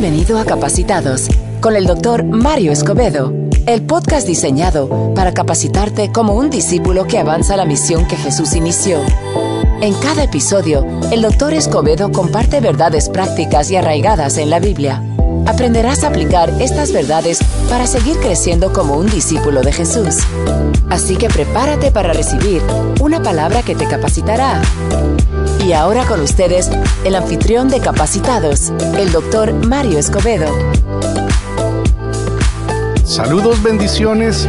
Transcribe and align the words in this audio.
Bienvenido 0.00 0.38
a 0.38 0.44
Capacitados 0.44 1.26
con 1.60 1.74
el 1.74 1.84
doctor 1.84 2.22
Mario 2.22 2.70
Escobedo, 2.70 3.32
el 3.66 3.82
podcast 3.82 4.28
diseñado 4.28 5.12
para 5.12 5.34
capacitarte 5.34 6.12
como 6.12 6.34
un 6.34 6.50
discípulo 6.50 7.08
que 7.08 7.18
avanza 7.18 7.56
la 7.56 7.64
misión 7.64 8.06
que 8.06 8.14
Jesús 8.14 8.54
inició. 8.54 9.00
En 9.80 9.94
cada 9.94 10.22
episodio, 10.22 10.86
el 11.10 11.22
doctor 11.22 11.52
Escobedo 11.52 12.12
comparte 12.12 12.60
verdades 12.60 13.08
prácticas 13.08 13.72
y 13.72 13.76
arraigadas 13.76 14.38
en 14.38 14.50
la 14.50 14.60
Biblia. 14.60 15.02
Aprenderás 15.46 16.04
a 16.04 16.08
aplicar 16.08 16.48
estas 16.60 16.92
verdades 16.92 17.40
para 17.68 17.88
seguir 17.88 18.18
creciendo 18.18 18.72
como 18.72 18.96
un 18.96 19.06
discípulo 19.06 19.62
de 19.62 19.72
Jesús. 19.72 20.18
Así 20.90 21.16
que 21.16 21.28
prepárate 21.28 21.90
para 21.90 22.12
recibir 22.12 22.62
una 23.00 23.20
palabra 23.20 23.64
que 23.64 23.74
te 23.74 23.86
capacitará. 23.86 24.62
Y 25.68 25.74
ahora 25.74 26.06
con 26.06 26.22
ustedes, 26.22 26.70
el 27.04 27.14
anfitrión 27.14 27.68
de 27.68 27.78
Capacitados, 27.78 28.70
el 28.96 29.12
doctor 29.12 29.52
Mario 29.52 29.98
Escobedo. 29.98 30.46
Saludos, 33.04 33.62
bendiciones 33.62 34.48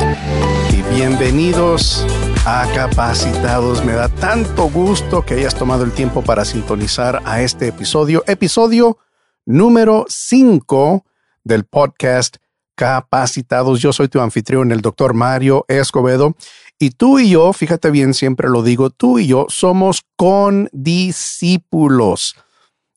y 0.72 0.82
bienvenidos 0.96 2.08
a 2.46 2.66
Capacitados. 2.74 3.84
Me 3.84 3.92
da 3.92 4.08
tanto 4.08 4.70
gusto 4.70 5.26
que 5.26 5.34
hayas 5.34 5.56
tomado 5.56 5.84
el 5.84 5.92
tiempo 5.92 6.22
para 6.22 6.46
sintonizar 6.46 7.22
a 7.26 7.42
este 7.42 7.68
episodio, 7.68 8.24
episodio 8.26 8.98
número 9.46 10.06
5 10.08 11.04
del 11.44 11.66
podcast 11.66 12.38
Capacitados. 12.76 13.82
Yo 13.82 13.92
soy 13.92 14.08
tu 14.08 14.22
anfitrión, 14.22 14.72
el 14.72 14.80
doctor 14.80 15.14
Mario 15.14 15.66
Escobedo, 15.68 16.38
y 16.80 16.92
tú 16.92 17.20
y 17.20 17.32
yo, 17.32 17.52
fíjate 17.52 17.92
bien, 17.92 18.14
siempre 18.14 18.48
lo 18.50 18.64
digo, 18.64 18.90
tú 18.90 19.20
y 19.20 19.28
yo 19.28 19.48
somos 19.50 20.06
condiscípulos. 20.16 22.38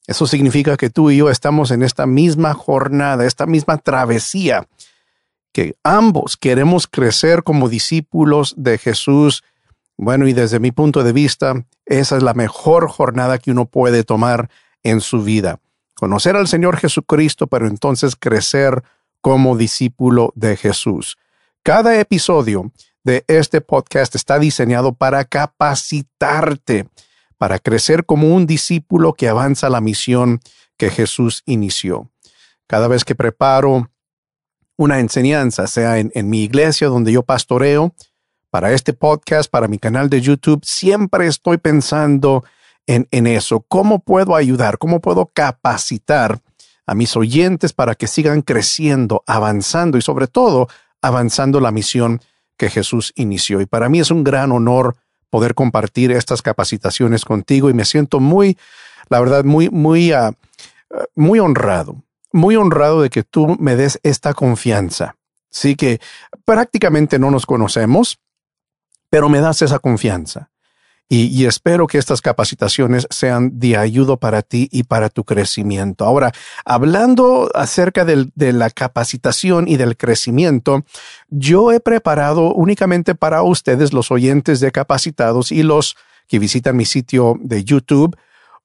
Eso 0.07 0.29
significa 0.29 0.77
que 0.77 0.89
tú 0.89 1.11
y 1.11 1.17
yo 1.17 1.31
estamos 1.31 1.73
en 1.73 1.83
esta 1.83 2.07
misma 2.07 2.55
jornada, 2.55 3.27
esta 3.27 3.47
misma 3.47 3.79
travesía, 3.79 4.69
que 5.53 5.75
ambos 5.83 6.37
queremos 6.37 6.87
crecer 6.87 7.43
como 7.43 7.69
discípulos 7.69 8.55
de 8.57 8.79
Jesús. 8.79 9.43
Bueno, 9.97 10.29
y 10.29 10.33
desde 10.33 10.61
mi 10.61 10.71
punto 10.71 11.03
de 11.03 11.13
vista, 11.13 11.67
esa 11.85 12.17
es 12.17 12.23
la 12.23 12.35
mejor 12.35 12.89
jornada 12.89 13.39
que 13.39 13.51
uno 13.51 13.67
puede 13.67 14.05
tomar 14.05 14.49
en 14.85 15.01
su 15.01 15.25
vida. 15.25 15.59
Conocer 15.95 16.37
al 16.37 16.47
Señor 16.47 16.77
Jesucristo, 16.77 17.49
pero 17.49 17.67
entonces 17.67 18.15
crecer 18.15 18.85
como 19.21 19.57
discípulo 19.57 20.33
de 20.37 20.57
Jesús. 20.57 21.19
Cada 21.65 21.99
episodio 21.99 22.71
de 23.05 23.25
este 23.27 23.61
podcast 23.61 24.15
está 24.15 24.39
diseñado 24.39 24.95
para 24.95 25.25
capacitarte, 25.25 26.89
para 27.37 27.59
crecer 27.59 28.05
como 28.05 28.35
un 28.35 28.47
discípulo 28.47 29.15
que 29.15 29.29
avanza 29.29 29.69
la 29.69 29.81
misión 29.81 30.41
que 30.77 30.91
Jesús 30.91 31.43
inició. 31.47 32.11
Cada 32.67 32.89
vez 32.89 33.05
que 33.05 33.15
preparo 33.15 33.91
una 34.77 35.01
enseñanza, 35.01 35.67
sea 35.67 35.99
en, 35.99 36.31
mi 36.31 36.43
iglesia 36.43 36.89
donde 36.89 37.13
yo 37.13 37.23
pastoreo, 37.23 37.95
para 38.51 38.73
este 38.73 38.93
podcast, 38.93 39.51
para 39.51 39.69
mi 39.69 39.79
canal 39.79 40.11
de 40.11 40.21
YouTube, 40.21 40.65
siempre 40.65 41.27
estoy 41.27 41.57
pensando 41.59 42.45
en, 42.87 43.09
en 43.11 43.27
eso. 43.27 43.65
¿Cómo 43.67 44.01
puedo 44.01 44.37
ayudar? 44.37 44.79
¿Cómo 44.79 45.01
puedo 45.01 45.27
capacitar 45.27 46.41
a 46.87 46.95
mis 46.95 47.17
oyentes 47.17 47.73
para 47.73 47.95
que 47.95 48.07
sigan 48.07 48.43
creciendo, 48.43 49.23
avanzando 49.27 49.99
y 49.99 50.03
sobre 50.03 50.27
todo 50.27 50.69
avanzando 51.01 51.61
la 51.61 51.71
misión 51.71 52.21
que 52.57 52.71
Jesús 52.71 53.13
inició. 53.17 53.61
Y 53.61 53.67
para 53.67 53.89
mí 53.89 54.01
es 54.01 54.11
un 54.11 54.25
gran 54.25 54.53
honor 54.53 54.97
poder 55.31 55.55
compartir 55.55 56.13
estas 56.13 56.43
capacitaciones 56.43 57.25
contigo 57.25 57.71
y 57.71 57.75
me 57.75 57.85
siento 57.85 58.21
muy, 58.21 58.59
la 59.09 59.19
verdad, 59.19 59.45
muy, 59.45 59.71
muy, 59.71 60.13
uh, 60.13 60.35
muy 61.15 61.39
honrado, 61.39 62.03
muy 62.33 62.57
honrado 62.57 63.03
de 63.03 63.11
que 63.11 63.23
tú 63.23 63.57
me 63.59 63.77
des 63.77 63.99
esta 64.03 64.35
confianza. 64.35 65.17
Sí 65.51 65.75
que 65.75 66.01
prácticamente 66.45 67.19
no 67.19 67.31
nos 67.31 67.47
conocemos, 67.47 68.19
pero 69.11 69.29
me 69.29 69.41
das 69.41 69.63
esa 69.63 69.79
confianza 69.79 70.52
y, 71.09 71.45
espero 71.45 71.87
que 71.87 71.99
estas 71.99 72.23
capacitaciones 72.23 73.07
sean 73.11 73.59
de 73.59 73.77
ayuda 73.77 74.17
para 74.17 74.41
ti 74.41 74.69
y 74.73 74.85
para 74.85 75.11
tu 75.11 75.25
crecimiento. 75.25 76.07
Ahora, 76.07 76.33
hablando 76.65 77.51
acerca 77.55 78.07
de 78.07 78.53
la 78.55 78.71
capacitación 78.71 79.69
y 79.69 79.77
del 79.77 79.99
crecimiento, 79.99 80.85
yo 81.29 81.71
he 81.71 81.81
preparado 81.81 82.55
únicamente 82.55 83.15
para 83.15 83.43
ustedes, 83.43 83.93
los 83.93 84.11
oyentes 84.11 84.61
de 84.61 84.73
capacitados 84.73 85.53
y 85.53 85.63
los 85.63 85.97
que 86.29 86.39
visitan 86.39 86.79
mi 86.79 86.87
sitio 86.87 87.37
de 87.43 87.63
YouTube, 87.63 88.17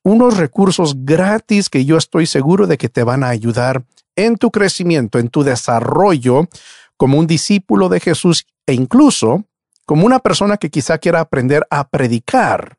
unos 0.04 0.38
recursos 0.38 1.04
gratis 1.04 1.68
que 1.68 1.84
yo 1.84 1.98
estoy 1.98 2.28
seguro 2.28 2.66
de 2.66 2.78
que 2.78 2.88
te 2.88 3.04
van 3.04 3.26
a 3.26 3.30
ayudar 3.30 3.84
en 4.16 4.38
tu 4.38 4.52
crecimiento, 4.52 5.20
en 5.20 5.28
tu 5.28 5.44
desarrollo 5.44 6.48
como 6.96 7.20
un 7.20 7.28
discípulo 7.28 7.90
de 7.90 8.00
Jesús 8.00 8.46
e 8.66 8.74
incluso 8.74 9.44
como 9.88 10.06
una 10.06 10.20
persona 10.20 10.58
que 10.58 10.70
quizá 10.70 10.98
quiera 10.98 11.22
aprender 11.22 11.66
a 11.70 11.88
predicar. 11.88 12.78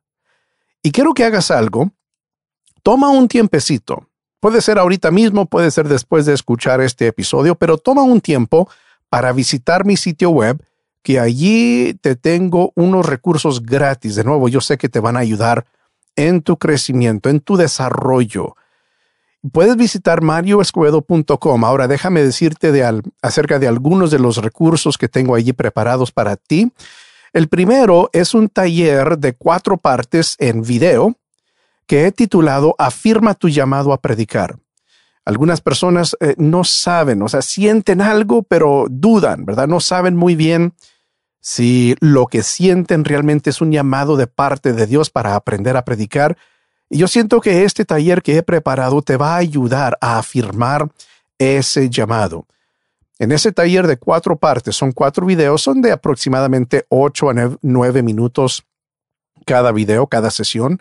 Y 0.82 0.92
quiero 0.92 1.14
que 1.14 1.24
hagas 1.24 1.50
algo. 1.50 1.90
Toma 2.82 3.08
un 3.08 3.28
tiempecito. 3.28 4.06
Puede 4.40 4.60
ser 4.60 4.78
ahorita 4.78 5.10
mismo, 5.10 5.46
puede 5.46 5.70
ser 5.70 5.88
después 5.88 6.26
de 6.26 6.34
escuchar 6.34 6.82
este 6.82 7.06
episodio, 7.06 7.54
pero 7.54 7.78
toma 7.78 8.02
un 8.02 8.20
tiempo 8.20 8.68
para 9.08 9.32
visitar 9.32 9.86
mi 9.86 9.96
sitio 9.96 10.28
web, 10.28 10.62
que 11.02 11.18
allí 11.18 11.94
te 11.94 12.14
tengo 12.14 12.72
unos 12.76 13.06
recursos 13.06 13.62
gratis. 13.62 14.14
De 14.14 14.22
nuevo, 14.22 14.50
yo 14.50 14.60
sé 14.60 14.76
que 14.76 14.90
te 14.90 15.00
van 15.00 15.16
a 15.16 15.20
ayudar 15.20 15.64
en 16.14 16.42
tu 16.42 16.58
crecimiento, 16.58 17.30
en 17.30 17.40
tu 17.40 17.56
desarrollo. 17.56 18.54
Puedes 19.52 19.76
visitar 19.76 20.20
marioescobedo.com. 20.20 21.64
Ahora 21.64 21.86
déjame 21.86 22.22
decirte 22.22 22.72
de 22.72 23.02
acerca 23.22 23.58
de 23.58 23.68
algunos 23.68 24.10
de 24.10 24.18
los 24.18 24.38
recursos 24.38 24.98
que 24.98 25.08
tengo 25.08 25.34
allí 25.34 25.52
preparados 25.52 26.10
para 26.10 26.36
ti. 26.36 26.72
El 27.32 27.48
primero 27.48 28.10
es 28.12 28.34
un 28.34 28.48
taller 28.48 29.18
de 29.18 29.34
cuatro 29.34 29.76
partes 29.76 30.34
en 30.38 30.62
video 30.62 31.14
que 31.86 32.06
he 32.06 32.12
titulado 32.12 32.74
Afirma 32.78 33.34
tu 33.34 33.48
llamado 33.48 33.92
a 33.92 34.00
predicar. 34.00 34.58
Algunas 35.24 35.60
personas 35.60 36.16
eh, 36.20 36.34
no 36.38 36.64
saben, 36.64 37.22
o 37.22 37.28
sea, 37.28 37.42
sienten 37.42 38.00
algo, 38.00 38.42
pero 38.42 38.86
dudan, 38.88 39.44
¿verdad? 39.44 39.68
No 39.68 39.78
saben 39.78 40.16
muy 40.16 40.34
bien 40.34 40.72
si 41.40 41.96
lo 42.00 42.26
que 42.26 42.42
sienten 42.42 43.04
realmente 43.04 43.50
es 43.50 43.60
un 43.60 43.70
llamado 43.70 44.16
de 44.16 44.26
parte 44.26 44.72
de 44.72 44.86
Dios 44.86 45.10
para 45.10 45.34
aprender 45.34 45.76
a 45.76 45.84
predicar 45.84 46.36
y 46.90 46.98
yo 46.98 47.08
siento 47.08 47.40
que 47.40 47.64
este 47.64 47.84
taller 47.84 48.22
que 48.22 48.36
he 48.36 48.42
preparado 48.42 49.02
te 49.02 49.16
va 49.16 49.34
a 49.34 49.38
ayudar 49.38 49.98
a 50.00 50.18
afirmar 50.18 50.90
ese 51.38 51.90
llamado. 51.90 52.46
En 53.18 53.32
ese 53.32 53.52
taller 53.52 53.86
de 53.86 53.96
cuatro 53.96 54.36
partes, 54.36 54.76
son 54.76 54.92
cuatro 54.92 55.26
videos, 55.26 55.62
son 55.62 55.82
de 55.82 55.92
aproximadamente 55.92 56.86
ocho 56.88 57.30
a 57.30 57.34
nueve 57.62 58.02
minutos 58.02 58.64
cada 59.44 59.72
video, 59.72 60.06
cada 60.06 60.30
sesión. 60.30 60.80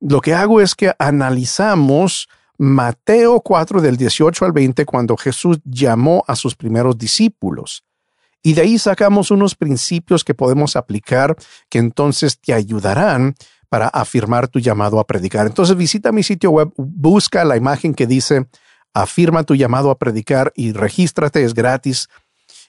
Lo 0.00 0.20
que 0.20 0.34
hago 0.34 0.60
es 0.60 0.74
que 0.74 0.92
analizamos 0.98 2.28
Mateo 2.56 3.40
4 3.40 3.80
del 3.80 3.96
18 3.96 4.44
al 4.44 4.52
20 4.52 4.86
cuando 4.86 5.16
Jesús 5.16 5.58
llamó 5.64 6.24
a 6.28 6.36
sus 6.36 6.54
primeros 6.54 6.96
discípulos. 6.96 7.84
Y 8.42 8.52
de 8.52 8.62
ahí 8.62 8.78
sacamos 8.78 9.30
unos 9.30 9.54
principios 9.54 10.22
que 10.22 10.34
podemos 10.34 10.76
aplicar 10.76 11.34
que 11.68 11.78
entonces 11.78 12.38
te 12.38 12.52
ayudarán 12.52 13.34
para 13.68 13.88
afirmar 13.88 14.48
tu 14.48 14.58
llamado 14.58 14.98
a 14.98 15.06
predicar. 15.06 15.46
Entonces 15.46 15.76
visita 15.76 16.12
mi 16.12 16.22
sitio 16.22 16.50
web, 16.50 16.72
busca 16.76 17.44
la 17.44 17.56
imagen 17.56 17.94
que 17.94 18.06
dice 18.06 18.46
afirma 18.94 19.42
tu 19.42 19.56
llamado 19.56 19.90
a 19.90 19.98
predicar 19.98 20.52
y 20.54 20.72
regístrate, 20.72 21.44
es 21.44 21.52
gratis 21.52 22.08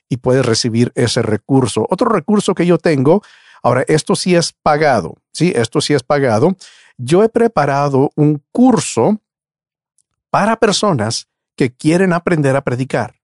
y 0.10 0.18
puedes 0.18 0.46
recibir 0.46 0.92
ese 0.96 1.22
recurso. 1.22 1.86
Otro 1.90 2.10
recurso 2.10 2.56
que 2.56 2.66
yo 2.66 2.78
tengo, 2.78 3.22
ahora 3.62 3.84
esto 3.88 4.16
sí 4.16 4.36
es 4.36 4.54
pagado, 4.54 5.16
sí, 5.32 5.54
esto 5.56 5.82
sí 5.82 5.94
es 5.94 6.04
pagado. 6.04 6.56
Yo 6.98 7.24
he 7.24 7.30
preparado 7.30 8.12
un 8.16 8.44
curso 8.52 9.22
para 10.30 10.58
personas 10.58 11.28
que 11.56 11.72
quieren 11.74 12.12
aprender 12.12 12.56
a 12.56 12.64
predicar 12.64 13.16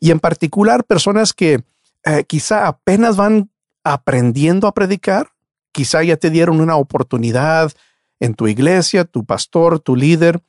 y 0.00 0.10
en 0.10 0.20
particular 0.20 0.84
personas 0.84 1.32
que 1.32 1.64
eh, 2.04 2.24
quizá 2.24 2.66
apenas 2.66 3.16
van 3.16 3.50
aprendiendo 3.84 4.66
a 4.66 4.74
predicar 4.74 5.31
quizá 5.72 6.02
ya 6.02 6.16
te 6.16 6.30
dieron 6.30 6.60
una 6.60 6.76
oportunidad 6.76 7.72
en 8.20 8.34
tu 8.34 8.46
iglesia, 8.46 9.04
tu 9.04 9.24
pastor, 9.24 9.80
tu 9.80 9.96
líder, 9.96 10.40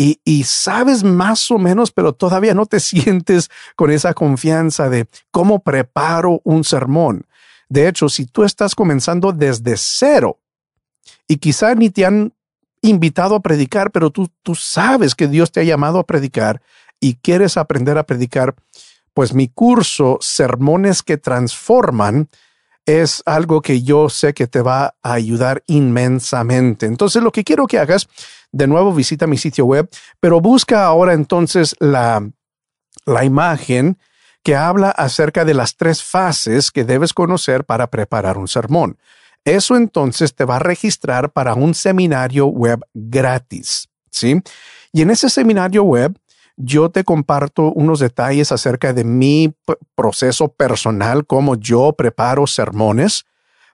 y, 0.00 0.44
sabes 0.44 1.02
más 1.02 1.50
o 1.50 1.58
menos, 1.58 1.90
pero 1.90 2.12
todavía 2.12 2.54
no 2.54 2.66
te 2.66 2.78
sientes 2.80 3.50
con 3.74 3.90
esa 3.90 4.14
confianza 4.14 4.88
de 4.88 5.08
cómo 5.32 5.58
preparo 5.58 6.40
un 6.44 6.62
sermón. 6.62 7.26
De 7.68 7.88
hecho, 7.88 8.08
si 8.08 8.24
tú 8.24 8.44
estás 8.44 8.76
comenzando 8.76 9.32
desde 9.32 9.74
cero 9.76 10.38
y 11.26 11.36
quizá 11.36 11.74
ni 11.74 11.90
te 11.90 12.06
han 12.06 12.32
invitado 12.80 13.34
a 13.34 13.40
predicar, 13.40 13.90
pero 13.90 14.10
tú, 14.10 14.30
tú 14.42 14.54
sabes 14.54 15.16
que 15.16 15.26
Dios 15.26 15.50
te 15.50 15.60
ha 15.60 15.64
llamado 15.64 15.98
a 15.98 16.06
predicar 16.06 16.62
y 17.00 17.14
quieres 17.16 17.56
aprender 17.56 17.98
a 17.98 18.06
predicar, 18.06 18.54
pues 19.12 19.34
mi 19.34 19.48
curso, 19.48 20.18
Sermones 20.20 21.02
que 21.02 21.16
Transforman, 21.16 22.28
es 22.88 23.22
algo 23.26 23.60
que 23.60 23.82
yo 23.82 24.08
sé 24.08 24.32
que 24.32 24.46
te 24.46 24.62
va 24.62 24.94
a 25.02 25.12
ayudar 25.12 25.62
inmensamente. 25.66 26.86
Entonces 26.86 27.22
lo 27.22 27.30
que 27.30 27.44
quiero 27.44 27.66
que 27.66 27.78
hagas, 27.78 28.08
de 28.50 28.66
nuevo 28.66 28.94
visita 28.94 29.26
mi 29.26 29.36
sitio 29.36 29.66
web, 29.66 29.90
pero 30.20 30.40
busca 30.40 30.86
ahora 30.86 31.12
entonces 31.12 31.76
la, 31.80 32.26
la 33.04 33.24
imagen 33.26 33.98
que 34.42 34.56
habla 34.56 34.88
acerca 34.90 35.44
de 35.44 35.52
las 35.52 35.76
tres 35.76 36.02
fases 36.02 36.70
que 36.70 36.84
debes 36.84 37.12
conocer 37.12 37.64
para 37.64 37.90
preparar 37.90 38.38
un 38.38 38.48
sermón. 38.48 38.96
Eso 39.44 39.76
entonces 39.76 40.34
te 40.34 40.46
va 40.46 40.56
a 40.56 40.60
registrar 40.60 41.30
para 41.30 41.52
un 41.52 41.74
seminario 41.74 42.46
web 42.46 42.80
gratis, 42.94 43.90
¿sí? 44.10 44.40
Y 44.92 45.02
en 45.02 45.10
ese 45.10 45.28
seminario 45.28 45.82
web 45.82 46.18
yo 46.58 46.90
te 46.90 47.04
comparto 47.04 47.72
unos 47.72 48.00
detalles 48.00 48.50
acerca 48.50 48.92
de 48.92 49.04
mi 49.04 49.54
proceso 49.94 50.48
personal, 50.48 51.24
cómo 51.24 51.54
yo 51.54 51.92
preparo 51.92 52.46
sermones, 52.46 53.24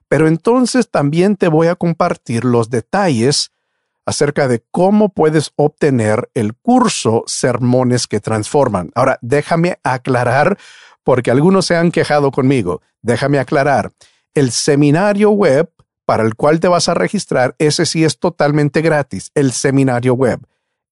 pero 0.07 0.27
entonces 0.27 0.89
también 0.89 1.35
te 1.35 1.47
voy 1.47 1.67
a 1.67 1.75
compartir 1.75 2.45
los 2.45 2.69
detalles 2.69 3.51
acerca 4.05 4.47
de 4.47 4.63
cómo 4.69 5.09
puedes 5.09 5.51
obtener 5.55 6.29
el 6.35 6.53
curso 6.53 7.23
Sermones 7.25 8.05
que 8.05 8.19
Transforman. 8.19 8.91
Ahora, 8.93 9.17
déjame 9.21 9.79
aclarar, 9.83 10.59
porque 11.03 11.31
algunos 11.31 11.65
se 11.65 11.75
han 11.75 11.91
quejado 11.91 12.29
conmigo, 12.29 12.83
déjame 13.01 13.39
aclarar, 13.39 13.91
el 14.35 14.51
seminario 14.51 15.31
web 15.31 15.71
para 16.05 16.23
el 16.23 16.35
cual 16.35 16.59
te 16.59 16.67
vas 16.67 16.87
a 16.87 16.93
registrar, 16.93 17.55
ese 17.57 17.87
sí 17.87 18.03
es 18.03 18.19
totalmente 18.19 18.81
gratis, 18.81 19.31
el 19.33 19.51
seminario 19.53 20.13
web. 20.13 20.39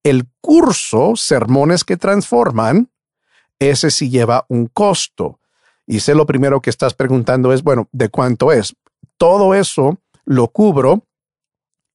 El 0.03 0.27
curso 0.41 1.15
Sermones 1.15 1.83
que 1.83 1.97
Transforman, 1.97 2.91
ese 3.59 3.89
sí 3.89 4.09
lleva 4.09 4.45
un 4.50 4.67
costo. 4.67 5.39
Y 5.88 6.00
sé 6.00 6.15
lo 6.15 6.25
primero 6.25 6.61
que 6.61 6.69
estás 6.69 6.94
preguntando 6.94 7.53
es, 7.53 7.63
bueno, 7.63 7.88
¿de 7.91 8.09
cuánto 8.09 8.51
es? 8.51 8.75
Todo 9.17 9.53
eso 9.53 10.00
lo 10.25 10.47
cubro 10.50 11.05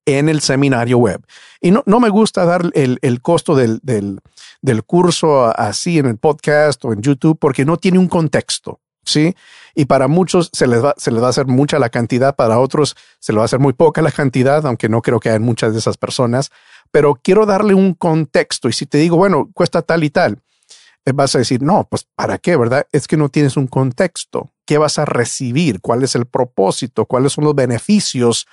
en 0.07 0.29
el 0.29 0.41
seminario 0.41 0.99
web. 0.99 1.25
Y 1.61 1.71
no, 1.71 1.83
no 1.87 2.01
me 2.01 2.09
gusta 2.09 2.45
dar 2.45 2.63
el, 2.75 2.99
el 3.03 3.21
costo 3.21 3.55
del, 3.55 3.79
del, 3.83 4.21
del, 4.63 4.83
curso 4.85 5.47
así 5.59 5.99
en 5.99 6.07
el 6.07 6.17
podcast 6.17 6.83
o 6.85 6.93
en 6.93 7.03
YouTube 7.03 7.39
porque 7.39 7.67
no 7.67 7.77
tiene 7.77 7.99
un 7.99 8.09
contexto. 8.09 8.81
¿Sí? 9.05 9.35
Y 9.79 9.85
para 9.85 10.09
muchos 10.09 10.51
se 10.53 10.67
les, 10.67 10.85
va, 10.85 10.95
se 10.97 11.13
les 11.13 11.23
va 11.23 11.29
a 11.29 11.31
hacer 11.31 11.47
mucha 11.47 11.79
la 11.79 11.89
cantidad, 11.89 12.35
para 12.35 12.59
otros 12.59 12.97
se 13.21 13.33
les 13.33 13.39
va 13.39 13.43
a 13.43 13.45
hacer 13.45 13.61
muy 13.61 13.75
poca 13.75 14.03
la 14.03 14.11
cantidad, 14.11 14.67
aunque 14.67 14.89
no 14.89 15.03
creo 15.03 15.21
que 15.21 15.29
haya 15.29 15.39
muchas 15.39 15.73
de 15.73 15.79
esas 15.79 15.97
personas 15.97 16.51
pero 16.91 17.19
quiero 17.23 17.47
darle 17.47 17.75
un 17.75 17.95
contexto. 17.95 18.69
Y 18.69 18.73
si 18.73 18.87
te 18.87 18.99
digo, 18.99 19.17
bueno, 19.17 19.51
cuesta 19.53 19.83
tal 19.83 20.05
y 20.05 20.11
tal, 20.11 20.41
eh, 21.05 21.13
vas 21.13 21.35
a 21.35 21.39
decir, 21.39 21.63
no, 21.63 21.87
pues 21.89 22.07
¿para 22.15 22.39
qué, 22.39 22.57
verdad? 22.57 22.87
Es 22.93 23.07
que 23.07 23.17
no 23.17 23.29
tienes 23.29 23.57
un 23.57 23.67
contexto. 23.67 24.51
¿Qué 24.65 24.79
vas 24.79 24.99
a 24.99 25.05
recibir? 25.05 25.81
¿Cuál 25.81 26.03
es 26.03 26.15
el 26.15 26.27
propósito? 26.27 27.07
¿Cuáles 27.07 27.33
son 27.33 27.45
los 27.45 27.55
beneficios 27.55 28.47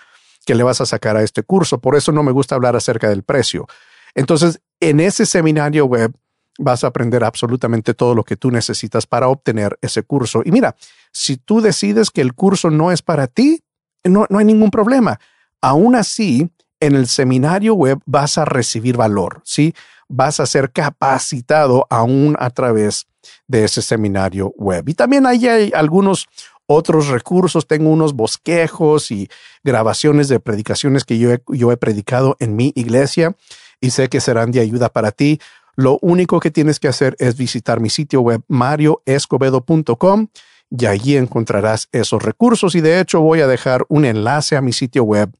que 0.45 0.56
le 0.56 0.63
vas 0.63 0.81
a 0.81 0.86
sacar 0.86 1.18
a 1.18 1.24
este 1.24 1.44
curso? 1.44 1.80
Por 1.80 1.95
eso 1.95 2.12
no 2.12 2.24
me 2.24 2.31
gusta 2.31 2.56
hablar 2.56 2.75
acerca 2.75 3.10
del 3.10 3.24
precio. 3.24 3.68
Entonces, 4.13 4.62
en 4.80 5.00
ese 5.00 5.25
seminario 5.25 5.86
web 5.86 6.13
vas 6.57 6.84
a 6.84 6.88
aprender 6.88 7.24
absolutamente 7.24 7.94
todo 7.94 8.16
lo 8.16 8.24
que 8.24 8.38
tú 8.38 8.52
necesitas 8.52 9.06
para 9.06 9.28
obtener 9.28 9.78
ese 9.81 10.04
curso. 10.04 10.42
Y 10.46 10.52
mira, 10.52 10.75
si 11.12 11.38
tú 11.38 11.62
decides 11.62 12.12
que 12.12 12.22
el 12.22 12.34
curso 12.34 12.69
no 12.69 12.92
es 12.92 13.02
para 13.02 13.28
ti, 13.28 13.63
no, 14.04 14.25
no 14.30 14.40
hay 14.40 14.46
ningún 14.46 14.72
problema. 14.72 15.19
Aún 15.62 15.96
así, 15.96 16.50
en 16.80 16.96
el 16.96 17.07
seminario 17.07 17.74
web 17.74 18.00
vas 18.06 18.38
a 18.38 18.46
recibir 18.46 18.98
valor, 18.98 19.42
¿sí? 19.44 19.74
Vas 20.07 20.40
a 20.40 20.46
ser 20.46 20.72
capacitado 20.72 21.88
aún 21.90 22.36
a 22.40 22.50
través 22.52 23.08
de 23.48 23.63
ese 23.63 23.81
seminario 23.81 24.54
web. 24.58 24.88
Y 24.88 24.94
también 24.94 25.25
hay 25.25 25.72
algunos 25.74 26.28
otros 26.68 27.08
recursos, 27.08 27.68
tengo 27.68 27.90
unos 27.90 28.13
bosquejos 28.13 29.12
y 29.12 29.30
grabaciones 29.63 30.28
de 30.28 30.40
predicaciones 30.40 31.04
que 31.04 31.18
yo 31.18 31.30
yo 31.48 31.72
he 31.72 31.78
predicado 31.78 32.38
en 32.40 32.56
mi 32.56 32.72
iglesia 32.75 33.36
y 33.81 33.92
sé 33.92 34.10
que 34.10 34.22
serán 34.22 34.51
de 34.51 34.62
ayuda 34.62 34.90
para 34.90 35.12
ti. 35.12 35.40
Lo 35.75 36.00
único 36.01 36.39
que 36.39 36.51
tienes 36.51 36.80
que 36.80 36.88
hacer 36.88 37.16
es 37.19 37.38
visitar 37.38 37.80
mi 37.80 37.89
sitio 37.89 38.22
web 38.22 38.42
marioescobedo.com 38.48 40.27
y 40.69 40.86
allí 40.86 41.18
encontrarás 41.18 41.89
esos 41.92 42.24
recursos 42.24 42.75
y 42.75 42.81
de 42.81 43.00
hecho 43.00 43.22
voy 43.22 43.42
a 43.42 43.48
dejar 43.48 43.86
un 43.89 44.06
enlace 44.06 44.56
a 44.56 44.62
mi 44.62 44.74
sitio 44.74 45.04
web 45.04 45.31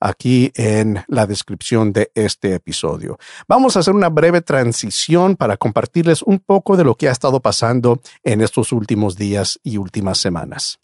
aquí 0.00 0.50
en 0.54 1.04
la 1.08 1.26
descripción 1.26 1.92
de 1.92 2.10
este 2.14 2.54
episodio. 2.54 3.18
Vamos 3.46 3.76
a 3.76 3.80
hacer 3.80 3.94
una 3.94 4.08
breve 4.08 4.40
transición 4.40 5.36
para 5.36 5.56
compartirles 5.56 6.22
un 6.22 6.38
poco 6.38 6.76
de 6.76 6.84
lo 6.84 6.94
que 6.94 7.08
ha 7.08 7.12
estado 7.12 7.40
pasando 7.40 8.00
en 8.24 8.40
estos 8.40 8.72
últimos 8.72 9.16
días 9.16 9.60
y 9.62 9.76
últimas 9.76 10.18
semanas. 10.18 10.78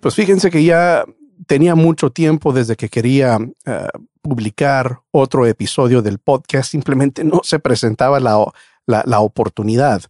Pues 0.00 0.14
fíjense 0.14 0.50
que 0.50 0.64
ya 0.64 1.04
tenía 1.50 1.74
mucho 1.74 2.10
tiempo 2.10 2.52
desde 2.52 2.76
que 2.76 2.88
quería 2.88 3.36
eh, 3.66 3.88
publicar 4.22 5.00
otro 5.10 5.46
episodio 5.46 6.00
del 6.00 6.20
podcast, 6.20 6.70
simplemente 6.70 7.24
no 7.24 7.40
se 7.42 7.58
presentaba 7.58 8.20
la, 8.20 8.44
la 8.86 9.18
oportunidad. 9.18 10.00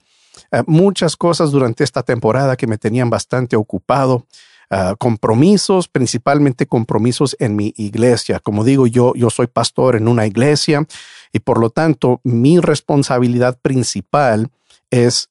Eh, 0.53 0.63
muchas 0.67 1.17
cosas 1.17 1.51
durante 1.51 1.83
esta 1.83 2.03
temporada 2.03 2.59
que 2.59 2.67
me 2.67 2.77
tenían 2.77 3.09
bastante 3.09 3.57
ocupado. 3.57 4.27
Uh, 4.73 4.95
compromisos, 4.99 5.89
principalmente 5.89 6.65
compromisos 6.65 7.35
en 7.41 7.57
mi 7.57 7.75
iglesia. 7.77 8.39
Como 8.39 8.63
digo, 8.63 8.87
yo, 8.87 9.15
yo 9.17 9.29
soy 9.29 9.49
pastor 9.49 9.97
en 9.97 10.07
una 10.07 10.27
iglesia 10.29 10.87
y 11.33 11.41
por 11.41 11.59
lo 11.59 11.71
tanto 11.71 12.21
mi 12.23 12.61
responsabilidad 12.61 13.59
principal 13.61 14.49
es 14.89 15.29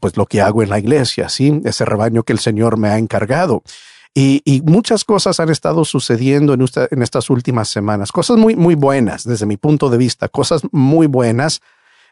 pues 0.00 0.16
lo 0.16 0.26
que 0.26 0.40
hago 0.40 0.64
en 0.64 0.70
la 0.70 0.80
iglesia, 0.80 1.28
¿sí? 1.28 1.60
Ese 1.64 1.84
rebaño 1.84 2.24
que 2.24 2.32
el 2.32 2.40
Señor 2.40 2.76
me 2.76 2.88
ha 2.88 2.98
encargado. 2.98 3.62
Y, 4.14 4.62
muchas 4.66 5.04
cosas 5.04 5.40
han 5.40 5.48
estado 5.48 5.84
sucediendo 5.86 6.52
en, 6.52 7.02
estas 7.02 7.30
últimas 7.30 7.68
semanas, 7.68 8.12
cosas 8.12 8.36
muy, 8.36 8.56
muy 8.56 8.74
buenas 8.74 9.24
desde 9.24 9.46
mi 9.46 9.56
punto 9.56 9.88
de 9.88 9.96
vista, 9.96 10.28
cosas 10.28 10.62
muy 10.70 11.06
buenas 11.06 11.60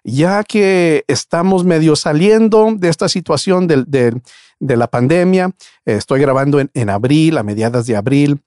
ya 0.03 0.45
que 0.45 1.05
estamos 1.09 1.65
medio 1.65 1.95
saliendo 1.97 2.73
de 2.75 2.89
esta 2.89 3.09
situación 3.09 3.67
de, 3.67 4.23
la 4.61 4.87
pandemia. 4.87 5.51
Estoy 5.85 6.21
grabando 6.21 6.59
en, 6.61 6.71
en, 6.75 6.91
abril, 6.91 7.37
a 7.39 7.43
mediados 7.43 7.87
de 7.87 7.97
abril. 7.97 8.41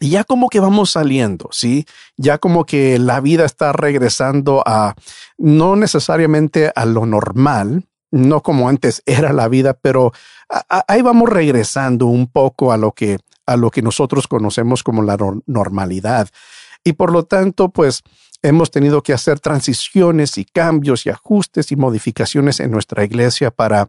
Y 0.00 0.10
ya 0.10 0.24
como 0.24 0.48
que 0.48 0.58
vamos 0.58 0.90
saliendo, 0.90 1.48
¿sí? 1.52 1.86
Ya 2.16 2.38
como 2.38 2.64
que 2.64 2.98
la 2.98 3.20
vida 3.20 3.44
está 3.44 3.72
regresando 3.72 4.62
a, 4.66 4.96
no 5.38 5.76
necesariamente 5.76 6.72
a 6.74 6.84
lo 6.86 7.06
normal, 7.06 7.84
no 8.12 8.42
como 8.42 8.68
antes 8.68 9.02
era 9.06 9.32
la 9.32 9.48
vida, 9.48 9.74
pero 9.74 10.12
ahí 10.86 11.02
vamos 11.02 11.28
regresando 11.28 12.06
un 12.06 12.28
poco 12.28 12.72
a 12.72 12.76
lo 12.76 12.92
que, 12.92 13.18
a 13.46 13.56
lo 13.56 13.70
que 13.70 13.82
nosotros 13.82 14.28
conocemos 14.28 14.84
como 14.84 15.02
la 15.02 15.16
normalidad. 15.46 16.28
Y 16.84 16.92
por 16.92 17.10
lo 17.12 17.24
tanto, 17.24 17.70
pues 17.70 18.02
hemos 18.42 18.70
tenido 18.70 19.02
que 19.02 19.12
hacer 19.12 19.40
transiciones 19.40 20.36
y 20.36 20.44
cambios 20.44 21.06
y 21.06 21.10
ajustes 21.10 21.72
y 21.72 21.76
modificaciones 21.76 22.60
en 22.60 22.70
nuestra 22.70 23.04
iglesia 23.04 23.50
para, 23.50 23.88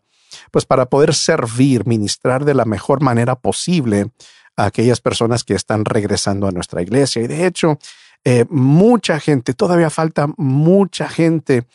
pues 0.51 0.65
para 0.65 0.85
poder 0.85 1.13
servir, 1.13 1.85
ministrar 1.85 2.45
de 2.45 2.53
la 2.53 2.65
mejor 2.65 3.01
manera 3.01 3.35
posible 3.35 4.11
a 4.55 4.65
aquellas 4.65 5.01
personas 5.01 5.43
que 5.43 5.55
están 5.55 5.85
regresando 5.85 6.47
a 6.47 6.51
nuestra 6.51 6.81
iglesia. 6.83 7.23
Y 7.23 7.27
de 7.27 7.47
hecho, 7.47 7.79
eh, 8.23 8.45
mucha 8.49 9.19
gente, 9.19 9.53
todavía 9.55 9.89
falta 9.89 10.27
mucha 10.37 11.09
gente 11.09 11.65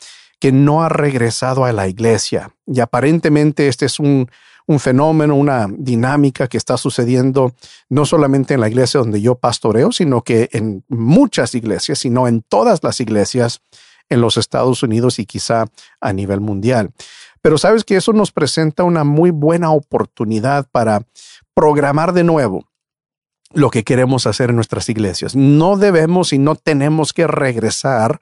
que 0.41 0.53
no 0.53 0.83
ha 0.83 0.89
regresado 0.89 1.65
a 1.65 1.73
la 1.73 1.89
iglesia. 1.89 2.51
Y 2.67 2.81
aparentemente 2.81 3.69
este 3.69 3.87
es 3.87 3.99
un, 3.99 4.31
un 4.67 4.79
fenómeno, 4.79 5.35
una 5.35 5.67
dinámica 5.71 6.47
que 6.47 6.59
está 6.59 6.77
sucediendo 6.77 7.55
no 7.89 8.05
solamente 8.05 8.55
en 8.55 8.61
la 8.61 8.69
iglesia 8.69 9.01
donde 9.01 9.21
yo 9.21 9.35
pastoreo, 9.35 9.93
sino 9.93 10.23
que 10.23 10.51
en 10.53 10.85
muchas 10.89 11.55
iglesias, 11.55 11.99
sino 11.99 12.29
en 12.29 12.43
todas 12.43 12.85
las 12.85 13.01
iglesias 13.01 13.61
en 14.11 14.21
los 14.21 14.37
Estados 14.37 14.83
Unidos 14.83 15.19
y 15.19 15.27
quizá 15.27 15.67
a 16.01 16.13
nivel 16.13 16.41
mundial. 16.41 16.91
Pero 17.41 17.59
sabes 17.59 17.85
que 17.85 17.97
eso 17.97 18.13
nos 18.13 18.33
presenta 18.33 18.85
una 18.85 19.05
muy 19.05 19.31
buena 19.31 19.71
oportunidad 19.71 20.67
para 20.71 21.03
programar 21.55 22.13
de 22.13 22.25
nuevo 22.25 22.65
lo 23.53 23.71
que 23.71 23.85
queremos 23.85 24.27
hacer 24.27 24.51
en 24.51 24.57
nuestras 24.57 24.89
iglesias. 24.91 25.35
No 25.35 25.77
debemos 25.77 26.33
y 26.33 26.39
no 26.39 26.57
tenemos 26.57 27.13
que 27.15 27.27
regresar 27.27 28.21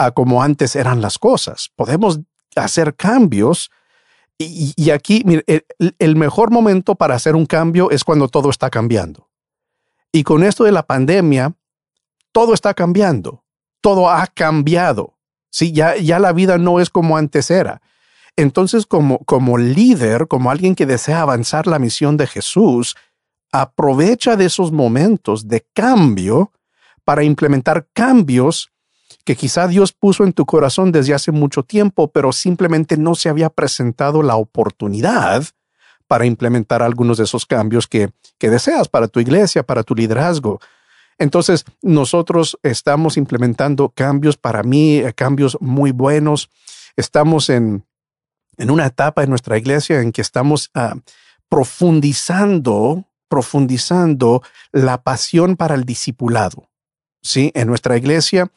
a 0.00 0.12
como 0.12 0.42
antes 0.42 0.76
eran 0.76 1.02
las 1.02 1.18
cosas. 1.18 1.70
Podemos 1.76 2.20
hacer 2.56 2.96
cambios 2.96 3.70
y, 4.38 4.90
aquí, 4.90 5.22
el, 5.98 6.16
mejor 6.16 6.50
momento 6.50 6.94
para 6.94 7.14
hacer 7.14 7.36
un 7.36 7.44
cambio 7.44 7.90
es 7.90 8.04
cuando 8.04 8.28
todo 8.28 8.48
está 8.48 8.70
cambiando. 8.70 9.28
Y 10.12 10.22
con 10.22 10.42
esto 10.42 10.64
de 10.64 10.72
la 10.72 10.86
pandemia, 10.86 11.54
todo 12.32 12.54
está 12.54 12.72
cambiando. 12.72 13.44
Todo 13.82 14.08
ha 14.08 14.26
cambiado. 14.28 15.18
Sí, 15.50 15.72
ya, 15.72 15.96
ya 15.96 16.18
la 16.18 16.32
vida 16.32 16.56
no 16.56 16.80
es 16.80 16.88
como 16.88 17.18
antes 17.18 17.50
era. 17.50 17.82
Entonces, 18.34 18.86
como, 18.86 19.18
como 19.26 19.58
líder, 19.58 20.26
como 20.26 20.50
alguien 20.50 20.74
que 20.74 20.86
desea 20.86 21.20
avanzar 21.20 21.66
la 21.66 21.78
misión 21.78 22.16
de 22.16 22.26
Jesús, 22.26 22.96
aprovecha 23.52 24.36
de 24.36 24.46
esos 24.46 24.72
momentos 24.72 25.48
de 25.48 25.66
cambio 25.74 26.52
para 27.04 27.24
implementar 27.24 27.88
cambios 27.92 28.72
que 29.30 29.36
quizá 29.36 29.68
Dios 29.68 29.92
puso 29.92 30.24
en 30.24 30.32
tu 30.32 30.44
corazón 30.44 30.90
desde 30.90 31.14
hace 31.14 31.30
mucho 31.30 31.62
tiempo, 31.62 32.10
pero 32.10 32.32
simplemente 32.32 32.96
no 32.96 33.14
se 33.14 33.28
había 33.28 33.48
presentado 33.48 34.24
la 34.24 34.34
oportunidad 34.34 35.44
para 36.08 36.26
implementar 36.26 36.82
algunos 36.82 37.18
de 37.18 37.22
esos 37.22 37.46
cambios 37.46 37.86
que, 37.86 38.10
que 38.38 38.50
deseas 38.50 38.88
para 38.88 39.06
tu 39.06 39.20
iglesia, 39.20 39.62
para 39.62 39.84
tu 39.84 39.94
liderazgo. 39.94 40.58
Entonces, 41.16 41.64
nosotros 41.80 42.58
estamos 42.64 43.16
implementando 43.16 43.90
cambios 43.90 44.36
para 44.36 44.64
mí, 44.64 44.96
eh, 44.96 45.12
cambios 45.14 45.56
muy 45.60 45.92
buenos. 45.92 46.50
Estamos 46.96 47.50
en, 47.50 47.84
en 48.56 48.68
una 48.68 48.86
etapa 48.86 49.22
en 49.22 49.30
nuestra 49.30 49.56
iglesia 49.56 50.00
en 50.00 50.10
que 50.10 50.22
estamos 50.22 50.72
ah, 50.74 50.96
profundizando, 51.48 53.04
profundizando 53.28 54.42
la 54.72 55.04
pasión 55.04 55.54
para 55.54 55.76
el 55.76 55.84
discipulado. 55.84 56.68
Sí, 57.22 57.52
en 57.54 57.68
nuestra 57.68 57.96
iglesia, 57.96 58.50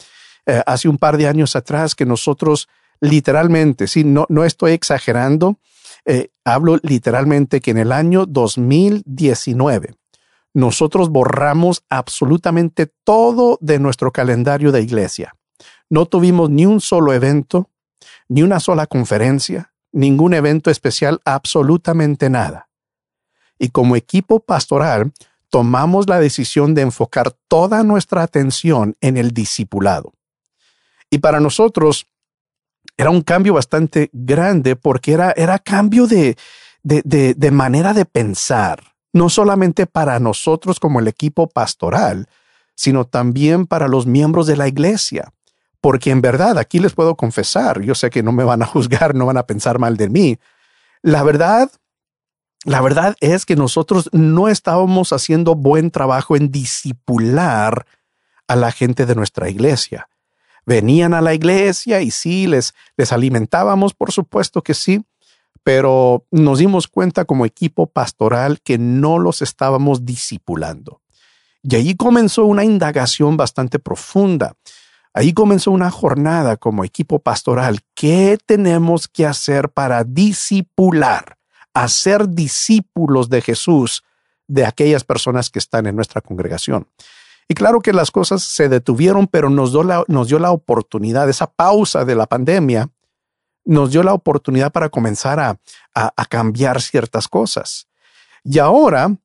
eh, 0.46 0.62
hace 0.66 0.90
un 0.90 0.98
par 0.98 1.18
de 1.18 1.28
años 1.28 1.56
atrás 1.56 1.96
que 1.96 2.06
nosotros 2.06 2.68
literalmente, 3.00 3.88
sí, 3.88 4.04
no, 4.04 4.26
no 4.30 4.46
estoy 4.46 4.72
exagerando, 4.72 5.60
eh, 6.06 6.30
hablo 6.44 6.78
literalmente 6.84 7.62
que 7.62 7.72
en 7.72 7.78
el 7.78 7.92
año 7.92 8.26
2019 8.26 9.96
nosotros 10.54 11.10
borramos 11.10 11.84
absolutamente 11.90 12.88
todo 13.04 13.58
de 13.62 13.80
nuestro 13.80 14.12
calendario 14.12 14.72
de 14.72 14.82
iglesia. 14.82 15.34
No 15.90 16.06
tuvimos 16.06 16.50
ni 16.50 16.66
un 16.66 16.80
solo 16.80 17.14
evento, 17.14 17.70
ni 18.28 18.44
una 18.44 18.60
sola 18.60 18.86
conferencia, 18.86 19.74
ningún 19.92 20.34
evento 20.34 20.70
especial, 20.70 21.22
absolutamente 21.26 22.30
nada. 22.30 22.70
Y 23.58 23.70
como 23.70 23.96
equipo 23.96 24.40
pastoral, 24.40 25.14
tomamos 25.50 26.10
la 26.10 26.20
decisión 26.20 26.74
de 26.74 26.82
enfocar 26.82 27.36
toda 27.48 27.84
nuestra 27.84 28.24
atención 28.24 28.96
en 29.02 29.18
el 29.18 29.32
discipulado. 29.32 30.14
Y 31.14 31.20
para 31.20 31.40
nosotros 31.40 32.08
era 32.98 33.12
un 33.12 33.22
cambio 33.22 33.54
bastante 33.54 34.10
grande 34.14 34.76
porque 34.76 35.12
era, 35.12 35.32
era 35.34 35.60
cambio 35.60 36.08
de, 36.08 36.36
de, 36.82 37.52
manera 37.52 37.94
de 37.94 38.06
pensar 38.06 38.82
no 39.14 39.30
solamente 39.30 39.86
para 39.86 40.20
nosotros 40.20 40.80
como 40.80 41.00
el 41.00 41.08
equipo 41.08 41.48
pastoral, 41.48 42.28
sino 42.74 43.06
también 43.06 43.68
para 43.68 43.88
los 43.88 44.08
miembros 44.08 44.48
de 44.48 44.58
la 44.58 44.68
iglesia. 44.68 45.32
Porque 45.82 46.10
en 46.10 46.22
verdad, 46.22 46.58
aquí 46.58 46.80
les 46.80 46.94
puedo 46.94 47.16
confesar, 47.16 47.82
yo 47.82 47.94
sé 47.94 48.10
que 48.10 48.24
no 48.24 48.32
me 48.32 48.44
van 48.44 48.64
a 48.64 48.66
juzgar, 48.66 49.14
no 49.14 49.28
van 49.28 49.38
a 49.38 49.46
pensar 49.46 49.78
mal 49.78 49.98
de 49.98 50.10
mí. 50.10 50.40
La 51.04 51.22
verdad, 51.22 51.70
la 52.66 52.82
verdad 52.82 53.16
es 53.20 53.46
que 53.46 53.56
nosotros 53.56 54.10
no 54.14 54.50
estábamos 54.50 55.14
haciendo 55.14 55.54
buen 55.54 55.92
trabajo 55.92 56.36
en 56.36 56.50
disipular 56.50 57.86
a 58.48 58.56
la 58.56 58.72
gente 58.72 59.06
de 59.06 59.14
nuestra 59.14 59.48
iglesia. 59.48 60.08
Venían 60.66 61.14
a 61.14 61.22
la 61.22 61.34
iglesia 61.34 62.02
y 62.02 62.12
sí, 62.12 62.48
les, 62.48 62.74
les 62.98 63.12
alimentábamos, 63.12 63.94
por 63.94 64.12
supuesto 64.12 64.62
que 64.62 64.74
sí, 64.74 65.04
pero 65.64 66.26
nos 66.32 66.60
dimos 66.60 66.88
cuenta 66.88 67.26
como 67.26 67.46
equipo 67.46 67.88
pastoral 67.88 68.62
que 68.62 68.78
no 68.78 69.20
los 69.20 69.42
estábamos 69.42 70.06
discipulando. 70.06 71.02
Y 71.64 71.76
ahí 71.76 71.96
comenzó 71.96 72.46
una 72.46 72.66
indagación 72.66 73.38
bastante 73.38 73.80
profunda. 73.80 74.56
Ahí 75.14 75.32
comenzó 75.32 75.72
una 75.72 75.90
jornada 75.90 76.58
como 76.58 76.84
equipo 76.84 77.20
pastoral. 77.20 77.80
¿Qué 77.94 78.38
tenemos 78.46 79.08
que 79.08 79.26
hacer 79.26 79.70
para 79.70 80.04
disipular, 80.04 81.38
hacer 81.74 82.28
discípulos 82.30 83.30
de 83.30 83.42
Jesús 83.42 84.04
de 84.48 84.66
aquellas 84.66 85.06
personas 85.06 85.50
que 85.50 85.60
están 85.60 85.86
en 85.86 85.96
nuestra 85.96 86.20
congregación? 86.20 86.88
Y 87.54 87.56
claro 87.56 87.82
que 87.82 87.94
las 87.94 88.10
cosas 88.10 88.42
se 88.42 88.68
detuvieron, 88.68 89.28
pero 89.28 89.48
nos 89.48 89.74
dio 89.74 89.84
la, 89.84 90.04
nos 90.08 90.28
dio 90.28 90.40
la 90.40 90.50
oportunidad, 90.50 91.30
esa 91.30 91.46
pausa 91.46 92.04
de 92.04 92.16
la 92.16 92.26
pandemia, 92.26 92.90
nos 93.64 93.92
dio 93.92 94.02
la 94.02 94.16
oportunidad 94.16 94.72
para 94.72 94.90
comenzar 94.90 95.40
a, 95.40 95.60
cambiar 96.30 96.82
ciertas 96.82 97.28
cosas. 97.28 97.88
Y 98.44 98.58
ahora 98.58 99.16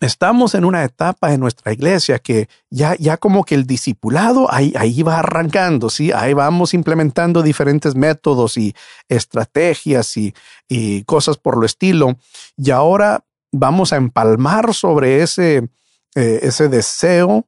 estamos 0.00 0.54
en 0.54 0.64
una 0.64 0.84
etapa 0.84 1.34
en 1.34 1.40
nuestra 1.40 1.70
iglesia 1.74 2.18
que 2.18 2.48
ya, 2.70 2.96
ya 2.96 3.18
como 3.18 3.44
que 3.44 3.56
el 3.56 3.66
discipulado 3.66 4.50
ahí, 4.50 4.72
ahí 4.74 5.02
va 5.02 5.18
arrancando, 5.18 5.90
¿sí? 5.90 6.12
Ahí 6.12 6.32
vamos 6.32 6.72
implementando 6.72 7.42
diferentes 7.42 7.94
métodos 7.94 8.56
y 8.56 8.74
estrategias 9.06 10.16
y, 10.16 10.34
y 10.66 11.04
cosas 11.04 11.36
por 11.36 11.58
lo 11.58 11.66
estilo. 11.66 12.16
Y 12.56 12.70
ahora 12.70 13.22
vamos 13.52 13.92
a 13.92 13.96
empalmar 13.96 14.72
sobre 14.72 15.22
ese, 15.22 15.68
eh, 16.14 16.40
ese 16.42 16.68
deseo 16.68 17.46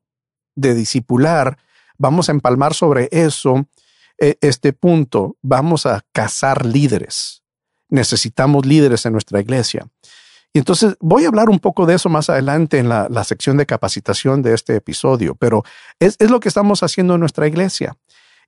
de 0.54 0.74
discipular, 0.74 1.58
vamos 1.98 2.28
a 2.28 2.32
empalmar 2.32 2.74
sobre 2.74 3.08
eso 3.12 3.66
e, 4.18 4.38
este 4.40 4.72
punto, 4.72 5.36
vamos 5.42 5.86
a 5.86 6.04
cazar 6.12 6.64
líderes. 6.64 7.42
Necesitamos 7.88 8.66
líderes 8.66 9.06
en 9.06 9.12
nuestra 9.12 9.40
iglesia. 9.40 9.86
Y 10.56 10.58
entonces 10.58 10.96
voy 11.00 11.26
a 11.26 11.28
hablar 11.28 11.50
un 11.50 11.58
poco 11.58 11.84
de 11.84 11.94
eso 11.96 12.08
más 12.08 12.30
adelante 12.30 12.78
en 12.78 12.88
la, 12.88 13.24
sección 13.24 13.58
de 13.58 13.66
capacitación 13.66 14.40
de 14.40 14.54
este 14.54 14.74
episodio, 14.76 15.34
pero 15.34 15.64
es, 16.00 16.16
lo 16.18 16.40
que 16.40 16.48
estamos 16.48 16.82
haciendo 16.82 17.12
en 17.12 17.20
nuestra 17.20 17.46
iglesia. 17.46 17.98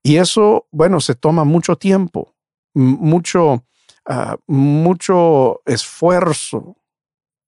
Y 0.03 0.17
eso, 0.17 0.67
bueno, 0.71 1.01
se 1.01 1.15
toma 1.15 1.45
mucho 1.45 1.77
tiempo, 1.77 2.35
mucho, 2.73 3.63
ah, 4.07 4.39
mucho 4.47 5.61
esfuerzo. 5.67 6.78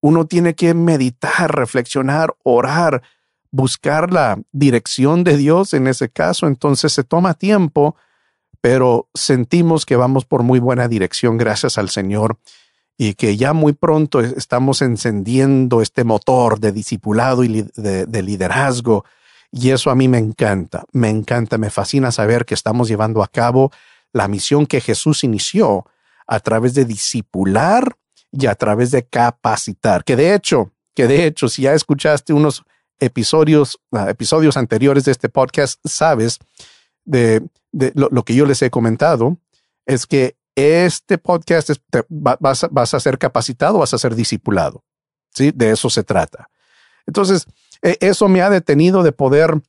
Uno 0.00 0.26
tiene 0.26 0.54
que 0.54 0.74
meditar, 0.74 1.54
reflexionar, 1.54 2.34
orar, 2.42 3.02
buscar 3.50 4.12
la 4.12 4.40
dirección 4.52 5.24
de 5.24 5.36
Dios 5.36 5.74
en 5.74 5.86
ese 5.86 6.08
caso. 6.08 6.46
Entonces 6.46 6.92
se 6.92 7.04
toma 7.04 7.34
tiempo 7.34 7.96
pero 8.60 9.08
sentimos 9.14 9.86
que 9.86 9.96
vamos 9.96 10.24
por 10.24 10.42
muy 10.42 10.58
buena 10.58 10.88
dirección 10.88 11.38
gracias 11.38 11.78
al 11.78 11.88
Señor 11.88 12.38
y 12.96 13.14
que 13.14 13.36
ya 13.36 13.54
muy 13.54 13.72
pronto 13.72 14.20
estamos 14.20 14.82
encendiendo 14.82 15.80
este 15.80 16.04
motor 16.04 16.60
de 16.60 16.72
discipulado 16.72 17.44
y 17.44 17.66
de, 17.74 18.22
liderazgo. 18.22 19.06
Y 19.50 19.70
eso 19.70 19.90
a 19.90 19.94
mí 19.94 20.06
me 20.06 20.18
encanta, 20.18 20.84
me 20.92 21.08
encanta, 21.08 21.56
me 21.56 21.70
fascina 21.70 22.12
saber 22.12 22.44
que 22.44 22.52
estamos 22.52 22.88
llevando 22.88 23.22
a 23.22 23.28
cabo 23.28 23.72
la 24.12 24.28
misión 24.28 24.66
que 24.66 24.82
Jesús 24.82 25.24
inició 25.24 25.86
a 26.26 26.40
través 26.40 26.74
de 26.74 26.84
discipular 26.84 27.96
y 28.32 28.46
a 28.46 28.54
través 28.54 28.90
de 28.90 29.04
capacitar. 29.04 30.04
Que 30.04 30.16
de 30.16 30.34
hecho, 30.34 30.72
que 30.94 31.06
de 31.06 31.26
hecho, 31.26 31.48
si 31.48 31.62
ya 31.62 31.74
escuchaste 31.74 32.32
unos 32.32 32.64
episodios, 32.98 33.78
ah, 33.92 34.10
episodios 34.10 34.56
anteriores 34.56 35.04
de 35.04 35.12
este 35.12 35.28
podcast, 35.28 35.80
sabes 35.84 36.38
de 37.04 37.42
de 37.72 37.92
lo, 37.94 38.24
que 38.24 38.34
yo 38.34 38.46
les 38.46 38.62
he 38.62 38.70
comentado 38.70 39.38
es 39.86 40.06
que 40.06 40.36
este 40.54 41.18
podcast 41.18 41.70
vas, 42.08 42.66
vas, 42.70 42.94
a 42.94 43.00
ser 43.00 43.18
capacitado, 43.18 43.78
vas 43.78 43.94
a 43.94 43.98
ser 43.98 44.14
discipulado. 44.14 44.84
¿sí? 45.32 45.52
De 45.52 45.70
eso 45.70 45.88
se 45.88 46.02
trata. 46.02 46.50
Entonces, 47.06 47.46
e, 47.82 47.96
eso 48.00 48.28
me 48.28 48.42
ha 48.42 48.50
detenido 48.50 49.02
de 49.02 49.12
poder 49.12 49.60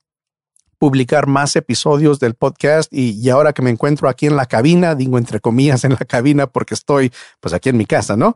publicar 0.81 1.27
más 1.27 1.55
episodios 1.55 2.19
del 2.19 2.33
podcast 2.33 2.91
y, 2.91 3.29
ahora 3.29 3.53
que 3.53 3.61
me 3.61 3.69
encuentro 3.69 4.09
aquí 4.09 4.25
en 4.25 4.35
la 4.35 4.47
cabina, 4.47 4.95
digo 4.95 5.19
entre 5.19 5.39
comillas 5.39 5.83
en 5.83 5.91
la 5.91 6.05
cabina 6.07 6.47
porque 6.47 6.73
estoy 6.73 7.13
pues 7.39 7.53
aquí 7.53 7.69
en 7.69 7.77
mi 7.77 7.85
casa, 7.85 8.17
¿no? 8.17 8.35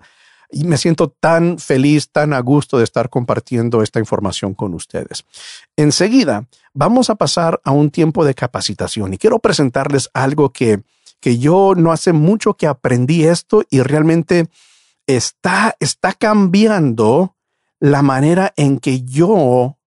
Y 0.51 0.65
me 0.65 0.77
siento 0.77 1.09
tan 1.09 1.57
feliz, 1.57 2.11
tan 2.11 2.33
a 2.33 2.39
gusto 2.41 2.77
de 2.77 2.83
estar 2.83 3.09
compartiendo 3.09 3.81
esta 3.81 3.97
información 3.97 4.53
con 4.53 4.75
ustedes. 4.75 5.25
Enseguida 5.75 6.45
vamos 6.71 7.09
a 7.09 7.15
pasar 7.15 7.59
a 7.63 7.71
un 7.71 7.89
tiempo 7.89 8.23
de 8.23 8.35
capacitación 8.35 9.15
y 9.15 9.17
quiero 9.17 9.39
presentarles 9.39 10.11
algo 10.13 10.51
que, 10.51 10.83
que 11.19 11.39
yo 11.39 11.73
no 11.75 11.91
hace 11.91 12.13
mucho 12.13 12.53
que 12.53 12.67
aprendí 12.67 13.23
esto 13.23 13.63
y 13.71 13.81
realmente 13.81 14.49
está, 15.07 15.75
está 15.79 16.13
cambiando 16.13 17.35
la 17.79 18.03
manera 18.03 18.53
en 18.55 18.77
que 18.77 19.01
yo 19.01 19.79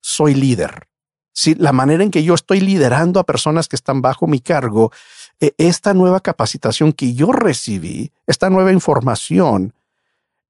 soy 0.00 0.34
líder. 0.34 0.88
Sí, 1.38 1.54
la 1.58 1.72
manera 1.72 2.02
en 2.02 2.10
que 2.10 2.24
yo 2.24 2.32
estoy 2.32 2.60
liderando 2.60 3.20
a 3.20 3.24
personas 3.24 3.68
que 3.68 3.76
están 3.76 4.00
bajo 4.00 4.26
mi 4.26 4.40
cargo, 4.40 4.90
e, 5.38 5.52
esta 5.58 5.92
nueva 5.92 6.20
capacitación 6.20 6.94
que 6.94 7.12
yo 7.12 7.30
recibí, 7.30 8.10
esta 8.26 8.48
nueva 8.48 8.72
información, 8.72 9.74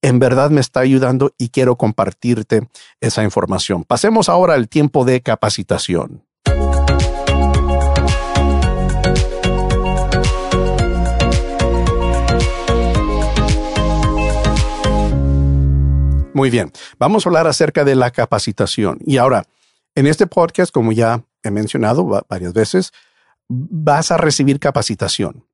en 0.00 0.20
verdad 0.20 0.50
me 0.50 0.60
está 0.60 0.78
ayudando 0.78 1.34
y 1.38 1.48
quiero 1.48 1.74
compartirte 1.74 2.68
esa 3.00 3.24
información. 3.24 3.82
Pasemos 3.82 4.28
ahora 4.28 4.54
al 4.54 4.68
tiempo 4.68 5.04
de 5.04 5.22
capacitación. 5.22 6.22
Muy 16.32 16.48
bien, 16.50 16.70
vamos 17.00 17.26
a 17.26 17.28
hablar 17.28 17.48
acerca 17.48 17.82
de 17.82 17.96
la 17.96 18.12
capacitación. 18.12 19.00
Y 19.04 19.16
ahora, 19.16 19.46
en 19.96 20.06
este 20.06 20.28
podcast, 20.28 20.72
como 20.72 20.92
ya 20.92 21.24
he 21.42 21.50
mencionado 21.50 22.06
varias 22.28 22.52
veces, 22.52 22.92
vas 23.48 24.12
a 24.12 24.18
recibir 24.18 24.60
capacitación. 24.60 25.44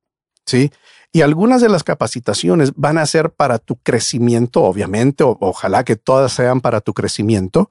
¿sí? 0.45 0.71
Y 1.11 1.21
algunas 1.21 1.61
de 1.61 1.69
las 1.69 1.83
capacitaciones 1.83 2.73
van 2.75 2.97
a 2.97 3.05
ser 3.05 3.31
para 3.31 3.57
tu 3.57 3.77
crecimiento, 3.77 4.63
obviamente, 4.63 5.23
ojalá 5.23 5.83
que 5.83 5.95
todas 5.95 6.33
sean 6.33 6.59
para 6.59 6.81
tu 6.81 6.93
crecimiento. 6.93 7.69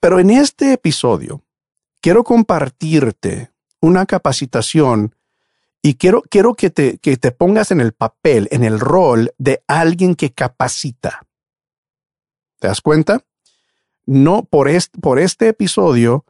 Pero 0.00 0.20
en 0.20 0.30
este 0.30 0.72
episodio 0.72 1.42
quiero 2.00 2.24
compartirte 2.24 3.50
una 3.80 4.06
capacitación 4.06 5.14
Y 5.82 5.94
quiero, 5.94 6.22
quiero 6.28 6.54
que, 6.54 6.68
te, 6.68 6.98
que 6.98 7.16
te 7.16 7.32
pongas 7.32 7.70
en 7.70 7.80
el 7.80 7.92
papel, 7.92 8.48
en 8.50 8.64
el 8.64 8.78
rol 8.78 9.32
de 9.38 9.64
alguien 9.66 10.14
que 10.14 10.30
capacita. 10.30 11.26
¿Te 12.58 12.68
das 12.68 12.82
cuenta? 12.82 13.24
No, 14.10 14.42
por 14.42 14.66
este, 14.66 14.98
por 14.98 15.20
este 15.20 15.46
episodio, 15.46 16.24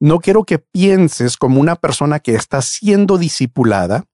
no 0.00 0.18
quiero 0.18 0.42
que 0.42 0.58
pienses 0.58 1.36
como 1.36 1.60
una 1.60 1.76
persona 1.76 2.18
que 2.18 2.34
está 2.34 2.60
siendo 2.60 3.18
discipulada, 3.18 4.06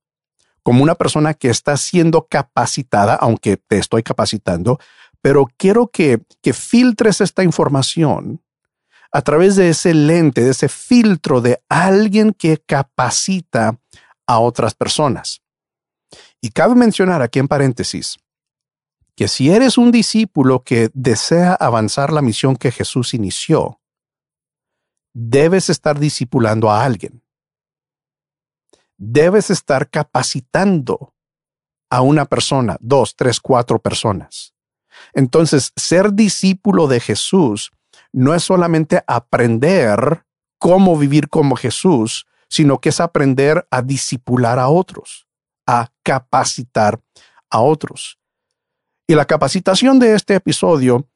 como 0.62 0.82
una 0.82 0.96
persona 0.96 1.32
que 1.32 1.48
está 1.48 1.78
siendo 1.78 2.26
capacitada, 2.26 3.14
aunque 3.14 3.56
te 3.56 3.78
estoy 3.78 4.02
capacitando, 4.02 4.78
pero 5.22 5.48
quiero 5.56 5.86
que, 5.86 6.20
que 6.42 6.52
filtres 6.52 7.22
esta 7.22 7.42
información 7.42 8.42
a 9.10 9.22
través 9.22 9.56
de 9.56 9.70
ese 9.70 9.94
lente, 9.94 10.44
de 10.44 10.50
ese 10.50 10.68
filtro 10.68 11.40
de 11.40 11.62
alguien 11.70 12.34
que 12.34 12.58
capacita 12.58 13.78
a 14.26 14.40
otras 14.40 14.74
personas. 14.74 15.40
Y 16.42 16.50
cabe 16.50 16.74
mencionar 16.74 17.22
aquí 17.22 17.38
en 17.38 17.48
paréntesis 17.48 18.18
que 19.16 19.28
si 19.28 19.50
eres 19.50 19.78
un 19.78 19.90
discípulo 19.90 20.62
que 20.62 20.90
desea 20.92 21.54
avanzar 21.54 22.12
la 22.12 22.20
misión 22.20 22.54
que 22.54 22.70
Jesús 22.70 23.14
inició, 23.14 23.80
debes 25.14 25.70
estar 25.70 25.98
discipulando 25.98 26.70
a 26.70 26.84
alguien. 26.84 27.24
Debes 28.98 29.50
estar 29.50 29.88
capacitando 29.88 31.14
a 31.90 32.02
una 32.02 32.26
persona, 32.26 32.76
dos, 32.80 33.16
tres, 33.16 33.40
cuatro 33.40 33.78
personas. 33.78 34.54
Entonces, 35.14 35.72
ser 35.76 36.12
discípulo 36.12 36.86
de 36.86 37.00
Jesús 37.00 37.72
no 38.12 38.34
es 38.34 38.42
solamente 38.42 39.02
aprender 39.06 40.26
cómo 40.58 40.98
vivir 40.98 41.28
como 41.28 41.56
Jesús, 41.56 42.26
sino 42.48 42.80
que 42.80 42.90
es 42.90 43.00
aprender 43.00 43.66
a 43.70 43.80
discipular 43.80 44.58
a 44.58 44.68
otros, 44.68 45.26
a 45.66 45.90
capacitar 46.02 47.00
a 47.50 47.60
otros. 47.60 48.18
Y 49.06 49.14
la 49.14 49.24
capacitación 49.24 49.98
de 49.98 50.14
este 50.14 50.34
episodio 50.34 51.08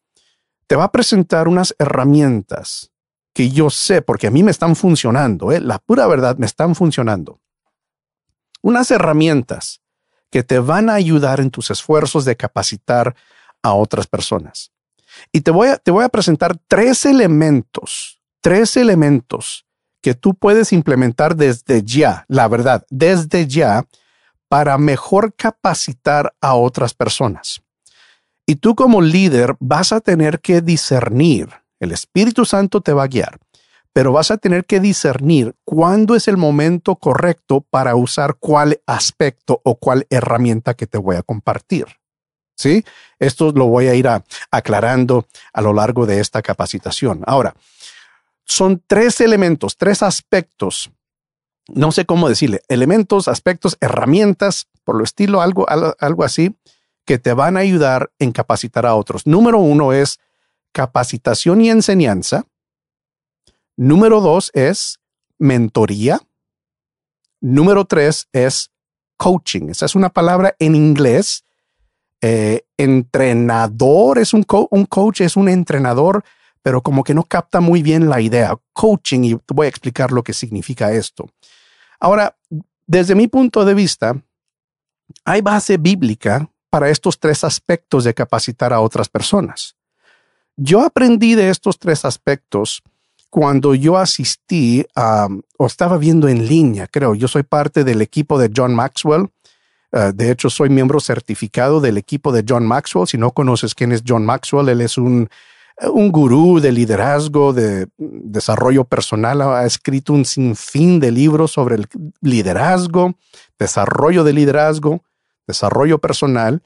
te 0.66 0.76
va 0.76 0.84
a 0.84 0.92
presentar 0.92 1.48
unas 1.48 1.74
herramientas 1.78 2.92
que 3.32 3.50
yo 3.50 3.70
sé, 3.70 4.02
porque 4.02 4.28
a 4.28 4.30
mí 4.30 4.42
me 4.42 4.50
están 4.50 4.76
funcionando, 4.76 5.50
¿eh? 5.50 5.60
la 5.60 5.78
pura 5.78 6.06
verdad 6.06 6.36
me 6.36 6.46
están 6.46 6.74
funcionando. 6.74 7.40
Unas 8.62 8.90
herramientas 8.90 9.80
que 10.30 10.42
te 10.44 10.58
van 10.58 10.88
a 10.88 10.94
ayudar 10.94 11.40
en 11.40 11.50
tus 11.50 11.70
esfuerzos 11.70 12.24
de 12.24 12.36
capacitar 12.36 13.16
a 13.62 13.74
otras 13.74 14.06
personas. 14.06 14.72
Y 15.32 15.40
te 15.40 15.50
voy 15.50 15.68
a, 15.68 15.76
te 15.76 15.90
voy 15.90 16.04
a 16.04 16.08
presentar 16.08 16.56
tres 16.68 17.04
elementos, 17.04 18.20
tres 18.40 18.76
elementos 18.76 19.66
que 20.00 20.14
tú 20.14 20.34
puedes 20.34 20.72
implementar 20.72 21.36
desde 21.36 21.82
ya, 21.82 22.24
la 22.28 22.46
verdad, 22.46 22.86
desde 22.90 23.46
ya, 23.46 23.86
para 24.48 24.78
mejor 24.78 25.34
capacitar 25.34 26.34
a 26.40 26.54
otras 26.54 26.94
personas. 26.94 27.62
Y 28.50 28.56
tú 28.56 28.74
como 28.74 29.00
líder 29.00 29.54
vas 29.60 29.92
a 29.92 30.00
tener 30.00 30.40
que 30.40 30.60
discernir, 30.60 31.50
el 31.78 31.92
Espíritu 31.92 32.44
Santo 32.44 32.80
te 32.80 32.92
va 32.92 33.04
a 33.04 33.06
guiar, 33.06 33.38
pero 33.92 34.10
vas 34.10 34.32
a 34.32 34.38
tener 34.38 34.64
que 34.64 34.80
discernir 34.80 35.54
cuándo 35.64 36.16
es 36.16 36.26
el 36.26 36.36
momento 36.36 36.96
correcto 36.96 37.64
para 37.70 37.94
usar 37.94 38.38
cuál 38.40 38.80
aspecto 38.86 39.60
o 39.62 39.76
cuál 39.76 40.04
herramienta 40.10 40.74
que 40.74 40.88
te 40.88 40.98
voy 40.98 41.14
a 41.14 41.22
compartir. 41.22 41.86
¿Sí? 42.56 42.84
Esto 43.20 43.52
lo 43.52 43.66
voy 43.66 43.86
a 43.86 43.94
ir 43.94 44.08
aclarando 44.50 45.28
a 45.52 45.62
lo 45.62 45.72
largo 45.72 46.04
de 46.04 46.18
esta 46.18 46.42
capacitación. 46.42 47.22
Ahora, 47.28 47.54
son 48.44 48.82
tres 48.84 49.20
elementos, 49.20 49.76
tres 49.76 50.02
aspectos. 50.02 50.90
No 51.68 51.92
sé 51.92 52.04
cómo 52.04 52.28
decirle, 52.28 52.62
elementos, 52.66 53.28
aspectos, 53.28 53.76
herramientas, 53.80 54.66
por 54.82 54.96
lo 54.96 55.04
estilo, 55.04 55.40
algo, 55.40 55.68
algo 55.68 56.24
así, 56.24 56.56
que 57.04 57.18
te 57.18 57.32
van 57.32 57.56
a 57.56 57.60
ayudar 57.60 58.10
en 58.18 58.32
capacitar 58.32 58.86
a 58.86 58.94
otros. 58.94 59.26
Número 59.26 59.58
uno 59.58 59.92
es 59.92 60.18
capacitación 60.72 61.60
y 61.60 61.70
enseñanza. 61.70 62.44
Número 63.76 64.20
dos 64.20 64.50
es 64.54 65.00
mentoría. 65.38 66.20
Número 67.40 67.84
tres 67.84 68.28
es 68.32 68.70
coaching. 69.16 69.70
Esa 69.70 69.86
es 69.86 69.94
una 69.94 70.10
palabra 70.10 70.54
en 70.58 70.74
inglés. 70.74 71.44
Eh, 72.20 72.64
entrenador 72.76 74.18
es 74.18 74.34
un, 74.34 74.44
un 74.70 74.84
coach, 74.84 75.22
es 75.22 75.36
un 75.36 75.48
entrenador 75.48 76.22
pero 76.62 76.82
como 76.82 77.04
que 77.04 77.14
no 77.14 77.24
capta 77.24 77.60
muy 77.60 77.82
bien 77.82 78.08
la 78.08 78.20
idea. 78.20 78.56
Coaching, 78.72 79.24
y 79.24 79.38
voy 79.48 79.66
a 79.66 79.68
explicar 79.68 80.12
lo 80.12 80.22
que 80.22 80.32
significa 80.32 80.92
esto. 80.92 81.30
Ahora, 81.98 82.36
desde 82.86 83.14
mi 83.14 83.28
punto 83.28 83.64
de 83.64 83.74
vista, 83.74 84.20
hay 85.24 85.40
base 85.40 85.76
bíblica 85.76 86.50
para 86.70 86.88
estos 86.88 87.18
tres 87.18 87.44
aspectos 87.44 88.04
de 88.04 88.14
capacitar 88.14 88.72
a 88.72 88.80
otras 88.80 89.08
personas. 89.08 89.76
Yo 90.56 90.80
aprendí 90.80 91.34
de 91.34 91.50
estos 91.50 91.78
tres 91.78 92.04
aspectos 92.04 92.82
cuando 93.28 93.74
yo 93.74 93.96
asistí 93.96 94.84
a, 94.96 95.28
o 95.58 95.66
estaba 95.66 95.98
viendo 95.98 96.28
en 96.28 96.46
línea, 96.46 96.86
creo, 96.86 97.14
yo 97.14 97.28
soy 97.28 97.42
parte 97.42 97.84
del 97.84 98.02
equipo 98.02 98.38
de 98.38 98.50
John 98.54 98.74
Maxwell. 98.74 99.28
Uh, 99.92 100.12
de 100.14 100.30
hecho, 100.30 100.50
soy 100.50 100.68
miembro 100.68 101.00
certificado 101.00 101.80
del 101.80 101.98
equipo 101.98 102.30
de 102.30 102.44
John 102.48 102.64
Maxwell. 102.64 103.08
Si 103.08 103.18
no 103.18 103.32
conoces 103.32 103.74
quién 103.74 103.90
es 103.90 104.02
John 104.06 104.24
Maxwell, 104.24 104.68
él 104.68 104.80
es 104.80 104.96
un 104.98 105.28
un 105.88 106.12
gurú 106.12 106.60
de 106.60 106.72
liderazgo, 106.72 107.52
de 107.52 107.88
desarrollo 107.96 108.84
personal, 108.84 109.40
ha 109.40 109.64
escrito 109.64 110.12
un 110.12 110.24
sinfín 110.24 111.00
de 111.00 111.10
libros 111.10 111.52
sobre 111.52 111.76
el 111.76 111.88
liderazgo, 112.20 113.14
desarrollo 113.58 114.24
de 114.24 114.32
liderazgo, 114.32 115.02
desarrollo 115.50 115.98
personal. 115.98 116.62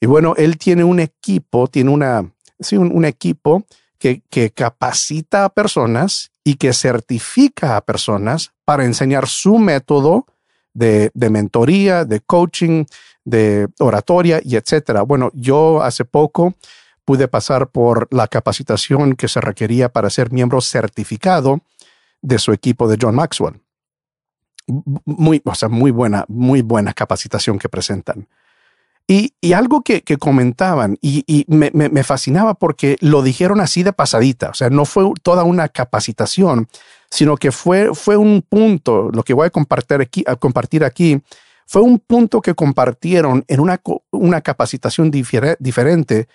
Y 0.00 0.06
bueno, 0.06 0.34
él 0.36 0.58
tiene 0.58 0.84
un 0.84 1.00
equipo, 1.00 1.68
tiene 1.68 1.90
una, 1.90 2.30
sí, 2.60 2.76
un, 2.76 3.04
equipo 3.04 3.64
que, 3.98 4.22
capacita 4.54 5.44
a 5.44 5.48
personas 5.48 6.30
y 6.44 6.56
que 6.56 6.72
certifica 6.72 7.76
a 7.76 7.80
personas 7.80 8.52
para 8.64 8.84
enseñar 8.84 9.26
su 9.26 9.58
método 9.58 10.26
de, 10.74 11.10
de, 11.14 11.30
mentoría, 11.30 12.04
de 12.04 12.20
coaching, 12.20 12.84
de 13.24 13.68
oratoria 13.78 14.40
y 14.44 14.56
etcétera. 14.56 15.02
Bueno, 15.02 15.30
yo 15.34 15.82
hace 15.82 16.04
poco 16.04 16.54
pude 17.04 17.28
pasar 17.28 17.68
por 17.68 18.08
la 18.10 18.28
capacitación 18.28 19.14
que 19.14 19.28
se 19.28 19.40
requería 19.40 19.88
para 19.88 20.10
ser 20.10 20.32
miembro 20.32 20.60
certificado 20.60 21.60
de 22.20 22.38
su 22.38 22.52
equipo 22.52 22.88
de 22.88 22.98
John 23.00 23.14
Maxwell. 23.14 23.60
Muy, 24.66 25.40
o 25.44 25.54
sea, 25.54 25.68
muy 25.68 25.90
buena, 25.90 26.24
muy 26.28 26.62
buena 26.62 26.92
capacitación 26.92 27.58
que 27.58 27.68
presentan. 27.68 28.28
Y, 29.08 29.32
algo 29.52 29.82
que, 29.82 30.02
comentaban 30.18 30.98
y, 31.00 31.44
me, 31.46 31.70
me, 31.70 32.02
fascinaba 32.02 32.54
porque 32.54 32.96
lo 33.00 33.22
dijeron 33.22 33.60
así 33.60 33.84
de 33.84 33.92
pasadita, 33.92 34.50
o 34.50 34.54
sea, 34.54 34.68
no 34.68 34.84
fue 34.84 35.08
toda 35.22 35.44
una 35.44 35.68
capacitación, 35.68 36.68
sino 37.08 37.36
que 37.36 37.52
fue, 37.52 37.94
fue 37.94 38.16
un 38.16 38.42
punto, 38.42 39.10
lo 39.12 39.22
que 39.22 39.32
voy 39.32 39.46
a 39.46 39.50
compartir 39.50 40.00
aquí, 40.00 40.24
compartir 40.40 40.82
aquí 40.82 41.22
fue 41.66 41.82
un 41.82 42.00
punto 42.00 42.40
que 42.40 42.54
compartieron 42.54 43.44
en 43.46 43.60
una, 43.60 43.80
una 44.10 44.40
capacitación 44.40 45.12
diferente 45.12 46.26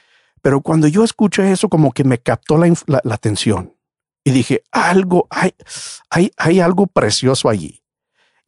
pero 0.41 0.61
cuando 0.61 0.87
yo 0.87 1.03
escuché 1.03 1.51
eso, 1.51 1.69
como 1.69 1.91
que 1.91 2.03
me 2.03 2.17
captó 2.17 2.57
la, 2.57 3.01
atención 3.11 3.75
y 4.23 4.31
dije, 4.31 4.63
algo, 4.71 5.27
hay, 5.29 5.53
hay, 6.09 6.31
hay 6.37 6.59
algo 6.59 6.87
precioso 6.87 7.49
allí. 7.49 7.80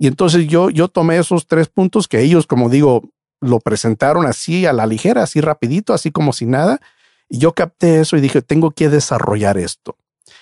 Y 0.03 0.07
entonces 0.07 0.47
yo, 0.47 0.69
yo 0.69 0.89
tomé 0.89 1.17
esos 1.17 1.47
tres 1.47 1.69
puntos 1.69 2.09
que 2.09 2.19
ellos, 2.19 2.45
como 2.45 2.67
digo, 2.67 3.09
lo 3.39 3.61
presentaron 3.61 4.25
así 4.25 4.65
a 4.65 4.73
la 4.73 4.85
ligera, 4.85 5.23
así 5.23 5.39
rapidito, 5.39 5.93
así 5.93 6.11
como 6.11 6.33
si 6.33 6.45
nada. 6.45 6.81
Y 7.29 7.37
yo 7.37 7.53
capté 7.53 8.01
eso 8.01 8.17
y 8.17 8.19
dije, 8.19 8.41
tengo 8.41 8.71
que 8.71 8.89
desarrollar 8.89 9.57
esto. 9.57 9.95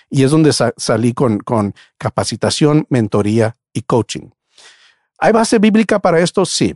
Y 0.09 0.23
es 0.23 0.31
donde 0.31 0.51
salí 0.77 1.13
con, 1.13 1.37
con 1.41 1.75
capacitación, 1.99 2.87
mentoría 2.89 3.55
y 3.71 3.83
coaching. 3.83 4.31
¿Hay 5.19 5.31
base 5.31 5.59
bíblica 5.59 5.99
para 5.99 6.19
esto? 6.21 6.43
Sí. 6.43 6.75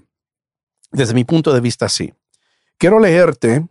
Desde 0.92 1.16
mi 1.16 1.24
punto 1.24 1.54
de 1.54 1.62
vista, 1.62 1.90
sí. 1.90 2.14
Quiero 2.78 3.00
leerte 3.00 3.68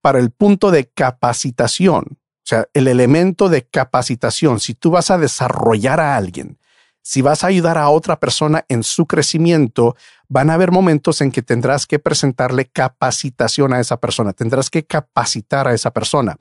para 0.00 0.18
el 0.18 0.32
punto 0.32 0.72
de 0.72 0.88
capacitación, 0.88 2.06
o 2.10 2.42
sea, 2.42 2.66
el 2.74 2.88
elemento 2.88 3.48
de 3.48 3.68
capacitación, 3.68 4.58
si 4.58 4.74
tú 4.74 4.90
vas 4.90 5.12
a 5.12 5.18
desarrollar 5.18 6.00
a 6.00 6.16
alguien, 6.16 6.58
si 7.02 7.22
vas 7.22 7.44
a 7.44 7.48
ayudar 7.48 7.78
a 7.78 7.88
otra 7.88 8.20
persona 8.20 8.64
en 8.68 8.82
su 8.82 9.06
crecimiento, 9.06 9.96
van 10.28 10.50
a 10.50 10.54
haber 10.54 10.70
momentos 10.70 11.20
en 11.20 11.32
que 11.32 11.42
tendrás 11.42 11.86
que 11.86 11.98
presentarle 11.98 12.66
capacitación 12.66 13.72
a 13.72 13.80
esa 13.80 13.98
persona, 13.98 14.32
tendrás 14.32 14.70
que 14.70 14.84
capacitar 14.84 15.66
a 15.66 15.74
esa 15.74 15.90
persona. 15.92 16.36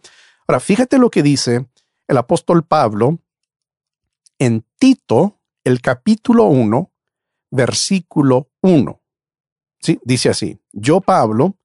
Ahora, 0.47 0.59
fíjate 0.59 0.97
lo 0.97 1.09
que 1.09 1.23
dice 1.23 1.67
el 2.07 2.17
apóstol 2.17 2.65
Pablo 2.65 3.19
en 4.37 4.65
Tito, 4.77 5.39
el 5.63 5.81
capítulo 5.81 6.45
1, 6.45 6.91
versículo 7.51 8.49
1. 8.61 9.01
Sí, 9.81 9.99
dice 10.03 10.29
así, 10.29 10.59
yo 10.71 11.01
Pablo, 11.01 11.55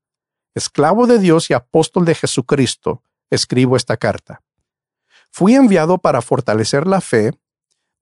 esclavo 0.54 1.06
de 1.06 1.18
Dios 1.18 1.50
y 1.50 1.54
apóstol 1.54 2.04
de 2.04 2.14
Jesucristo, 2.14 3.02
escribo 3.30 3.76
esta 3.76 3.96
carta. 3.96 4.42
Fui 5.30 5.54
enviado 5.54 5.98
para 5.98 6.22
fortalecer 6.22 6.86
la 6.86 7.00
fe 7.00 7.32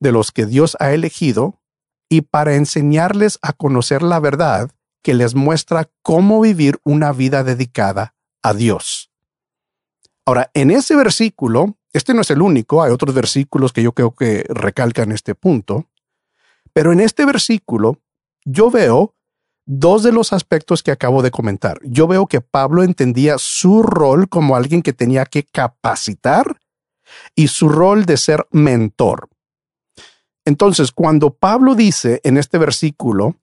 de 0.02 0.12
los 0.12 0.32
que 0.32 0.46
Dios 0.46 0.76
ha 0.80 0.92
elegido 0.92 1.60
y 2.08 2.22
para 2.22 2.56
enseñarles 2.56 3.38
a 3.40 3.52
conocer 3.52 4.02
la 4.02 4.20
verdad 4.20 4.70
que 5.02 5.14
les 5.14 5.34
muestra 5.34 5.88
cómo 6.02 6.40
vivir 6.40 6.78
una 6.84 7.12
vida 7.12 7.44
dedicada 7.44 8.14
a 8.42 8.52
Dios. 8.52 9.10
Ahora, 10.26 10.50
en 10.54 10.70
ese 10.70 10.96
versículo, 10.96 11.78
este 11.92 12.14
no 12.14 12.20
es 12.20 12.30
el 12.30 12.42
único, 12.42 12.82
hay 12.82 12.92
otros 12.92 13.14
versículos 13.14 13.72
que 13.72 13.82
yo 13.82 13.92
creo 13.92 14.12
que 14.14 14.44
recalcan 14.48 15.12
este 15.12 15.34
punto, 15.34 15.88
pero 16.72 16.92
en 16.92 17.00
este 17.00 17.24
versículo 17.24 17.98
yo 18.44 18.70
veo 18.70 19.14
dos 19.64 20.02
de 20.02 20.12
los 20.12 20.32
aspectos 20.32 20.82
que 20.82 20.90
acabo 20.90 21.22
de 21.22 21.30
comentar. 21.30 21.78
Yo 21.84 22.08
veo 22.08 22.26
que 22.26 22.40
Pablo 22.40 22.82
entendía 22.82 23.36
su 23.38 23.82
rol 23.82 24.28
como 24.28 24.56
alguien 24.56 24.82
que 24.82 24.92
tenía 24.92 25.26
que 25.26 25.44
capacitar 25.44 26.58
y 27.34 27.48
su 27.48 27.68
rol 27.68 28.04
de 28.04 28.16
ser 28.16 28.46
mentor. 28.50 29.28
Entonces, 30.44 30.92
cuando 30.92 31.34
Pablo 31.34 31.74
dice 31.74 32.20
en 32.24 32.36
este 32.36 32.58
versículo 32.58 33.36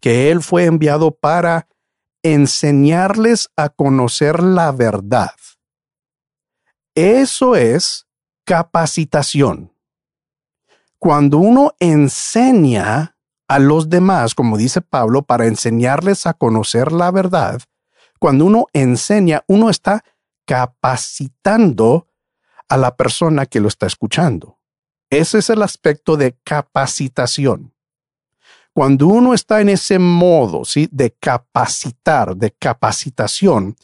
que 0.00 0.30
él 0.30 0.42
fue 0.42 0.64
enviado 0.64 1.12
para 1.12 1.68
enseñarles 2.22 3.50
a 3.56 3.68
conocer 3.68 4.42
la 4.42 4.72
verdad, 4.72 5.30
eso 6.94 7.54
es 7.54 8.06
capacitación. 8.44 9.72
Cuando 10.98 11.38
uno 11.38 11.74
enseña 11.78 13.16
a 13.46 13.58
los 13.58 13.88
demás, 13.88 14.34
como 14.34 14.56
dice 14.56 14.80
Pablo, 14.80 15.22
para 15.22 15.46
enseñarles 15.46 16.26
a 16.26 16.34
conocer 16.34 16.90
la 16.90 17.10
verdad, 17.12 17.60
cuando 18.18 18.44
uno 18.44 18.66
enseña, 18.72 19.44
uno 19.46 19.70
está 19.70 20.02
capacitando 20.44 22.08
a 22.68 22.76
la 22.76 22.96
persona 22.96 23.46
que 23.46 23.60
lo 23.60 23.68
está 23.68 23.86
escuchando. 23.86 24.57
Ese 25.10 25.38
es 25.38 25.50
el 25.50 25.62
aspecto 25.62 26.16
de 26.16 26.36
capacitación. 26.44 27.74
Cuando 28.72 29.08
uno 29.08 29.34
está 29.34 29.60
en 29.60 29.70
ese 29.70 29.98
modo, 29.98 30.64
¿sí? 30.64 30.88
de 30.92 31.10
capacitar, 31.10 32.36
de 32.36 32.52
capacitación, 32.52 33.76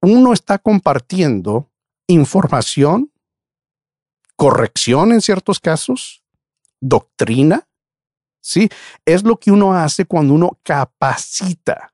uno 0.00 0.32
está 0.32 0.58
compartiendo 0.58 1.70
información, 2.08 3.12
corrección 4.36 5.12
en 5.12 5.20
ciertos 5.20 5.60
casos, 5.60 6.24
doctrina, 6.80 7.68
¿sí? 8.40 8.70
Es 9.04 9.22
lo 9.22 9.36
que 9.36 9.50
uno 9.50 9.74
hace 9.74 10.06
cuando 10.06 10.34
uno 10.34 10.58
capacita. 10.62 11.92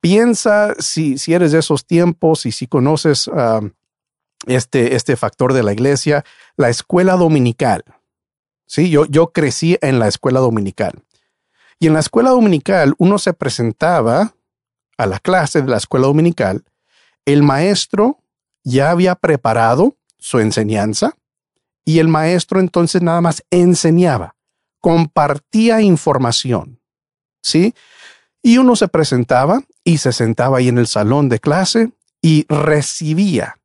Piensa 0.00 0.74
si, 0.78 1.18
si 1.18 1.34
eres 1.34 1.52
de 1.52 1.58
esos 1.58 1.86
tiempos 1.86 2.46
y 2.46 2.52
si 2.52 2.66
conoces 2.66 3.30
este, 4.46 4.94
este 4.94 5.16
factor 5.16 5.52
de 5.52 5.62
la 5.62 5.72
iglesia, 5.72 6.24
la 6.56 6.70
escuela 6.70 7.16
dominical. 7.16 7.84
Sí, 8.68 8.90
yo, 8.90 9.06
yo 9.06 9.32
crecí 9.32 9.78
en 9.80 9.98
la 9.98 10.06
escuela 10.06 10.40
dominical. 10.40 11.02
Y 11.80 11.86
en 11.86 11.94
la 11.94 12.00
escuela 12.00 12.30
dominical 12.30 12.94
uno 12.98 13.18
se 13.18 13.32
presentaba 13.32 14.34
a 14.98 15.06
la 15.06 15.18
clase 15.18 15.62
de 15.62 15.68
la 15.68 15.78
escuela 15.78 16.06
dominical. 16.06 16.64
El 17.24 17.42
maestro 17.42 18.18
ya 18.62 18.90
había 18.90 19.14
preparado 19.14 19.96
su 20.18 20.38
enseñanza 20.38 21.16
y 21.84 21.98
el 21.98 22.08
maestro 22.08 22.60
entonces 22.60 23.00
nada 23.00 23.20
más 23.20 23.42
enseñaba 23.50 24.36
compartía 24.80 25.80
información, 25.80 26.80
¿sí? 27.42 27.74
Y 28.42 28.58
uno 28.58 28.76
se 28.76 28.88
presentaba 28.88 29.62
y 29.84 29.98
se 29.98 30.12
sentaba 30.12 30.58
ahí 30.58 30.68
en 30.68 30.78
el 30.78 30.86
salón 30.86 31.28
de 31.28 31.40
clase 31.40 31.92
y 32.20 32.46
recibía, 32.48 33.58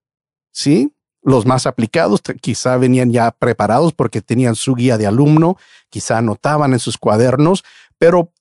¿sí? 0.52 0.94
Los 1.24 1.46
más 1.46 1.66
aplicados 1.66 2.22
quizá 2.42 2.78
venían 2.78 3.12
ya 3.12 3.32
preparados 3.32 3.94
porque 3.94 4.22
tenían 4.22 4.56
su 4.56 4.76
guía 4.76 4.98
de 4.98 5.08
alumno, 5.08 5.58
quizá 5.90 6.18
anotaban 6.18 6.74
en 6.74 6.80
sus 6.80 6.98
cuadernos, 6.98 7.64
pero 7.98 8.32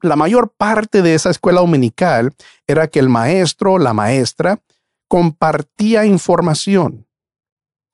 la 0.00 0.14
mayor 0.14 0.52
parte 0.56 1.02
de 1.02 1.14
esa 1.14 1.30
escuela 1.30 1.60
dominical 1.60 2.32
era 2.66 2.86
que 2.88 2.98
el 2.98 3.08
maestro, 3.08 3.78
la 3.78 3.94
maestra, 3.94 4.60
compartía 5.08 6.04
información, 6.04 7.06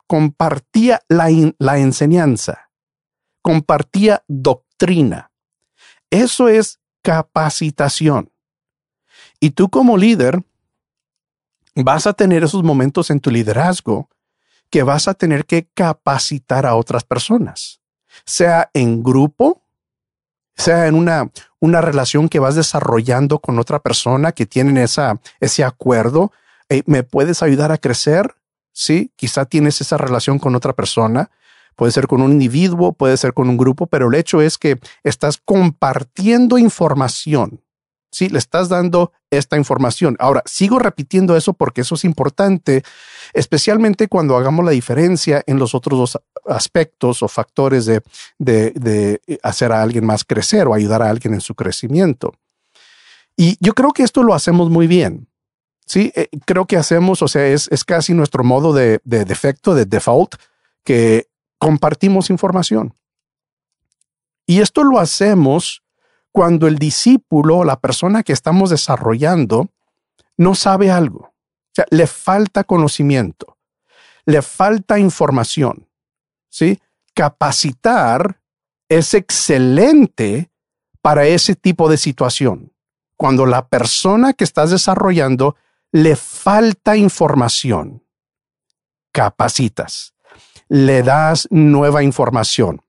compartía 0.06 1.00
la, 1.08 1.28
la 1.58 1.78
enseñanza 1.78 2.64
compartía 3.44 4.24
doctrina. 4.26 5.30
Eso 6.08 6.48
es 6.48 6.80
capacitación. 7.02 8.32
Y 9.38 9.50
tú 9.50 9.68
como 9.68 9.98
líder 9.98 10.42
vas 11.74 12.06
a 12.06 12.14
tener 12.14 12.42
esos 12.42 12.62
momentos 12.62 13.10
en 13.10 13.20
tu 13.20 13.30
liderazgo 13.30 14.08
que 14.74 14.82
vas 14.82 15.06
a 15.06 15.14
tener 15.14 15.46
que 15.46 15.68
capacitar 15.72 16.66
a 16.66 16.74
otras 16.74 17.04
personas, 17.04 17.80
sea 18.26 18.72
en 18.74 19.04
grupo, 19.04 19.62
sea 20.56 20.88
en 20.88 20.96
una, 20.96 21.30
una 21.60 21.80
relación 21.80 22.28
que 22.28 22.40
vas 22.40 22.56
desarrollando 22.56 23.38
con 23.38 23.60
otra 23.60 23.78
persona 23.78 24.32
que 24.32 24.46
tienen 24.46 24.76
esa, 24.76 25.20
ese 25.38 25.62
acuerdo. 25.62 26.32
¿Me 26.86 27.04
puedes 27.04 27.40
ayudar 27.40 27.70
a 27.70 27.78
crecer? 27.78 28.34
Sí, 28.72 29.12
quizá 29.14 29.44
tienes 29.44 29.80
esa 29.80 29.96
relación 29.96 30.40
con 30.40 30.56
otra 30.56 30.72
persona 30.72 31.30
puede 31.76 31.92
ser 31.92 32.08
con 32.08 32.20
un 32.20 32.32
individuo, 32.32 32.94
puede 32.94 33.16
ser 33.16 33.32
con 33.32 33.48
un 33.48 33.56
grupo, 33.56 33.86
pero 33.86 34.08
el 34.08 34.14
hecho 34.14 34.42
es 34.42 34.58
que 34.58 34.80
estás 35.04 35.40
compartiendo 35.44 36.58
información. 36.58 37.60
Sí, 38.10 38.28
le 38.28 38.38
estás 38.38 38.68
dando 38.68 39.12
esta 39.36 39.56
información. 39.56 40.16
Ahora, 40.18 40.42
sigo 40.46 40.78
repitiendo 40.78 41.36
eso 41.36 41.52
porque 41.52 41.82
eso 41.82 41.94
es 41.94 42.04
importante, 42.04 42.82
especialmente 43.32 44.08
cuando 44.08 44.36
hagamos 44.36 44.64
la 44.64 44.72
diferencia 44.72 45.42
en 45.46 45.58
los 45.58 45.74
otros 45.74 45.98
dos 45.98 46.20
aspectos 46.46 47.22
o 47.22 47.28
factores 47.28 47.86
de, 47.86 48.02
de, 48.38 49.20
hacer 49.42 49.72
a 49.72 49.82
alguien 49.82 50.04
más 50.04 50.24
crecer 50.24 50.66
o 50.66 50.74
ayudar 50.74 51.02
a 51.02 51.10
alguien 51.10 51.34
en 51.34 51.40
su 51.40 51.54
crecimiento. 51.54 52.34
Y 53.36 53.56
yo 53.60 53.74
creo 53.74 53.92
que 53.92 54.02
esto 54.02 54.22
lo 54.22 54.34
hacemos 54.34 54.70
muy 54.70 54.86
bien. 54.86 55.28
Sí, 55.86 56.12
eh, 56.14 56.28
creo 56.46 56.66
que 56.66 56.76
hacemos, 56.76 57.20
o 57.20 57.28
sea, 57.28 57.46
es, 57.46 57.68
es 57.70 57.84
casi 57.84 58.14
nuestro 58.14 58.42
modo 58.42 58.72
de, 58.72 59.00
de 59.04 59.24
defecto, 59.24 59.74
de 59.74 59.84
default, 59.84 60.36
que 60.82 61.28
compartimos 61.58 62.30
información. 62.30 62.94
Y 64.46 64.60
esto 64.60 64.84
lo 64.84 64.98
hacemos 64.98 65.83
cuando 66.34 66.66
el 66.66 66.78
discípulo, 66.80 67.62
la 67.62 67.78
persona 67.78 68.24
que 68.24 68.32
estamos 68.32 68.70
desarrollando, 68.70 69.70
no 70.36 70.56
sabe 70.56 70.90
algo. 70.90 71.20
O 71.20 71.72
sea, 71.72 71.86
le 71.90 72.08
falta 72.08 72.64
conocimiento, 72.64 73.56
le 74.26 74.42
falta 74.42 74.98
información. 74.98 75.88
¿Sí? 76.48 76.80
Capacitar 77.14 78.40
es 78.88 79.14
excelente 79.14 80.50
para 81.00 81.24
ese 81.24 81.54
tipo 81.54 81.88
de 81.88 81.98
situación. 81.98 82.72
Cuando 83.16 83.46
la 83.46 83.68
persona 83.68 84.32
que 84.32 84.42
estás 84.42 84.70
desarrollando 84.70 85.54
le 85.92 86.16
falta 86.16 86.96
información, 86.96 88.02
capacitas 89.12 90.14
le 90.68 91.04
das 91.04 91.46
nueva 91.52 92.02
información. 92.02 92.83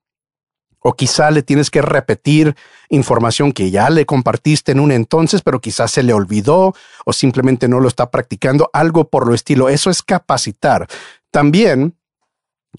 O 0.88 0.92
quizá 0.92 1.32
le 1.32 1.42
tienes 1.42 1.68
que 1.68 1.82
repetir 1.82 2.54
información 2.90 3.50
que 3.50 3.72
ya 3.72 3.90
le 3.90 4.06
compartiste 4.06 4.70
en 4.70 4.78
un 4.78 4.92
entonces, 4.92 5.42
pero 5.42 5.60
quizás 5.60 5.90
se 5.90 6.04
le 6.04 6.12
olvidó 6.12 6.76
o 7.04 7.12
simplemente 7.12 7.66
no 7.66 7.80
lo 7.80 7.88
está 7.88 8.12
practicando, 8.12 8.70
algo 8.72 9.08
por 9.08 9.26
lo 9.26 9.34
estilo. 9.34 9.68
Eso 9.68 9.90
es 9.90 10.00
capacitar. 10.00 10.86
También 11.32 11.96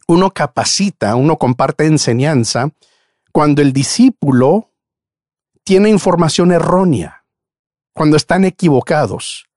uno 0.07 0.31
capacita, 0.31 1.17
uno 1.17 1.35
comparte 1.37 1.85
enseñanza 1.85 2.69
cuando 3.33 3.61
el 3.61 3.73
discípulo 3.73 4.71
tiene 5.65 5.89
información 5.89 6.53
errónea, 6.53 7.25
cuando 7.91 8.15
están 8.15 8.45
equivocados. 8.45 9.47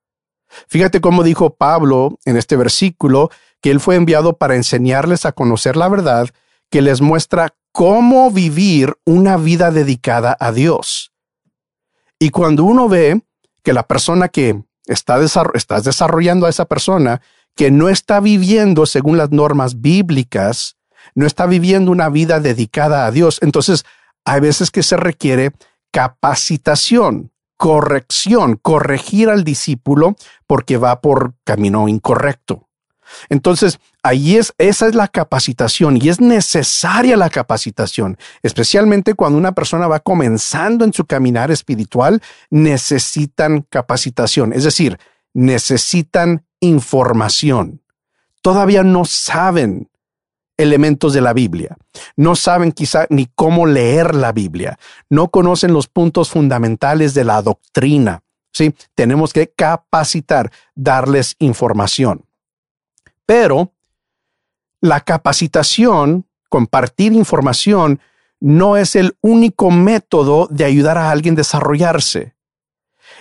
Fíjate 0.66 1.00
cómo 1.00 1.22
dijo 1.22 1.54
Pablo 1.54 2.18
en 2.24 2.36
este 2.36 2.56
versículo, 2.56 3.30
que 3.60 3.70
Él 3.70 3.78
fue 3.78 3.94
enviado 3.94 4.38
para 4.38 4.56
enseñarles 4.56 5.24
a 5.24 5.30
conocer 5.30 5.76
la 5.76 5.88
verdad 5.88 6.30
que 6.68 6.82
les 6.82 7.00
muestra 7.00 7.54
cómo 7.72 8.30
vivir 8.30 8.94
una 9.04 9.36
vida 9.36 9.70
dedicada 9.70 10.36
a 10.38 10.52
Dios. 10.52 11.12
Y 12.18 12.30
cuando 12.30 12.64
uno 12.64 12.88
ve 12.88 13.22
que 13.62 13.72
la 13.72 13.86
persona 13.86 14.28
que 14.28 14.62
está 14.86 15.20
estás 15.22 15.84
desarrollando 15.84 16.46
a 16.46 16.50
esa 16.50 16.64
persona, 16.64 17.20
que 17.54 17.70
no 17.70 17.88
está 17.88 18.20
viviendo 18.20 18.86
según 18.86 19.16
las 19.16 19.30
normas 19.30 19.80
bíblicas, 19.80 20.76
no 21.14 21.26
está 21.26 21.46
viviendo 21.46 21.90
una 21.90 22.08
vida 22.08 22.40
dedicada 22.40 23.06
a 23.06 23.10
Dios, 23.10 23.38
entonces 23.42 23.84
hay 24.24 24.40
veces 24.40 24.70
que 24.70 24.82
se 24.82 24.96
requiere 24.96 25.52
capacitación, 25.90 27.32
corrección, 27.56 28.56
corregir 28.56 29.28
al 29.28 29.44
discípulo 29.44 30.16
porque 30.46 30.76
va 30.76 31.00
por 31.00 31.34
camino 31.44 31.88
incorrecto. 31.88 32.68
Entonces, 33.28 33.80
ahí 34.02 34.36
es, 34.36 34.52
esa 34.58 34.86
es 34.88 34.94
la 34.94 35.08
capacitación 35.08 35.98
y 36.00 36.08
es 36.08 36.20
necesaria 36.20 37.16
la 37.16 37.30
capacitación, 37.30 38.16
especialmente 38.42 39.14
cuando 39.14 39.38
una 39.38 39.52
persona 39.52 39.86
va 39.86 40.00
comenzando 40.00 40.84
en 40.84 40.92
su 40.92 41.04
caminar 41.04 41.50
espiritual, 41.50 42.22
necesitan 42.50 43.62
capacitación, 43.68 44.52
es 44.52 44.64
decir, 44.64 44.98
necesitan 45.32 46.44
información. 46.60 47.82
Todavía 48.42 48.82
no 48.82 49.04
saben 49.04 49.90
elementos 50.56 51.12
de 51.12 51.20
la 51.20 51.32
Biblia. 51.32 51.76
No 52.16 52.36
saben 52.36 52.72
quizá 52.72 53.06
ni 53.10 53.26
cómo 53.34 53.66
leer 53.66 54.14
la 54.14 54.32
Biblia. 54.32 54.78
No 55.08 55.28
conocen 55.28 55.72
los 55.72 55.88
puntos 55.88 56.30
fundamentales 56.30 57.14
de 57.14 57.24
la 57.24 57.42
doctrina. 57.42 58.22
¿sí? 58.52 58.74
Tenemos 58.94 59.32
que 59.32 59.48
capacitar, 59.50 60.50
darles 60.74 61.36
información. 61.38 62.24
Pero 63.26 63.72
la 64.80 65.00
capacitación, 65.00 66.26
compartir 66.48 67.12
información, 67.12 68.00
no 68.40 68.76
es 68.76 68.96
el 68.96 69.16
único 69.20 69.70
método 69.70 70.48
de 70.50 70.64
ayudar 70.64 70.96
a 70.98 71.10
alguien 71.10 71.34
a 71.34 71.36
desarrollarse. 71.36 72.34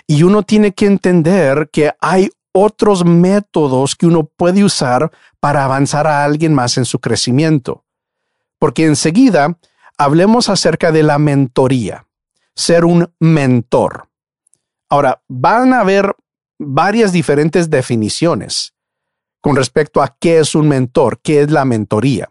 Y 0.07 0.23
uno 0.23 0.43
tiene 0.43 0.73
que 0.73 0.85
entender 0.85 1.69
que 1.71 1.91
hay 1.99 2.29
otros 2.53 3.05
métodos 3.05 3.95
que 3.95 4.07
uno 4.07 4.23
puede 4.23 4.63
usar 4.63 5.11
para 5.39 5.65
avanzar 5.65 6.07
a 6.07 6.23
alguien 6.23 6.53
más 6.53 6.77
en 6.77 6.85
su 6.85 6.99
crecimiento. 6.99 7.85
Porque 8.57 8.85
enseguida 8.85 9.57
hablemos 9.97 10.49
acerca 10.49 10.91
de 10.91 11.03
la 11.03 11.19
mentoría, 11.19 12.07
ser 12.55 12.85
un 12.85 13.13
mentor. 13.19 14.07
Ahora, 14.89 15.21
van 15.27 15.73
a 15.73 15.81
haber 15.81 16.15
varias 16.57 17.11
diferentes 17.11 17.69
definiciones 17.69 18.73
con 19.41 19.55
respecto 19.55 20.01
a 20.01 20.15
qué 20.19 20.39
es 20.39 20.55
un 20.55 20.67
mentor, 20.67 21.19
qué 21.21 21.41
es 21.41 21.51
la 21.51 21.65
mentoría. 21.65 22.29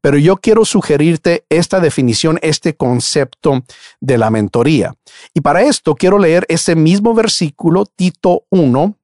Pero 0.00 0.16
yo 0.16 0.36
quiero 0.38 0.64
sugerirte 0.64 1.44
esta 1.50 1.78
definición, 1.78 2.38
este 2.42 2.74
concepto 2.74 3.62
de 4.00 4.18
la 4.18 4.30
mentoría. 4.30 4.94
Y 5.34 5.42
para 5.42 5.62
esto 5.62 5.94
quiero 5.94 6.18
leer 6.18 6.46
ese 6.48 6.74
mismo 6.74 7.14
versículo, 7.14 7.84
Tito 7.84 8.44
1, 8.50 8.96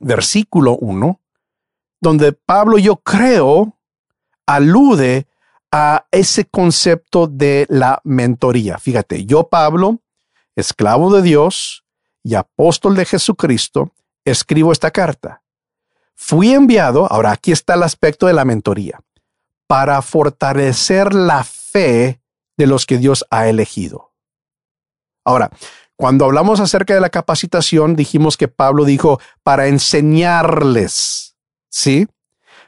versículo 0.00 0.76
1, 0.78 1.20
donde 2.00 2.32
Pablo 2.32 2.78
yo 2.78 2.96
creo 2.96 3.76
alude 4.46 5.26
a 5.70 6.06
ese 6.10 6.44
concepto 6.44 7.26
de 7.26 7.66
la 7.68 8.00
mentoría. 8.04 8.78
Fíjate, 8.78 9.24
yo 9.26 9.48
Pablo, 9.48 10.00
esclavo 10.54 11.14
de 11.14 11.22
Dios 11.22 11.84
y 12.22 12.34
apóstol 12.34 12.96
de 12.96 13.04
Jesucristo, 13.04 13.92
escribo 14.24 14.72
esta 14.72 14.90
carta. 14.90 15.42
Fui 16.16 16.52
enviado, 16.52 17.06
ahora 17.12 17.30
aquí 17.30 17.52
está 17.52 17.74
el 17.74 17.82
aspecto 17.82 18.26
de 18.26 18.32
la 18.32 18.44
mentoría, 18.44 19.00
para 19.68 20.00
fortalecer 20.02 21.14
la 21.14 21.44
fe 21.44 22.20
de 22.56 22.66
los 22.66 22.86
que 22.86 22.98
Dios 22.98 23.26
ha 23.30 23.48
elegido. 23.48 24.12
Ahora, 25.24 25.50
cuando 25.96 26.24
hablamos 26.24 26.60
acerca 26.60 26.94
de 26.94 27.00
la 27.00 27.10
capacitación, 27.10 27.96
dijimos 27.96 28.36
que 28.36 28.48
Pablo 28.48 28.84
dijo 28.84 29.20
para 29.42 29.66
enseñarles, 29.66 31.36
¿sí? 31.68 32.08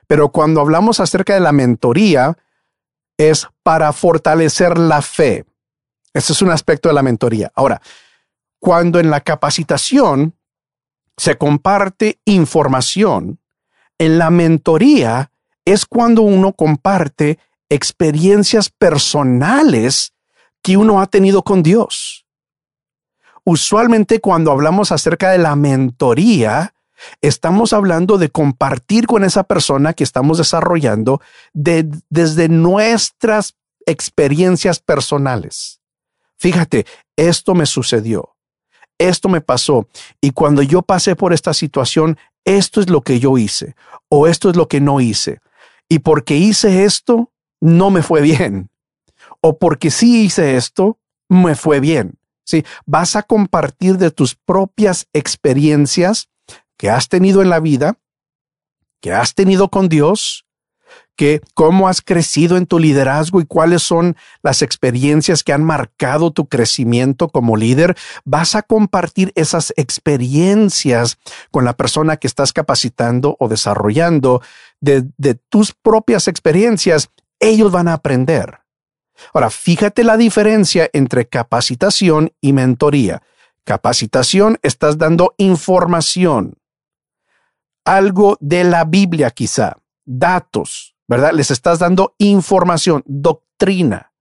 Pero 0.07 0.31
cuando 0.31 0.61
hablamos 0.61 1.01
acerca 1.01 1.35
de 1.35 1.41
la 1.41 1.53
mentoría, 1.53 2.37
es 3.19 3.47
para 3.63 3.93
fortalecer 3.93 4.79
la 4.79 5.03
fe. 5.03 5.45
Ese 6.15 6.33
es 6.33 6.43
un 6.43 6.51
aspecto 6.51 6.89
de 6.89 6.95
la 6.95 7.03
mentoría. 7.03 7.51
Ahora, 7.55 7.83
cuando 8.61 8.99
en 8.99 9.11
la 9.11 9.21
capacitación 9.21 10.38
se 11.19 11.37
comparte 11.37 12.19
información, 12.25 13.41
en 13.99 14.19
la 14.19 14.31
mentoría 14.31 15.31
es 15.67 15.85
cuando 15.85 16.23
uno 16.23 16.55
comparte 16.55 17.39
experiencias 17.69 18.71
personales 18.71 20.15
que 20.63 20.79
uno 20.79 21.03
ha 21.03 21.07
tenido 21.07 21.43
con 21.43 21.63
Dios 21.63 22.25
usualmente 23.49 24.21
cuando 24.21 24.53
hablamos 24.53 24.93
acerca 24.93 25.31
de 25.31 25.39
la 25.39 25.57
mentoría, 25.57 26.75
estamos 27.23 27.73
hablando 27.73 28.19
de 28.19 28.29
compartir 28.29 29.07
con 29.07 29.25
esa 29.25 29.45
persona 29.45 29.95
que 29.95 30.05
estamos 30.05 30.37
desarrollando 30.37 31.23
desde 31.55 32.51
nuestras 32.51 33.57
experiencias 33.87 34.81
personales. 34.81 35.81
Fíjate, 36.37 36.85
esto 37.17 37.55
me 37.55 37.65
sucedió, 37.65 38.37
esto 38.99 39.29
me 39.29 39.41
pasó, 39.41 39.89
y 40.21 40.33
cuando 40.33 40.63
yo 40.63 40.83
pasé 40.83 41.17
por 41.17 41.33
esta 41.33 41.55
situación, 41.55 42.19
esto 42.45 42.81
es 42.81 42.91
lo 42.91 43.03
que 43.03 43.21
yo 43.21 43.39
hice, 43.39 43.75
o 44.09 44.27
esto 44.27 44.51
es 44.51 44.57
lo 44.57 44.69
que 44.69 44.81
no 44.81 45.01
hice. 45.01 45.41
Y 45.89 46.01
porque 46.01 46.37
hice 46.37 46.85
esto, 46.85 47.33
no 47.61 47.91
me 47.91 48.03
fue 48.03 48.21
bien. 48.21 48.71
O 49.41 49.59
porque 49.59 49.91
sí 49.91 50.25
hice 50.25 50.57
esto, 50.57 50.99
me 51.29 51.55
fue 51.55 51.81
bien. 51.81 52.19
¿sí? 52.45 52.65
Vas 52.87 53.17
a 53.17 53.23
compartir 53.23 53.99
de 53.99 54.11
tus 54.11 54.35
propias 54.35 55.07
experiencias 55.13 56.29
que 56.77 56.91
has 56.91 57.09
tenido 57.09 57.43
en 57.43 57.51
la 57.51 57.61
vida, 57.61 57.99
que 59.01 59.13
has 59.13 59.35
tenido 59.35 59.69
con 59.69 59.89
Dios, 59.89 60.47
que 61.19 61.43
cómo 61.55 61.89
has 61.89 62.01
crecido 62.01 62.57
en 62.57 62.67
tu 62.67 62.79
liderazgo 62.79 63.41
y 63.41 63.45
cuáles 63.45 63.83
son 63.83 64.17
las 64.41 64.63
experiencias 64.63 65.43
que 65.43 65.53
han 65.53 65.65
marcado 65.65 66.31
tu 66.31 66.47
crecimiento 66.47 67.29
como 67.29 67.57
líder. 67.57 67.97
Vas 68.25 68.55
a 68.55 68.63
compartir 68.63 69.33
esas 69.35 69.75
experiencias 69.77 71.19
con 71.51 71.65
la 71.65 71.77
persona 71.77 72.19
que 72.19 72.29
estás 72.29 72.53
capacitando 72.53 73.37
o 73.41 73.49
desarrollando 73.49 74.43
de, 74.81 75.07
de 75.17 75.35
tus 75.35 75.73
propias 75.73 76.29
experiencias. 76.29 77.11
Ellos 77.41 77.73
van 77.73 77.89
a 77.89 77.95
aprender. 77.95 78.61
Ahora, 79.35 79.51
fíjate 79.51 80.05
la 80.05 80.17
diferencia 80.17 80.89
entre 80.93 81.27
capacitación 81.27 82.33
y 82.41 82.53
mentoría. 82.53 83.23
Capacitación, 83.65 84.61
estás 84.63 84.99
dando 84.99 85.35
información, 85.37 86.55
algo 87.85 88.37
de 88.39 88.63
la 88.63 88.85
Biblia 88.85 89.33
quizá, 89.33 89.79
datos, 90.05 90.95
¿verdad? 91.09 91.33
Les 91.33 91.51
estás 91.51 91.79
dando 91.79 92.15
información, 92.19 93.03
doctrina. 93.07 94.13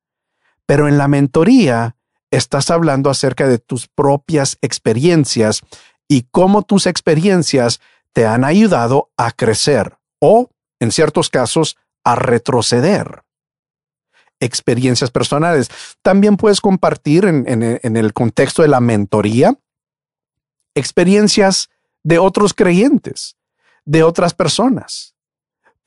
Pero 0.65 0.87
en 0.87 0.97
la 0.97 1.07
mentoría 1.07 1.97
estás 2.31 2.71
hablando 2.71 3.09
acerca 3.09 3.47
de 3.47 3.59
tus 3.59 3.87
propias 3.87 4.57
experiencias 4.61 5.61
y 6.07 6.23
cómo 6.31 6.63
tus 6.63 6.87
experiencias 6.87 7.79
te 8.13 8.25
han 8.25 8.43
ayudado 8.43 9.11
a 9.17 9.31
crecer 9.31 9.97
o, 10.19 10.49
en 10.79 10.91
ciertos 10.91 11.29
casos, 11.29 11.77
a 12.03 12.15
retroceder 12.15 13.23
experiencias 14.39 15.11
personales. 15.11 15.69
También 16.01 16.37
puedes 16.37 16.61
compartir 16.61 17.25
en, 17.25 17.63
el 17.97 18.13
contexto 18.13 18.61
de 18.61 18.67
la 18.67 18.79
mentoría 18.79 19.57
experiencias 20.75 21.69
de 22.03 22.19
otros 22.19 22.53
creyentes, 22.53 23.35
de 23.85 24.03
otras 24.03 24.33
personas. 24.33 25.15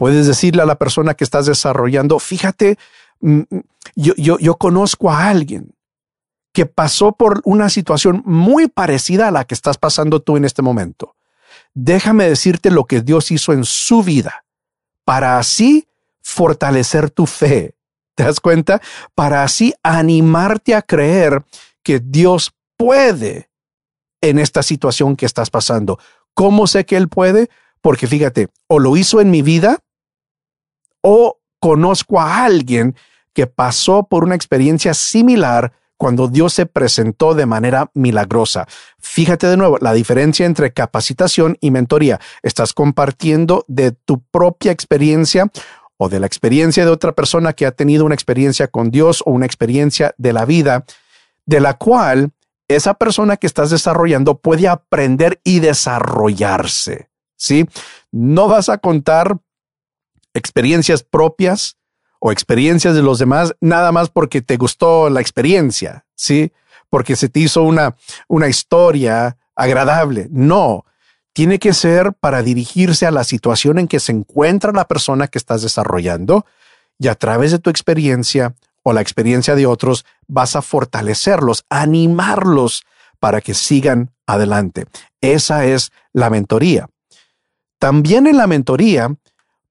Puedes 0.00 0.26
decirle 0.26 0.62
a 0.62 0.64
la 0.64 0.76
persona 0.76 1.12
que 1.12 1.24
estás 1.24 1.44
desarrollando, 1.44 2.18
fíjate, 2.18 2.78
mm, 3.20 3.40
mm, 3.50 3.60
yo, 3.96 4.56
conozco 4.56 5.10
a 5.10 5.28
alguien 5.28 5.74
que 6.54 6.64
pasó 6.64 7.12
por 7.12 7.42
una 7.44 7.68
situación 7.68 8.22
muy 8.24 8.66
parecida 8.66 9.28
a 9.28 9.30
la 9.30 9.44
que 9.44 9.52
estás 9.52 9.76
pasando 9.76 10.22
tú 10.22 10.38
en 10.38 10.46
este 10.46 10.62
momento. 10.62 11.16
Déjame 11.74 12.26
decirte 12.26 12.70
lo 12.70 12.86
que 12.86 13.02
Dios 13.02 13.30
hizo 13.30 13.52
en 13.52 13.66
su 13.66 14.02
vida 14.02 14.46
para 15.04 15.36
así 15.36 15.86
fortalecer 16.22 17.10
tu 17.10 17.26
fe, 17.26 17.74
¿Te 18.14 18.24
das 18.24 18.40
cuenta? 18.40 18.80
Para 19.14 19.42
así 19.42 19.74
animarte 19.82 20.74
a 20.74 20.80
creer 20.80 21.44
que 21.82 22.00
Dios 22.00 22.54
puede 22.78 23.50
en 24.22 24.38
esta 24.38 24.62
situación 24.62 25.14
que 25.14 25.26
estás 25.26 25.50
pasando. 25.50 25.98
¿Cómo 26.32 26.66
sé 26.66 26.86
que 26.86 26.96
Él 26.96 27.10
puede? 27.10 27.50
Porque 27.82 28.06
fíjate, 28.06 28.48
o 28.66 28.78
lo 28.78 28.96
hizo 28.96 29.20
en 29.20 29.30
mi 29.30 29.42
vida 29.42 29.84
o 31.02 31.40
conozco 31.60 32.20
a 32.20 32.44
alguien 32.44 32.96
que 33.32 33.46
pasó 33.46 34.06
por 34.08 34.24
una 34.24 34.34
experiencia 34.34 34.94
similar 34.94 35.72
cuando 35.96 36.28
Dios 36.28 36.54
se 36.54 36.64
presentó 36.64 37.34
de 37.34 37.44
manera 37.44 37.90
milagrosa. 37.92 38.66
Fíjate 38.98 39.46
de 39.46 39.58
nuevo 39.58 39.76
la 39.82 39.92
diferencia 39.92 40.46
entre 40.46 40.72
capacitación 40.72 41.58
y 41.60 41.70
mentoría. 41.70 42.18
Estás 42.42 42.72
compartiendo 42.72 43.66
de 43.68 43.92
tu 43.92 44.22
propia 44.22 44.72
experiencia 44.72 45.50
o 45.98 46.08
de 46.08 46.18
la 46.18 46.26
experiencia 46.26 46.86
de 46.86 46.90
otra 46.90 47.12
persona 47.12 47.52
que 47.52 47.66
ha 47.66 47.72
tenido 47.72 48.06
una 48.06 48.14
experiencia 48.14 48.68
con 48.68 48.90
Dios 48.90 49.22
o 49.26 49.32
una 49.32 49.44
experiencia 49.44 50.14
de 50.16 50.32
la 50.32 50.46
vida, 50.46 50.86
de 51.44 51.60
la 51.60 51.74
cual 51.74 52.32
esa 52.66 52.94
persona 52.94 53.36
que 53.36 53.46
estás 53.46 53.68
desarrollando 53.68 54.38
puede 54.38 54.68
aprender 54.68 55.38
y 55.44 55.60
desarrollarse. 55.60 57.10
¿Sí? 57.36 57.66
No 58.10 58.48
vas 58.48 58.70
a 58.70 58.78
contar 58.78 59.38
experiencias 60.34 61.02
propias 61.02 61.76
o 62.20 62.32
experiencias 62.32 62.94
de 62.94 63.02
los 63.02 63.18
demás 63.18 63.54
nada 63.60 63.92
más 63.92 64.10
porque 64.10 64.42
te 64.42 64.56
gustó 64.56 65.10
la 65.10 65.20
experiencia, 65.20 66.04
¿sí? 66.14 66.52
Porque 66.88 67.16
se 67.16 67.28
te 67.28 67.40
hizo 67.40 67.62
una, 67.62 67.96
una 68.28 68.48
historia 68.48 69.36
agradable. 69.54 70.28
No, 70.30 70.84
tiene 71.32 71.58
que 71.58 71.72
ser 71.72 72.12
para 72.12 72.42
dirigirse 72.42 73.06
a 73.06 73.10
la 73.10 73.24
situación 73.24 73.78
en 73.78 73.88
que 73.88 74.00
se 74.00 74.12
encuentra 74.12 74.72
la 74.72 74.86
persona 74.86 75.28
que 75.28 75.38
estás 75.38 75.62
desarrollando 75.62 76.44
y 76.98 77.08
a 77.08 77.14
través 77.14 77.52
de 77.52 77.58
tu 77.58 77.70
experiencia 77.70 78.54
o 78.82 78.92
la 78.92 79.00
experiencia 79.00 79.54
de 79.54 79.66
otros 79.66 80.04
vas 80.26 80.56
a 80.56 80.62
fortalecerlos, 80.62 81.64
animarlos 81.68 82.84
para 83.18 83.40
que 83.40 83.54
sigan 83.54 84.10
adelante. 84.26 84.86
Esa 85.20 85.64
es 85.64 85.92
la 86.12 86.30
mentoría. 86.30 86.88
También 87.78 88.26
en 88.26 88.36
la 88.36 88.46
mentoría 88.46 89.14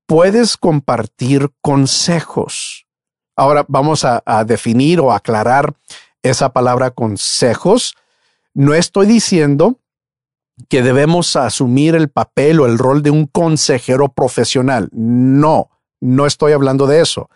puedes 0.10 0.58
compartir 0.58 1.52
consejos. 1.62 2.88
Ahora 3.36 3.63
vamos 3.67 4.04
a, 4.04 4.43
definir 4.43 5.00
o 5.00 5.13
aclarar 5.13 5.76
esa 6.24 6.52
palabra 6.52 6.89
consejos. 6.89 7.95
No 8.56 8.74
estoy 8.74 9.06
diciendo 9.06 9.78
que 10.67 10.82
debemos 10.82 11.36
asumir 11.36 11.93
el 11.93 12.10
papel 12.10 12.60
o 12.60 12.65
el 12.65 12.80
rol 12.80 13.04
de 13.04 13.12
un 13.12 13.28
consejero 13.28 14.10
profesional. 14.10 14.89
No, 14.91 15.69
no 16.02 16.26
estoy 16.26 16.54
hablando 16.54 16.88
de 16.88 17.02
eso. 17.02 17.30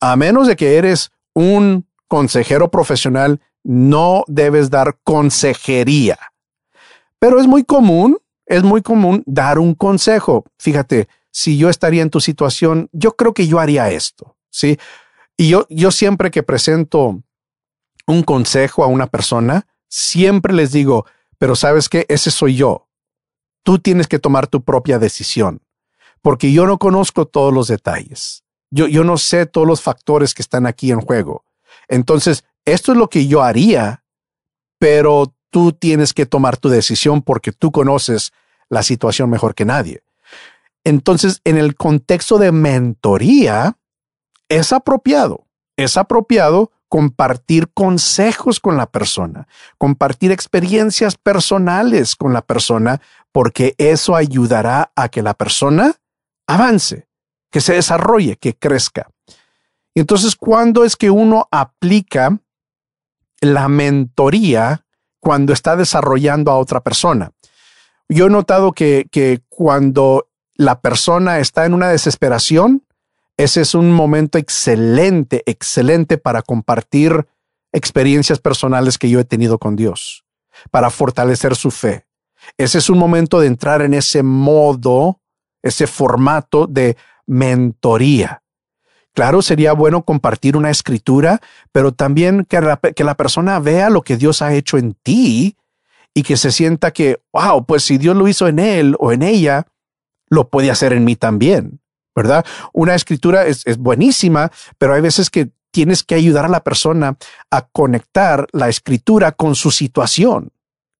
A 0.00 0.16
menos 0.16 0.48
de 0.48 0.56
que 0.56 0.76
eres 0.76 1.12
un 1.34 1.86
consejero 2.08 2.68
profesional, 2.68 3.40
no 3.62 4.24
debes 4.26 4.70
dar 4.70 4.98
consejería. 5.04 6.18
Pero 7.20 7.38
es 7.38 7.46
muy 7.46 7.62
común, 7.62 8.18
es 8.44 8.64
muy 8.64 8.82
común 8.82 9.22
dar 9.24 9.60
un 9.60 9.76
consejo. 9.76 10.44
Fíjate, 10.58 11.06
si 11.30 11.56
yo 11.58 11.68
estaría 11.68 12.02
en 12.02 12.10
tu 12.10 12.20
situación, 12.20 12.88
yo 12.92 13.16
creo 13.16 13.34
que 13.34 13.46
yo 13.46 13.58
haría 13.58 13.90
esto, 13.90 14.36
¿sí? 14.50 14.78
Y 15.36 15.50
yo, 15.50 15.66
yo 15.70 15.90
siempre 15.90 16.30
que 16.30 16.42
presento 16.42 17.22
un 18.06 18.22
consejo 18.22 18.82
a 18.82 18.86
una 18.86 19.06
persona, 19.06 19.66
siempre 19.88 20.52
les 20.52 20.72
digo, 20.72 21.06
pero 21.38 21.54
sabes 21.54 21.88
que 21.88 22.06
ese 22.08 22.30
soy 22.30 22.56
yo. 22.56 22.88
Tú 23.62 23.78
tienes 23.78 24.08
que 24.08 24.18
tomar 24.18 24.46
tu 24.46 24.62
propia 24.62 24.98
decisión, 24.98 25.62
porque 26.22 26.52
yo 26.52 26.66
no 26.66 26.78
conozco 26.78 27.26
todos 27.26 27.52
los 27.52 27.68
detalles. 27.68 28.44
Yo, 28.70 28.86
yo 28.86 29.04
no 29.04 29.16
sé 29.16 29.46
todos 29.46 29.66
los 29.66 29.82
factores 29.82 30.34
que 30.34 30.42
están 30.42 30.66
aquí 30.66 30.90
en 30.90 31.00
juego. 31.00 31.44
Entonces, 31.88 32.44
esto 32.64 32.92
es 32.92 32.98
lo 32.98 33.08
que 33.08 33.26
yo 33.26 33.42
haría, 33.42 34.04
pero 34.78 35.34
tú 35.50 35.72
tienes 35.72 36.12
que 36.12 36.26
tomar 36.26 36.56
tu 36.56 36.68
decisión 36.68 37.22
porque 37.22 37.52
tú 37.52 37.72
conoces 37.72 38.32
la 38.68 38.82
situación 38.82 39.30
mejor 39.30 39.54
que 39.54 39.64
nadie. 39.64 40.02
Entonces, 40.84 41.40
en 41.44 41.58
el 41.58 41.76
contexto 41.76 42.38
de 42.38 42.52
mentoría, 42.52 43.76
es 44.48 44.72
apropiado, 44.72 45.46
es 45.76 45.96
apropiado 45.96 46.72
compartir 46.88 47.68
consejos 47.72 48.60
con 48.60 48.76
la 48.76 48.86
persona, 48.86 49.46
compartir 49.76 50.32
experiencias 50.32 51.16
personales 51.16 52.16
con 52.16 52.32
la 52.32 52.42
persona, 52.42 53.00
porque 53.30 53.74
eso 53.76 54.16
ayudará 54.16 54.90
a 54.96 55.08
que 55.08 55.22
la 55.22 55.34
persona 55.34 55.96
avance, 56.46 57.06
que 57.50 57.60
se 57.60 57.74
desarrolle, 57.74 58.36
que 58.36 58.56
crezca. 58.56 59.10
Entonces, 59.94 60.34
¿cuándo 60.34 60.84
es 60.84 60.96
que 60.96 61.10
uno 61.10 61.46
aplica 61.50 62.38
la 63.40 63.68
mentoría 63.68 64.84
cuando 65.20 65.52
está 65.52 65.76
desarrollando 65.76 66.50
a 66.50 66.58
otra 66.58 66.80
persona? 66.80 67.32
Yo 68.08 68.26
he 68.26 68.30
notado 68.30 68.72
que, 68.72 69.08
que 69.10 69.42
cuando 69.48 70.27
la 70.58 70.80
persona 70.80 71.38
está 71.38 71.64
en 71.64 71.72
una 71.72 71.88
desesperación, 71.88 72.84
ese 73.36 73.60
es 73.60 73.74
un 73.74 73.92
momento 73.92 74.36
excelente, 74.36 75.44
excelente 75.46 76.18
para 76.18 76.42
compartir 76.42 77.28
experiencias 77.72 78.40
personales 78.40 78.98
que 78.98 79.08
yo 79.08 79.20
he 79.20 79.24
tenido 79.24 79.58
con 79.58 79.76
Dios, 79.76 80.24
para 80.72 80.90
fortalecer 80.90 81.54
su 81.54 81.70
fe. 81.70 82.06
Ese 82.56 82.78
es 82.78 82.90
un 82.90 82.98
momento 82.98 83.38
de 83.38 83.46
entrar 83.46 83.82
en 83.82 83.94
ese 83.94 84.24
modo, 84.24 85.20
ese 85.62 85.86
formato 85.86 86.66
de 86.66 86.96
mentoría. 87.26 88.42
Claro, 89.14 89.42
sería 89.42 89.72
bueno 89.74 90.02
compartir 90.02 90.56
una 90.56 90.70
escritura, 90.70 91.40
pero 91.70 91.92
también 91.92 92.44
que 92.44 92.60
la, 92.60 92.78
que 92.78 93.04
la 93.04 93.16
persona 93.16 93.60
vea 93.60 93.90
lo 93.90 94.02
que 94.02 94.16
Dios 94.16 94.42
ha 94.42 94.54
hecho 94.54 94.76
en 94.76 94.94
ti 94.94 95.56
y 96.14 96.24
que 96.24 96.36
se 96.36 96.50
sienta 96.50 96.90
que, 96.90 97.20
wow, 97.32 97.64
pues 97.64 97.84
si 97.84 97.96
Dios 97.96 98.16
lo 98.16 98.26
hizo 98.26 98.48
en 98.48 98.58
él 98.58 98.96
o 98.98 99.12
en 99.12 99.22
ella, 99.22 99.66
lo 100.28 100.48
puede 100.48 100.70
hacer 100.70 100.92
en 100.92 101.04
mí 101.04 101.16
también. 101.16 101.80
¿verdad? 102.18 102.44
Una 102.72 102.96
escritura 102.96 103.46
es, 103.46 103.64
buenísima, 103.78 104.50
pero 104.76 104.94
hay 104.94 105.00
veces 105.00 105.30
que 105.30 105.50
tienes 105.70 106.02
que 106.02 106.16
ayudar 106.16 106.46
a 106.46 106.48
la 106.48 106.64
persona 106.64 107.16
a 107.48 107.62
conectar 107.68 108.48
la 108.50 108.68
escritura 108.68 109.30
con 109.30 109.54
su 109.54 109.70
situación 109.70 110.50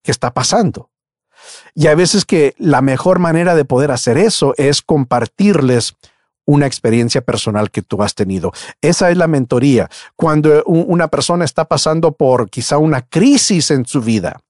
que 0.04 0.12
está 0.12 0.32
pasando. 0.32 0.90
Y 1.74 1.88
hay 1.88 1.96
veces 1.96 2.24
que 2.24 2.54
la 2.56 2.82
mejor 2.82 3.18
manera 3.18 3.56
de 3.56 3.64
poder 3.64 3.90
hacer 3.90 4.16
eso 4.16 4.54
es 4.58 4.80
compartirles 4.80 5.96
una 6.44 6.66
experiencia 6.66 7.20
personal 7.20 7.72
que 7.72 7.82
tú 7.82 8.00
has 8.04 8.14
tenido. 8.14 8.52
Esa 8.80 9.10
es 9.10 9.16
la 9.16 9.26
mentoría. 9.26 9.90
Cuando 10.14 10.62
una 10.66 11.08
persona 11.08 11.44
está 11.44 11.64
pasando 11.64 12.12
por 12.12 12.48
quizá 12.48 12.78
una 12.78 13.02
crisis 13.02 13.72
en 13.72 13.86
su 13.86 14.02
vida, 14.02 14.40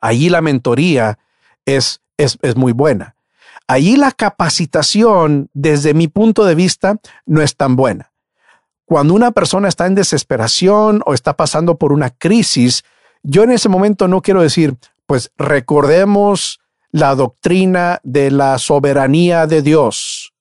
allí 0.00 0.28
la 0.28 0.42
mentoría 0.42 1.18
es, 1.64 2.02
es, 2.16 2.38
es 2.42 2.54
muy 2.54 2.70
buena. 2.70 3.15
Allí 3.68 3.96
la 3.96 4.12
capacitación, 4.12 5.50
desde 5.52 5.92
mi 5.92 6.06
punto 6.06 6.44
de 6.44 6.54
vista, 6.54 6.98
no 7.24 7.42
es 7.42 7.56
tan 7.56 7.74
buena. 7.74 8.12
Cuando 8.84 9.14
una 9.14 9.32
persona 9.32 9.68
está 9.68 9.86
en 9.86 9.96
desesperación 9.96 11.02
o 11.04 11.14
está 11.14 11.36
pasando 11.36 11.76
por 11.76 11.92
una 11.92 12.10
crisis, 12.10 12.84
yo 13.24 13.42
en 13.42 13.50
ese 13.50 13.68
momento 13.68 14.06
no 14.06 14.22
quiero 14.22 14.40
decir, 14.42 14.76
pues 15.06 15.32
recordemos 15.36 16.60
la 16.92 17.16
doctrina 17.16 18.00
de 18.04 18.30
la 18.30 18.58
soberanía 18.58 19.48
de 19.48 19.62
Dios. 19.62 20.32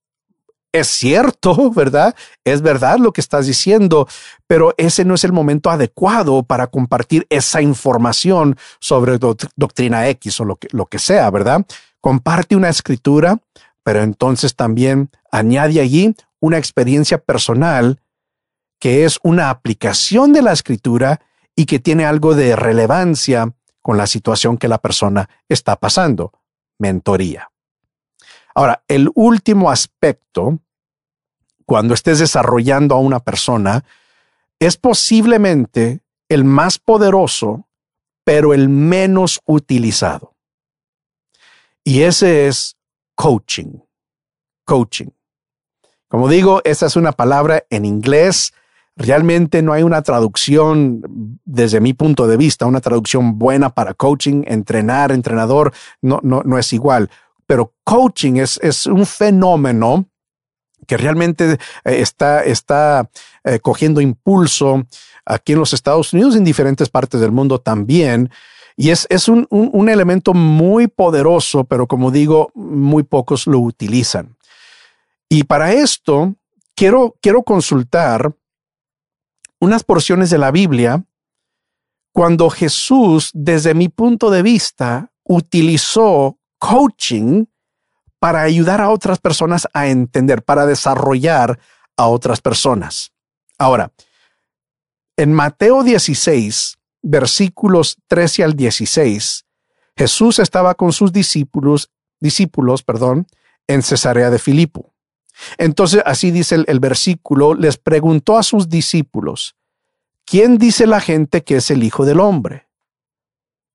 Es 0.72 0.88
cierto, 0.88 1.72
¿verdad? 1.76 2.16
Es 2.44 2.62
verdad 2.62 3.00
lo 3.00 3.12
que 3.12 3.22
estás 3.22 3.48
diciendo, 3.48 4.08
pero 4.46 4.76
ese 4.78 5.04
no 5.04 5.16
es 5.16 5.24
el 5.24 5.32
momento 5.32 5.72
adecuado 5.72 6.44
para 6.44 6.68
compartir 6.68 7.26
esa 7.32 7.64
información 7.64 8.56
sobre 8.80 9.18
doctrina 9.18 10.08
X 10.10 10.40
o 10.42 10.46
lo 10.46 10.58
que, 10.58 10.68
lo 10.72 10.86
que 10.86 11.00
sea, 11.00 11.32
¿verdad? 11.32 11.66
Comparte 12.06 12.56
una 12.56 12.70
escritura, 12.70 13.39
pero 13.82 14.04
entonces 14.04 14.56
también 14.56 15.10
añade 15.32 15.82
allí 15.82 16.15
una 16.39 16.60
experiencia 16.60 17.18
personal 17.18 18.00
que 18.80 19.06
es 19.06 19.18
una 19.24 19.50
aplicación 19.50 20.32
de 20.32 20.44
la 20.44 20.52
escritura 20.52 21.20
y 21.56 21.65
que 21.65 21.80
tiene 21.80 22.06
algo 22.06 22.36
de 22.36 22.56
relevancia 22.56 23.52
con 23.82 23.98
la 23.98 24.06
situación 24.06 24.60
que 24.60 24.68
la 24.68 24.78
persona 24.78 25.28
está 25.50 25.78
pasando, 25.78 26.32
mentoría. 26.78 27.50
Ahora, 28.54 28.84
el 28.88 29.10
último 29.15 29.72
aspecto, 29.72 30.60
cuando 31.65 31.96
estés 31.96 32.20
desarrollando 32.20 32.94
a 32.94 33.00
una 33.00 33.20
persona, 33.20 33.84
es 34.60 34.78
posiblemente 34.78 36.02
el 36.30 36.44
más 36.44 36.78
poderoso, 36.78 37.68
pero 38.24 38.54
el 38.54 38.70
menos 38.70 39.41
utilizado. 39.48 40.35
Y 41.86 42.02
ese 42.02 42.48
es 42.48 42.76
coaching. 43.13 43.80
Coaching. 44.65 45.10
Como 46.08 46.28
digo, 46.28 46.62
esta 46.63 46.88
es 46.88 46.95
una 46.95 47.12
palabra 47.12 47.63
en 47.69 47.86
inglés. 47.86 48.54
Realmente 48.95 49.62
no 49.62 49.71
hay 49.71 49.84
una 49.84 50.02
traducción, 50.02 51.39
desde 51.45 51.80
mi 51.82 51.93
punto 51.93 52.26
de 52.26 52.38
vista, 52.38 52.65
una 52.65 52.82
traducción 52.82 53.38
buena 53.38 53.69
para 53.69 53.93
coaching, 53.93 54.43
entrenar, 54.48 55.12
entrenador, 55.12 55.74
no, 56.02 56.19
no, 56.24 56.41
no 56.43 56.58
es 56.58 56.74
igual. 56.74 57.12
Pero 57.45 57.76
coaching 57.84 58.38
es, 58.38 58.60
es 58.63 58.88
un 58.88 59.06
fenómeno 59.06 60.10
que 60.88 60.98
realmente 60.98 61.54
eh, 61.54 61.58
está, 61.84 62.43
está 62.43 63.12
eh, 63.43 63.60
cogiendo 63.60 64.02
impulso 64.02 64.88
aquí 65.24 65.54
en 65.54 65.60
los 65.60 65.74
Estados 65.74 66.13
Unidos 66.13 66.36
en 66.36 66.43
diferentes 66.43 66.89
partes 66.89 67.21
del 67.21 67.32
mundo 67.32 67.60
también. 67.60 68.32
Y 68.78 68.90
es, 68.90 69.08
es 69.10 69.28
un, 69.30 69.48
un, 69.50 69.90
elemento 69.90 70.34
muy 70.34 70.88
poderoso, 70.88 71.64
pero 71.64 71.88
como 71.88 72.12
digo, 72.12 72.52
muy 72.54 73.04
pocos 73.04 73.48
lo 73.48 73.60
utilizan. 73.60 74.36
Y 75.30 75.44
para 75.44 75.72
esto, 75.72 76.36
quiero, 76.76 77.16
quiero 77.22 77.44
consultar 77.44 78.36
unas 79.60 79.84
porciones 79.84 80.30
de 80.30 80.38
la 80.38 80.52
Biblia 80.52 81.06
cuando 82.12 82.50
Jesús, 82.50 83.32
desde 83.34 83.74
mi 83.74 83.90
punto 83.90 84.30
de 84.30 84.42
vista, 84.42 85.12
utilizó 85.24 86.38
coaching 86.60 87.46
para 88.20 88.42
ayudar 88.42 88.82
a 88.82 88.90
otras 88.90 89.20
personas 89.20 89.68
a 89.74 89.88
entender, 89.88 90.44
para 90.44 90.66
desarrollar 90.66 91.60
a 91.98 92.08
otras 92.08 92.42
personas. 92.42 93.12
Ahora, 93.58 93.92
en 95.17 95.34
Mateo 95.34 95.84
16, 95.84 96.78
versículos 97.06 97.97
13 98.08 98.43
al 98.43 98.56
16, 98.56 99.45
Jesús 99.95 100.39
estaba 100.39 100.73
con 100.73 100.91
sus 100.91 101.13
discípulos, 101.13 101.91
discípulos, 102.19 102.83
perdón, 102.83 103.27
en 103.67 103.83
Cesarea 103.83 104.29
de 104.31 104.39
Filipo. 104.39 104.93
Entonces, 105.58 106.01
así 106.06 106.31
dice 106.31 106.56
el, 106.56 106.65
el 106.67 106.79
versículo, 106.79 107.53
les 107.53 107.77
preguntó 107.77 108.37
a 108.37 108.43
sus 108.43 108.69
discípulos, 108.69 109.56
¿quién 110.25 110.58
dice 110.58 110.87
la 110.87 110.99
gente 110.99 111.43
que 111.43 111.58
es 111.58 111.69
el 111.69 111.83
Hijo 111.83 112.06
del 112.06 112.19
Hombre? 112.19 112.67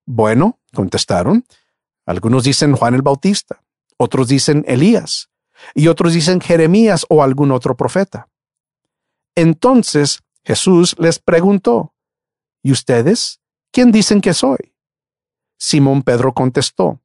Bueno, 0.06 0.58
contestaron, 0.74 1.44
algunos 2.06 2.42
dicen 2.42 2.74
Juan 2.74 2.94
el 2.94 3.02
Bautista, 3.02 3.62
otros 3.96 4.26
dicen 4.26 4.64
Elías, 4.66 5.30
y 5.74 5.86
otros 5.86 6.14
dicen 6.14 6.40
Jeremías 6.40 7.06
o 7.08 7.22
algún 7.22 7.52
otro 7.52 7.76
profeta. 7.76 8.28
Entonces 9.36 10.20
Jesús 10.42 10.96
les 10.98 11.20
preguntó, 11.20 11.89
¿Y 12.62 12.72
ustedes? 12.72 13.40
¿Quién 13.72 13.92
dicen 13.92 14.20
que 14.20 14.34
soy? 14.34 14.74
Simón 15.58 16.02
Pedro 16.02 16.32
contestó, 16.32 17.00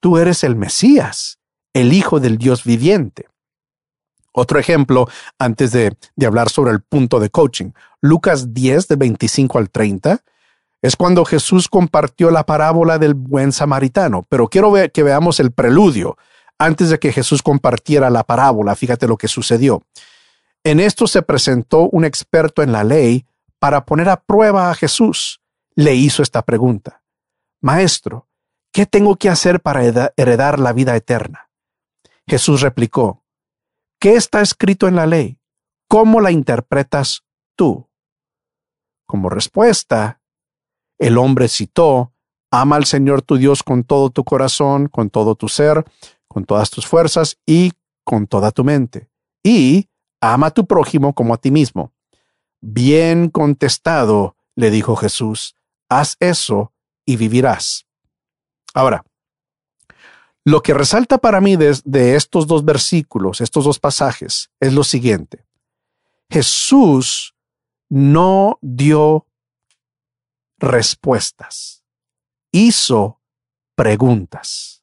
Tú 0.00 0.18
eres 0.18 0.44
el 0.44 0.54
Mesías, 0.54 1.38
el 1.72 1.92
Hijo 1.92 2.20
del 2.20 2.38
Dios 2.38 2.64
viviente. 2.64 3.26
Otro 4.32 4.60
ejemplo, 4.60 5.08
antes 5.38 5.72
de, 5.72 5.96
hablar 6.24 6.48
sobre 6.48 6.70
el 6.70 6.80
punto 6.80 7.18
de 7.18 7.30
coaching, 7.30 7.72
Lucas 8.00 8.54
10 8.54 8.86
de 8.86 8.96
25 8.96 9.58
al 9.58 9.70
30, 9.70 10.22
es 10.80 10.94
cuando 10.94 11.24
Jesús 11.24 11.66
compartió 11.66 12.30
la 12.30 12.46
parábola 12.46 12.98
del 12.98 13.14
buen 13.14 13.50
samaritano, 13.50 14.24
pero 14.28 14.46
quiero 14.46 14.70
ver 14.70 14.92
que 14.92 15.02
veamos 15.02 15.40
el 15.40 15.50
preludio. 15.50 16.16
Antes 16.56 16.90
de 16.90 17.00
que 17.00 17.12
Jesús 17.12 17.42
compartiera 17.42 18.10
la 18.10 18.22
parábola, 18.22 18.76
fíjate 18.76 19.08
lo 19.08 19.16
que 19.16 19.26
sucedió. 19.26 19.82
En 20.62 20.78
esto 20.78 21.08
se 21.08 21.22
presentó 21.22 21.88
un 21.90 22.04
experto 22.04 22.62
en 22.62 22.70
la 22.70 22.84
ley 22.84 23.26
para 23.58 23.84
poner 23.84 24.08
a 24.08 24.20
prueba 24.20 24.70
a 24.70 24.74
Jesús. 24.74 25.40
Le 25.74 25.94
hizo 25.94 26.22
esta 26.22 26.42
pregunta. 26.42 27.02
Maestro, 27.60 28.28
¿qué 28.72 28.86
tengo 28.86 29.16
que 29.16 29.28
hacer 29.28 29.60
para 29.60 29.84
heredar 30.16 30.58
la 30.58 30.72
vida 30.72 30.96
eterna? 30.96 31.50
Jesús 32.26 32.60
replicó, 32.60 33.24
¿Qué 34.00 34.14
está 34.14 34.40
escrito 34.42 34.86
en 34.86 34.94
la 34.94 35.06
ley? 35.06 35.40
¿Cómo 35.88 36.20
la 36.20 36.30
interpretas 36.30 37.24
tú? 37.56 37.88
Como 39.06 39.28
respuesta, 39.28 40.20
el 40.98 41.18
hombre 41.18 41.48
citó, 41.48 42.12
ama 42.52 42.76
al 42.76 42.84
Señor 42.84 43.22
tu 43.22 43.38
Dios 43.38 43.64
con 43.64 43.82
todo 43.82 44.10
tu 44.10 44.22
corazón, 44.22 44.86
con 44.86 45.10
todo 45.10 45.34
tu 45.34 45.48
ser, 45.48 45.84
con 46.28 46.44
todas 46.44 46.70
tus 46.70 46.86
fuerzas 46.86 47.38
y 47.44 47.72
con 48.04 48.28
toda 48.28 48.52
tu 48.52 48.62
mente. 48.62 49.10
Y 49.42 49.88
ama 50.20 50.48
a 50.48 50.50
tu 50.52 50.64
prójimo 50.64 51.12
como 51.14 51.34
a 51.34 51.38
ti 51.38 51.50
mismo. 51.50 51.92
Bien 52.60 53.30
contestado, 53.30 54.36
le 54.56 54.70
dijo 54.70 54.96
Jesús, 54.96 55.54
haz 55.88 56.16
eso 56.20 56.72
y 57.04 57.16
vivirás. 57.16 57.86
Ahora, 58.74 59.04
lo 60.44 60.62
que 60.62 60.74
resalta 60.74 61.18
para 61.18 61.40
mí 61.40 61.56
de, 61.56 62.16
estos 62.16 62.46
dos 62.46 62.64
versículos, 62.64 63.40
estos 63.40 63.64
dos 63.64 63.78
pasajes, 63.78 64.50
es 64.60 64.72
lo 64.72 64.82
siguiente. 64.82 65.44
Jesús 66.30 67.34
no 67.88 68.58
dio 68.62 69.26
respuestas, 70.58 71.84
hizo 72.50 73.20
preguntas. 73.74 74.82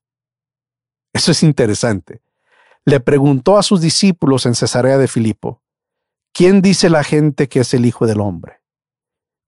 Eso 1.13 1.31
es 1.31 1.43
interesante. 1.43 2.21
Le 2.85 2.99
preguntó 2.99 3.57
a 3.57 3.63
sus 3.63 3.81
discípulos 3.81 4.45
en 4.45 4.53
Cesarea 4.53 4.97
de 4.97 5.07
Filipo, 5.07 5.61
¿quién 6.35 6.61
dice 6.61 6.89
la 6.89 7.03
gente 7.03 7.47
que 7.47 7.61
es 7.61 7.73
el 7.73 7.85
Hijo 7.85 8.05
del 8.05 8.19
Hombre? 8.19 8.59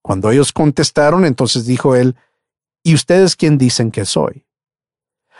Cuando 0.01 0.31
ellos 0.31 0.53
contestaron, 0.53 1.25
entonces 1.25 1.65
dijo 1.65 1.95
él, 1.95 2.15
¿y 2.81 2.95
ustedes 2.95 3.35
quién 3.35 3.57
dicen 3.57 3.91
que 3.91 4.05
soy? 4.05 4.45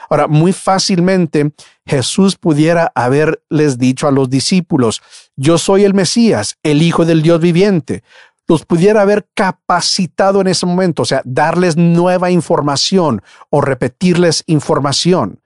Ahora, 0.09 0.27
muy 0.27 0.51
fácilmente 0.51 1.53
Jesús 1.85 2.35
pudiera 2.35 2.91
haberles 2.93 3.77
dicho 3.77 4.07
a 4.07 4.11
los 4.11 4.29
discípulos, 4.29 5.01
yo 5.37 5.57
soy 5.57 5.85
el 5.85 5.93
Mesías, 5.93 6.57
el 6.63 6.81
Hijo 6.81 7.05
del 7.05 7.21
Dios 7.21 7.39
viviente. 7.39 8.03
Los 8.47 8.65
pudiera 8.65 9.01
haber 9.01 9.27
capacitado 9.33 10.41
en 10.41 10.47
ese 10.47 10.65
momento, 10.65 11.01
o 11.01 11.05
sea, 11.05 11.21
darles 11.25 11.77
nueva 11.77 12.29
información 12.29 13.21
o 13.49 13.61
repetirles 13.61 14.43
información. 14.47 15.41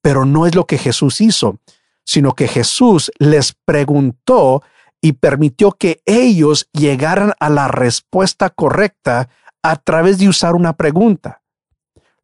Pero 0.00 0.24
no 0.24 0.46
es 0.46 0.54
lo 0.54 0.66
que 0.66 0.78
Jesús 0.78 1.20
hizo, 1.20 1.58
sino 2.04 2.34
que 2.34 2.48
Jesús 2.48 3.10
les 3.18 3.54
preguntó 3.64 4.62
y 5.02 5.14
permitió 5.14 5.72
que 5.72 6.00
ellos 6.06 6.68
llegaran 6.72 7.34
a 7.40 7.50
la 7.50 7.68
respuesta 7.68 8.48
correcta 8.48 9.28
a 9.62 9.76
través 9.76 10.18
de 10.18 10.28
usar 10.28 10.54
una 10.54 10.74
pregunta. 10.74 11.42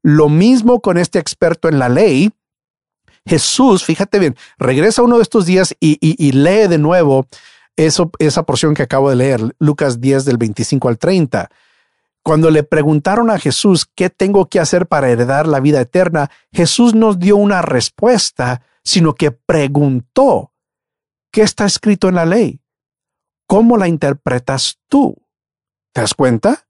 Lo 0.03 0.29
mismo 0.29 0.81
con 0.81 0.97
este 0.97 1.19
experto 1.19 1.69
en 1.69 1.81
la 1.81 1.89
ley. 1.89 2.31
Jesús, 3.27 3.85
fíjate 3.85 4.21
bien, 4.21 4.37
regresa 4.59 5.03
uno 5.03 5.17
de 5.17 5.23
estos 5.23 5.45
días 5.45 5.75
y, 5.81 6.33
lee 6.33 6.69
de 6.69 6.79
nuevo 6.79 7.27
eso, 7.77 8.11
esa 8.21 8.45
porción 8.45 8.75
que 8.75 8.85
acabo 8.85 9.11
de 9.11 9.17
leer, 9.17 9.41
Lucas 9.59 10.01
10 10.01 10.25
del 10.25 10.39
25 10.39 10.89
al 10.89 10.99
30. 10.99 11.51
Cuando 12.23 12.51
le 12.51 12.63
preguntaron 12.63 13.29
a 13.31 13.39
Jesús, 13.39 13.87
¿qué 13.95 14.09
tengo 14.09 14.47
que 14.47 14.61
hacer 14.61 14.87
para 14.87 15.11
heredar 15.11 15.49
la 15.49 15.61
vida 15.61 15.81
eterna? 15.81 16.31
Jesús 16.53 16.95
nos 16.95 17.19
dio 17.19 17.37
una 17.37 17.61
respuesta, 17.61 18.63
sino 18.85 19.15
que 19.15 19.31
preguntó, 19.31 20.53
¿qué 21.33 21.43
está 21.43 21.67
escrito 21.67 22.09
en 22.09 22.15
la 22.15 22.27
ley? 22.27 22.61
¿Cómo 23.49 23.79
la 23.79 23.89
interpretas 23.89 24.79
tú? 24.89 25.17
¿Te 25.93 26.03
das 26.03 26.13
cuenta? 26.13 26.67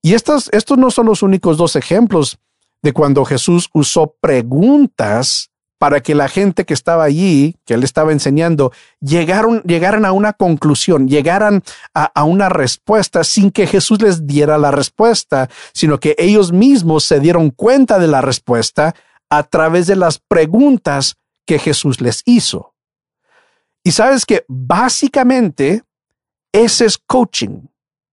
Y 0.00 0.14
estos, 0.14 0.48
estos 0.52 0.78
no 0.78 0.92
son 0.92 1.06
los 1.06 1.22
únicos 1.22 1.56
dos 1.56 1.74
ejemplos 1.74 2.38
de 2.82 2.92
cuando 2.92 3.24
Jesús 3.24 3.68
usó 3.74 4.14
preguntas 4.20 5.50
para 5.78 6.00
que 6.00 6.14
la 6.14 6.28
gente 6.28 6.64
que 6.64 6.72
estaba 6.72 7.02
allí, 7.02 7.56
que 7.64 7.74
él 7.74 7.82
estaba 7.82 8.12
enseñando, 8.12 8.70
llegaron, 9.00 9.60
llegaran 9.62 10.04
a 10.04 10.12
una 10.12 10.32
conclusión, 10.32 11.08
llegaran 11.08 11.64
a, 11.94 12.04
a, 12.04 12.22
una 12.22 12.48
respuesta 12.48 13.24
sin 13.24 13.50
que 13.50 13.66
Jesús 13.66 14.00
les 14.00 14.24
diera 14.24 14.56
la 14.56 14.70
respuesta, 14.70 15.50
sino 15.72 15.98
que 15.98 16.14
ellos 16.16 16.52
mismos 16.52 17.02
se 17.04 17.18
dieron 17.18 17.50
cuenta 17.50 17.98
de 17.98 18.06
la 18.06 18.20
respuesta 18.20 18.94
a 19.30 19.42
través 19.42 19.88
de 19.88 19.96
las 19.96 20.20
preguntas 20.20 21.16
que 21.44 21.58
Jesús 21.58 22.00
les 22.00 22.22
hizo. 22.24 22.74
Y 23.82 23.90
sabes 23.90 24.24
que 24.24 24.44
básicamente 24.48 25.82
ese 26.54 26.86
es 26.86 26.96
coaching. 26.98 27.66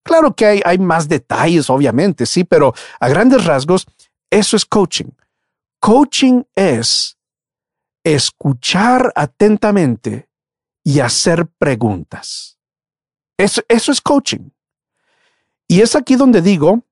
Claro 0.03 0.35
que 0.35 0.47
hay, 0.47 0.63
hay 0.65 0.79
más 0.79 1.09
detalles, 1.09 1.69
obviamente, 1.69 2.25
sí, 2.25 2.43
pero 2.43 2.73
a 2.99 3.09
grandes 3.09 3.45
rasgos, 3.45 3.87
eso 4.31 4.57
es 4.57 4.65
coaching. 4.65 5.11
Coaching 5.79 6.45
es 6.55 7.19
escuchar 8.03 9.13
atentamente 9.15 10.31
y 10.83 11.01
hacer 11.01 11.47
preguntas. 11.59 12.59
Eso, 13.37 13.61
eso 13.69 13.93
es 13.93 14.01
coaching. 14.01 14.51
Y 15.69 15.83
es 15.83 15.95
aquí 15.95 16.17
donde 16.17 16.41
digo 16.41 16.83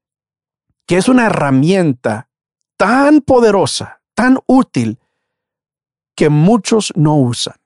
que 0.87 0.99
es 0.99 1.09
una 1.09 1.27
herramienta 1.27 2.29
tan 2.77 3.23
poderosa, 3.23 4.03
tan 4.15 4.39
útil, 4.47 4.99
que 6.15 6.29
muchos 6.29 6.93
no 6.95 7.17
usan. 7.17 7.57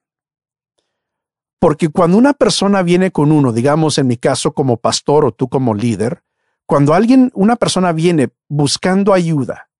Porque 1.63 1.91
cuando 1.91 2.19
una 2.19 2.33
persona 2.33 2.83
viene 2.83 3.13
con 3.13 3.31
uno, 3.31 3.53
digamos 3.53 3.97
en 3.97 4.09
mi 4.09 4.17
caso 4.17 4.51
como 4.51 4.79
pastor 4.79 5.25
o 5.25 5.31
tú 5.31 5.49
como 5.49 5.75
líder, 5.75 6.25
cuando 6.67 6.93
alguien, 6.93 7.31
una 7.35 7.55
persona 7.55 7.93
viene 7.93 8.31
buscando 8.49 9.13
ayuda, 9.15 9.71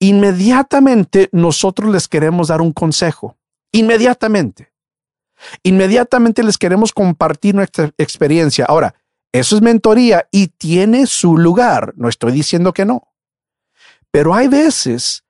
inmediatamente 0.00 1.28
nosotros 1.30 1.92
les 1.92 2.08
queremos 2.08 2.48
dar 2.48 2.60
un 2.60 2.72
consejo. 2.72 3.36
Inmediatamente. 3.70 4.72
Inmediatamente 5.62 6.42
les 6.42 6.58
queremos 6.58 6.92
compartir 6.92 7.54
nuestra 7.54 7.92
experiencia. 7.98 8.64
Ahora, 8.64 8.96
eso 9.30 9.54
es 9.54 9.62
mentoría 9.62 10.26
y 10.32 10.48
tiene 10.48 11.06
su 11.06 11.38
lugar. 11.38 11.94
No 11.96 12.08
estoy 12.08 12.32
diciendo 12.32 12.72
que 12.72 12.84
no. 12.84 13.06
Pero 14.10 14.34
hay 14.34 14.48
veces 14.48 15.22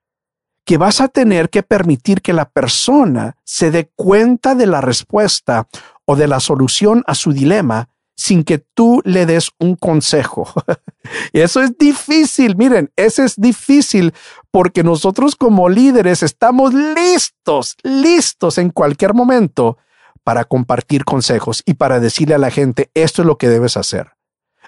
que 0.67 0.77
vas 0.77 0.99
a 0.99 1.07
tener 1.07 1.49
que 1.49 1.63
permitir 1.63 2.21
que 2.21 2.33
la 2.33 2.49
persona 2.49 3.37
se 3.45 3.71
dé 3.71 3.89
cuenta 3.95 4.53
de 4.53 4.65
la 4.65 4.81
respuesta 4.81 5.69
o 6.03 6.17
de 6.17 6.27
la 6.27 6.41
solución 6.41 7.05
a 7.07 7.15
su 7.15 7.31
dilema 7.31 7.87
sin 8.17 8.43
que 8.43 8.57
tú 8.57 9.01
le 9.05 9.25
des 9.25 9.51
un 9.59 9.77
consejo. 9.77 10.51
eso 11.31 11.61
es 11.61 11.77
difícil, 11.77 12.57
miren, 12.57 12.91
eso 12.97 13.23
es 13.23 13.37
difícil 13.37 14.13
porque 14.51 14.83
nosotros 14.83 15.37
como 15.37 15.69
líderes 15.69 16.21
estamos 16.21 16.73
listos, 16.73 17.77
listos 17.83 18.57
en 18.57 18.69
cualquier 18.69 19.13
momento 19.13 19.77
para 20.25 20.43
compartir 20.43 21.05
consejos 21.05 21.63
y 21.65 21.75
para 21.75 22.01
decirle 22.01 22.35
a 22.35 22.39
la 22.39 22.51
gente, 22.51 22.91
esto 22.93 23.21
es 23.21 23.25
lo 23.25 23.37
que 23.37 23.47
debes 23.47 23.77
hacer, 23.77 24.11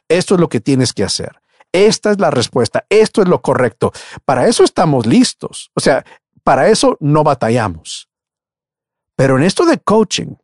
esto 0.08 0.36
es 0.36 0.39
lo 0.39 0.47
que 0.47 0.62
tienes 0.62 0.93
que 0.93 1.04
hacer, 1.04 1.41
esta 1.72 2.11
es 2.11 2.20
la 2.20 2.32
respuesta, 2.32 2.86
esto 2.89 3.22
es 3.22 3.28
lo 3.28 3.41
correcto. 3.41 3.91
Para 4.26 4.47
eso 4.47 4.63
estamos 4.63 5.05
listos, 5.05 5.72
o 5.76 5.80
sea, 5.80 6.05
para 6.43 6.70
eso 6.70 6.97
no 6.99 7.24
batallamos. 7.24 8.09
Pero 9.15 9.38
en 9.38 9.43
esto 9.43 9.65
de 9.65 9.80
coaching, 9.80 10.36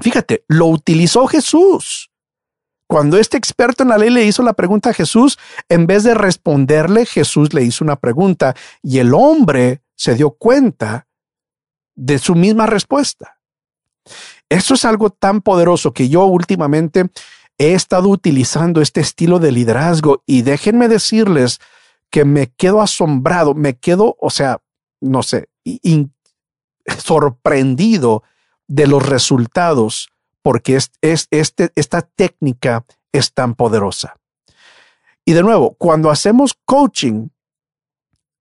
fíjate, 0.00 0.44
lo 0.48 0.66
utilizó 0.66 1.26
Jesús. 1.26 2.10
Cuando 2.86 3.16
este 3.16 3.38
experto 3.38 3.82
en 3.82 3.88
la 3.88 3.96
ley 3.96 4.10
le 4.10 4.24
hizo 4.24 4.42
la 4.42 4.52
pregunta 4.52 4.90
a 4.90 4.94
Jesús, 4.94 5.38
en 5.68 5.86
vez 5.86 6.02
de 6.02 6.14
responderle, 6.14 7.06
Jesús 7.06 7.54
le 7.54 7.62
hizo 7.62 7.84
una 7.84 7.96
pregunta 7.96 8.54
y 8.82 8.98
el 8.98 9.14
hombre 9.14 9.82
se 9.94 10.14
dio 10.14 10.32
cuenta 10.32 11.06
de 11.94 12.18
su 12.18 12.34
misma 12.34 12.66
respuesta. 12.66 13.38
Eso 14.48 14.74
es 14.74 14.84
algo 14.84 15.10
tan 15.10 15.40
poderoso 15.40 15.94
que 15.94 16.08
yo 16.08 16.26
últimamente 16.26 17.08
he 17.62 17.74
estado 17.74 18.08
utilizando 18.08 18.80
este 18.80 19.00
estilo 19.00 19.38
de 19.38 19.52
liderazgo 19.52 20.22
y 20.26 20.42
déjenme 20.42 20.88
decirles 20.88 21.60
que 22.10 22.24
me 22.24 22.48
quedo 22.48 22.80
asombrado, 22.82 23.54
me 23.54 23.78
quedo, 23.78 24.16
o 24.20 24.30
sea, 24.30 24.60
no 25.00 25.22
sé, 25.22 25.48
sorprendido 26.98 28.22
de 28.68 28.86
los 28.86 29.06
resultados 29.06 30.10
porque 30.42 30.76
es, 30.76 30.90
este, 31.30 31.70
esta 31.74 32.02
técnica 32.02 32.84
es 33.12 33.32
tan 33.32 33.54
poderosa. 33.54 34.16
Y 35.24 35.32
de 35.32 35.42
nuevo, 35.42 35.74
cuando 35.74 36.10
hacemos 36.10 36.54
coaching, 36.64 37.28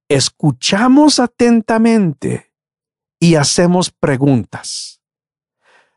escuchamos 0.10 1.20
atentamente 1.20 2.52
y 3.20 3.36
hacemos 3.36 3.92
preguntas. 3.92 5.02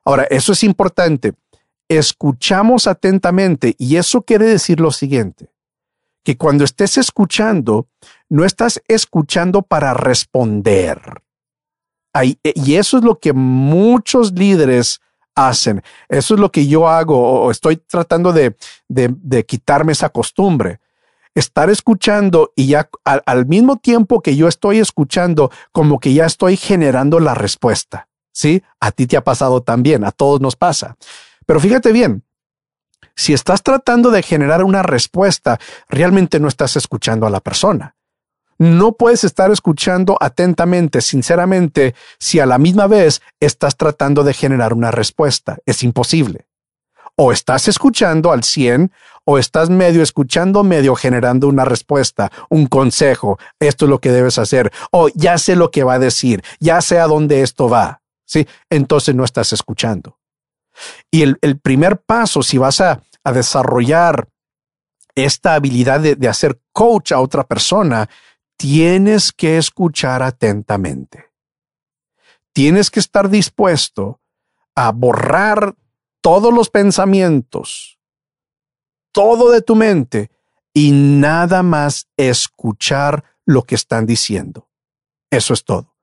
Ahora, 0.05 0.25
eso 0.25 0.53
es 0.53 0.62
importante. 0.62 1.33
Escuchamos 1.89 2.87
atentamente 2.87 3.74
y 3.78 3.97
eso 3.97 4.22
quiere 4.22 4.47
decir 4.47 4.80
lo 4.80 4.91
siguiente, 4.91 5.51
que 6.22 6.37
cuando 6.37 6.64
estés 6.64 6.99
escuchando, 6.99 7.89
no 8.28 8.45
estás 8.45 8.82
escuchando 8.89 9.62
para 9.62 9.95
responder. 9.95 11.22
y 12.22 12.74
eso 12.76 12.99
es 12.99 13.05
lo 13.05 13.18
que 13.18 13.32
muchos 13.32 14.32
líderes 14.32 15.01
hacen. 15.35 15.82
Eso 16.09 16.35
es 16.35 16.41
lo 16.41 16.51
que 16.51 16.66
yo 16.66 16.89
hago 16.89 17.45
o 17.45 17.51
estoy 17.51 17.76
tratando 17.76 18.32
de, 18.32 18.57
de, 18.89 19.45
quitarme 19.45 19.93
esa 19.93 20.09
costumbre. 20.09 20.80
Estar 21.35 21.68
escuchando 21.68 22.53
y 22.55 22.68
ya 22.68 22.89
al, 23.05 23.22
al, 23.26 23.47
mismo 23.47 23.76
tiempo 23.76 24.22
que 24.22 24.37
yo 24.37 24.47
estoy 24.47 24.78
escuchando, 24.78 25.51
como 25.72 25.99
que 25.99 26.14
ya 26.14 26.26
estoy 26.26 26.57
generando 26.57 27.18
la 27.18 27.35
respuesta. 27.35 28.09
Sí, 28.32 28.62
a 28.80 28.93
ti 28.93 29.07
te 29.07 29.16
ha 29.16 29.24
pasado 29.24 29.62
también, 29.62 30.05
a 30.05 30.12
todos 30.12 30.41
nos 30.41 30.57
pasa. 30.57 30.97
Pero 31.47 31.61
fíjate 31.61 31.92
bien, 31.92 32.24
si 33.16 33.32
estás 33.32 33.62
tratando 33.62 34.11
de 34.11 34.22
generar 34.22 34.64
una 34.64 34.82
respuesta, 34.82 35.59
realmente 35.88 36.40
no 36.40 36.49
estás 36.49 36.76
escuchando 36.76 37.26
a 37.26 37.30
la 37.30 37.40
persona. 37.40 37.97
No 38.59 38.92
puedes 38.92 39.24
estar 39.24 39.51
escuchando 39.51 40.16
atentamente, 40.20 41.01
sinceramente, 41.01 41.95
si 42.18 42.40
a 42.40 42.47
la 42.47 42.59
misma 42.59 42.86
vez 42.86 43.20
estás 43.40 43.76
tratando 43.76 44.22
de 44.22 44.32
generar 44.32 44.72
una 44.72 44.90
respuesta. 44.90 45.59
Es 45.66 45.82
imposible. 45.82 46.47
O 47.16 47.32
estás 47.32 47.68
escuchando 47.68 48.32
al 48.32 48.42
100 48.42 48.92
o 49.24 49.38
estás 49.38 49.70
medio 49.70 50.03
escuchando, 50.03 50.64
medio 50.64 50.95
generando 50.95 51.49
una 51.49 51.64
respuesta, 51.64 52.30
un 52.49 52.66
consejo. 52.66 53.38
Esto 53.61 53.86
es 53.86 53.88
lo 53.88 54.01
que 54.01 54.11
debes 54.11 54.38
hacer. 54.38 54.72
O 54.90 55.09
ya 55.14 55.38
sé 55.38 55.57
lo 55.57 55.70
que 55.70 55.84
va 55.84 55.95
a 55.95 55.99
decir, 55.99 56.42
ya 56.61 56.80
sé 56.80 56.99
a 56.99 57.07
dónde 57.07 57.42
esto 57.42 57.68
va. 57.68 58.03
¿Sí? 58.24 58.47
Entonces 58.70 59.14
no 59.14 59.24
estás 59.24 59.53
escuchando. 59.53 60.18
Y 61.11 61.22
el, 61.22 61.61
primer 61.61 62.01
paso, 62.01 62.43
si 62.43 62.59
vas 62.59 62.81
a, 62.81 63.03
desarrollar 63.33 64.29
esta 65.14 65.55
habilidad 65.55 66.01
de 66.01 66.29
hacer 66.29 66.61
coach 66.72 67.12
a 67.12 67.20
otra 67.20 67.45
persona, 67.45 68.11
tienes 68.57 69.33
que 69.33 69.57
escuchar 69.57 70.22
atentamente. 70.22 71.31
Tienes 72.53 72.91
que 72.91 73.01
estar 73.01 73.29
dispuesto 73.31 74.20
a 74.75 74.93
borrar 74.93 75.75
todos 76.20 76.53
los 76.53 76.70
pensamientos, 76.70 77.99
todo 79.12 79.51
de 79.51 79.62
tu 79.62 79.77
mente 79.77 80.31
y 80.72 80.91
nada 80.93 81.62
más 81.62 82.09
escuchar 82.16 83.25
lo 83.45 83.62
que 83.62 83.75
están 83.75 84.07
diciendo. 84.07 84.68
Eso 85.31 85.53
es 85.55 85.64
todo. 85.64 85.95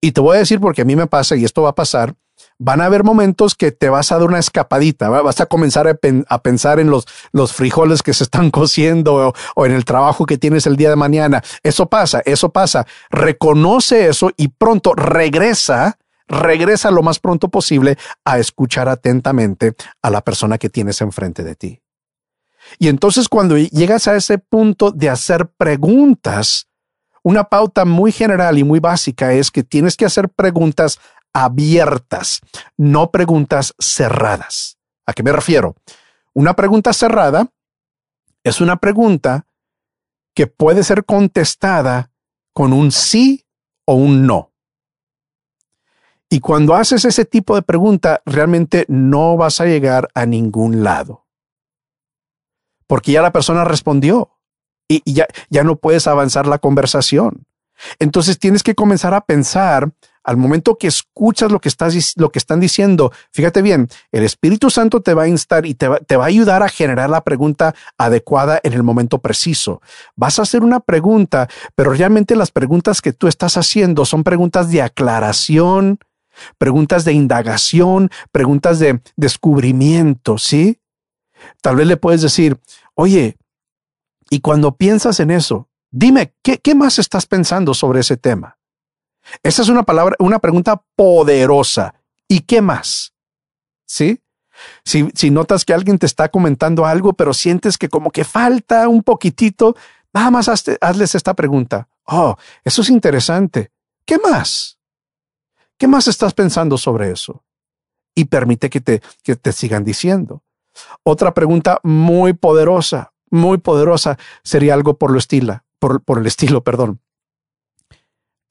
Y 0.00 0.12
te 0.12 0.20
voy 0.20 0.36
a 0.36 0.40
decir 0.40 0.60
porque 0.60 0.82
a 0.82 0.84
mí 0.84 0.94
me 0.94 1.06
pasa 1.06 1.34
y 1.36 1.44
esto 1.44 1.62
va 1.62 1.70
a 1.70 1.74
pasar 1.74 2.14
van 2.58 2.80
a 2.80 2.86
haber 2.86 3.04
momentos 3.04 3.54
que 3.54 3.72
te 3.72 3.88
vas 3.88 4.10
a 4.10 4.18
dar 4.18 4.28
una 4.28 4.40
escapadita, 4.40 5.08
vas 5.08 5.40
a 5.40 5.46
comenzar 5.46 5.86
a, 5.88 6.38
pensar 6.38 6.80
en 6.80 6.90
los, 6.90 7.06
frijoles 7.52 8.02
que 8.02 8.14
se 8.14 8.24
están 8.24 8.50
cociendo 8.52 9.32
o, 9.54 9.66
en 9.66 9.72
el 9.72 9.84
trabajo 9.84 10.26
que 10.26 10.38
tienes 10.38 10.66
el 10.66 10.76
día 10.76 10.90
de 10.90 10.96
mañana. 10.96 11.42
Eso 11.62 11.86
pasa, 11.86 12.20
eso 12.24 12.50
pasa. 12.50 12.86
Reconoce 13.10 14.08
eso 14.08 14.30
y 14.36 14.48
pronto 14.48 14.94
regresa, 14.94 15.98
regresa 16.26 16.90
lo 16.90 17.02
más 17.02 17.20
pronto 17.20 17.48
posible 17.48 17.96
a 18.24 18.38
escuchar 18.38 18.88
atentamente 18.88 19.74
a 20.02 20.10
la 20.10 20.22
persona 20.22 20.58
que 20.58 20.68
tienes 20.68 21.00
enfrente 21.00 21.44
de 21.44 21.54
ti. 21.54 21.80
Y 22.78 22.88
entonces 22.88 23.28
cuando 23.28 23.56
llegas 23.56 24.08
a 24.08 24.16
ese 24.16 24.38
punto 24.38 24.90
de 24.90 25.08
hacer 25.08 25.46
preguntas, 25.46 26.68
una 27.22 27.44
pauta 27.44 27.84
muy 27.84 28.12
general 28.12 28.58
y 28.58 28.64
muy 28.64 28.80
básica 28.80 29.32
es 29.32 29.50
que 29.50 29.62
tienes 29.62 29.96
que 29.96 30.04
hacer 30.04 30.28
preguntas 30.28 30.98
abiertas, 31.44 32.40
no 32.76 33.10
preguntas 33.10 33.74
cerradas. 33.78 34.78
¿A 35.06 35.12
qué 35.12 35.22
me 35.22 35.32
refiero? 35.32 35.76
Una 36.34 36.54
pregunta 36.54 36.92
cerrada 36.92 37.50
es 38.44 38.60
una 38.60 38.76
pregunta 38.76 39.46
que 40.34 40.46
puede 40.46 40.84
ser 40.84 41.04
contestada 41.04 42.10
con 42.52 42.72
un 42.72 42.92
sí 42.92 43.46
o 43.84 43.94
un 43.94 44.26
no. 44.26 44.52
Y 46.30 46.40
cuando 46.40 46.74
haces 46.74 47.04
ese 47.04 47.24
tipo 47.24 47.54
de 47.54 47.62
pregunta, 47.62 48.20
realmente 48.26 48.84
no 48.88 49.36
vas 49.36 49.60
a 49.60 49.66
llegar 49.66 50.08
a 50.14 50.26
ningún 50.26 50.84
lado. 50.84 51.26
Porque 52.86 53.12
ya 53.12 53.22
la 53.22 53.32
persona 53.32 53.64
respondió 53.64 54.30
y, 54.88 55.02
ya, 55.10 55.26
ya 55.48 55.64
no 55.64 55.76
puedes 55.76 56.06
avanzar 56.06 56.46
la 56.46 56.58
conversación. 56.58 57.46
Entonces 57.98 58.38
tienes 58.38 58.62
que 58.62 58.74
comenzar 58.74 59.14
a 59.14 59.22
pensar 59.22 59.92
al 60.28 60.36
momento 60.36 60.76
que 60.76 60.88
escuchas 60.88 61.50
lo 61.50 61.58
que, 61.58 61.70
lo 62.16 62.30
que 62.30 62.38
están 62.38 62.60
diciendo, 62.60 63.12
fíjate 63.32 63.62
bien, 63.62 63.88
el 64.12 64.24
Espíritu 64.24 64.68
Santo 64.68 65.00
te 65.00 65.14
va 65.14 65.22
a 65.22 65.28
instar 65.28 65.64
y 65.64 65.72
te 65.72 65.88
va, 65.88 66.00
te 66.00 66.18
va 66.18 66.24
a 66.24 66.26
ayudar 66.26 66.62
a 66.62 66.68
generar 66.68 67.08
la 67.08 67.24
pregunta 67.24 67.74
adecuada 67.96 68.60
en 68.62 68.74
el 68.74 68.82
momento 68.82 69.20
preciso. 69.20 69.80
Vas 70.16 70.38
a 70.38 70.42
hacer 70.42 70.62
una 70.62 70.80
pregunta, 70.80 71.48
pero 71.74 71.94
realmente 71.94 72.36
las 72.36 72.50
preguntas 72.50 73.00
que 73.00 73.14
tú 73.14 73.26
estás 73.26 73.56
haciendo 73.56 74.04
son 74.04 74.22
preguntas 74.22 74.70
de 74.70 74.82
aclaración, 74.82 75.98
preguntas 76.58 77.06
de 77.06 77.14
indagación, 77.14 78.10
preguntas 78.30 78.78
de 78.80 79.00
descubrimiento, 79.16 80.36
¿sí? 80.36 80.78
Tal 81.62 81.76
vez 81.76 81.86
le 81.86 81.96
puedes 81.96 82.20
decir, 82.20 82.60
oye, 82.92 83.38
y 84.28 84.40
cuando 84.40 84.76
piensas 84.76 85.20
en 85.20 85.30
eso, 85.30 85.70
dime, 85.90 86.34
¿qué, 86.42 86.58
qué 86.58 86.74
más 86.74 86.98
estás 86.98 87.24
pensando 87.24 87.72
sobre 87.72 88.00
ese 88.00 88.18
tema? 88.18 88.57
Esa 89.42 89.62
es 89.62 89.68
una 89.68 89.82
palabra, 89.82 90.16
una 90.18 90.38
pregunta 90.38 90.82
poderosa. 90.96 91.94
¿Y 92.28 92.40
qué 92.40 92.60
más? 92.60 93.14
¿Sí? 93.86 94.20
Si, 94.84 95.08
si 95.14 95.30
notas 95.30 95.64
que 95.64 95.72
alguien 95.72 95.98
te 95.98 96.06
está 96.06 96.28
comentando 96.30 96.84
algo, 96.84 97.12
pero 97.12 97.32
sientes 97.32 97.78
que 97.78 97.88
como 97.88 98.10
que 98.10 98.24
falta 98.24 98.88
un 98.88 99.02
poquitito, 99.02 99.76
nada 100.12 100.30
más 100.30 100.48
hazles 100.48 101.14
esta 101.14 101.34
pregunta. 101.34 101.88
Oh, 102.04 102.36
eso 102.64 102.82
es 102.82 102.90
interesante. 102.90 103.70
¿Qué 104.04 104.18
más? 104.18 104.78
¿Qué 105.76 105.86
más 105.86 106.08
estás 106.08 106.34
pensando 106.34 106.76
sobre 106.76 107.10
eso? 107.10 107.44
Y 108.14 108.24
permite 108.24 108.68
que 108.68 108.80
te, 108.80 109.02
que 109.22 109.36
te 109.36 109.52
sigan 109.52 109.84
diciendo. 109.84 110.42
Otra 111.02 111.34
pregunta 111.34 111.78
muy 111.82 112.32
poderosa, 112.32 113.12
muy 113.30 113.58
poderosa 113.58 114.18
sería 114.42 114.74
algo 114.74 114.98
por 114.98 115.12
lo 115.12 115.20
por, 115.78 116.02
por 116.02 116.18
el 116.18 116.26
estilo, 116.26 116.64
perdón. 116.64 117.00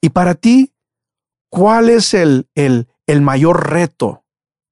Y 0.00 0.10
para 0.10 0.34
ti, 0.34 0.74
¿cuál 1.50 1.88
es 1.88 2.14
el, 2.14 2.48
el, 2.54 2.88
el 3.06 3.20
mayor 3.20 3.70
reto 3.70 4.24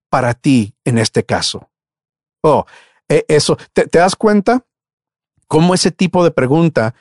para 0.09 0.35
ti 0.35 0.75
en 0.85 0.99
este 0.99 1.25
caso? 1.25 1.71
Oh, 2.43 2.65
e, 3.09 3.25
eso, 3.29 3.57
¿te, 3.73 3.87
¿te 3.87 3.99
das 3.99 4.15
cuenta 4.15 4.65
cómo 5.49 5.75
ese 5.75 5.91
tipo 5.91 6.23
de 6.25 6.31
pregunta 6.31 6.95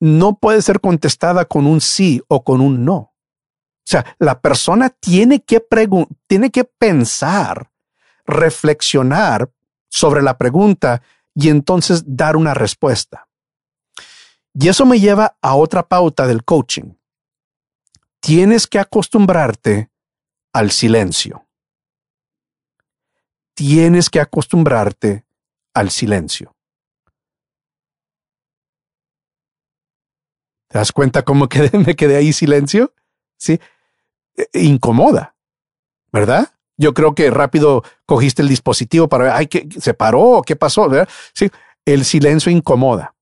no 0.00 0.38
puede 0.38 0.62
ser 0.62 0.80
contestada 0.80 1.44
con 1.44 1.66
un 1.66 1.80
sí 1.80 2.22
o 2.28 2.42
con 2.42 2.60
un 2.60 2.84
no? 2.84 2.96
O 2.96 3.90
sea, 3.90 4.16
la 4.18 4.40
persona 4.40 4.90
tiene 4.90 5.42
que, 5.42 5.64
tiene 6.26 6.50
que 6.50 6.64
pensar, 6.64 7.70
reflexionar 8.24 9.50
sobre 9.88 10.22
la 10.22 10.38
pregunta 10.38 11.02
y 11.34 11.48
entonces 11.48 12.04
dar 12.06 12.36
una 12.36 12.54
respuesta. 12.54 13.28
Y 14.54 14.68
eso 14.68 14.84
me 14.84 15.00
lleva 15.00 15.36
a 15.40 15.54
otra 15.54 15.88
pauta 15.88 16.26
del 16.26 16.44
coaching 16.44 16.92
tienes 18.20 18.66
que 18.66 18.78
acostumbrarte 18.78 19.90
al 20.52 20.70
silencio. 20.70 21.46
Tienes 23.54 24.08
que 24.08 24.20
acostumbrarte 24.20 25.24
al 25.74 25.90
silencio. 25.90 26.54
¿Te 30.68 30.78
das 30.78 30.92
cuenta 30.92 31.22
cómo 31.22 31.48
me 31.86 31.96
quedé 31.96 32.16
ahí 32.16 32.32
silencio? 32.32 32.94
Sí. 33.36 33.60
E, 34.36 34.60
incomoda, 34.60 35.34
¿verdad? 36.12 36.52
Yo 36.76 36.94
creo 36.94 37.14
que 37.14 37.30
rápido 37.30 37.82
cogiste 38.06 38.42
el 38.42 38.48
dispositivo 38.48 39.08
para 39.08 39.24
ver, 39.24 39.32
ay, 39.34 39.46
¿qué, 39.48 39.68
se 39.78 39.92
paró, 39.92 40.42
¿qué 40.46 40.56
pasó? 40.56 40.88
Sí, 41.34 41.50
el 41.84 42.04
silencio 42.04 42.50
incomoda. 42.50 43.14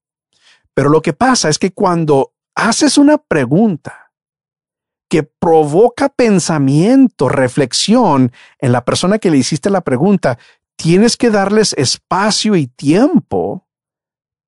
Pero 0.74 0.90
lo 0.90 1.02
que 1.02 1.12
pasa 1.12 1.48
es 1.48 1.58
que 1.58 1.72
cuando 1.72 2.34
haces 2.54 2.98
una 2.98 3.18
pregunta, 3.18 4.07
que 5.08 5.22
provoca 5.22 6.08
pensamiento, 6.08 7.28
reflexión 7.28 8.32
en 8.58 8.72
la 8.72 8.84
persona 8.84 9.18
que 9.18 9.30
le 9.30 9.38
hiciste 9.38 9.70
la 9.70 9.80
pregunta, 9.80 10.38
tienes 10.76 11.16
que 11.16 11.30
darles 11.30 11.72
espacio 11.74 12.54
y 12.56 12.66
tiempo 12.66 13.66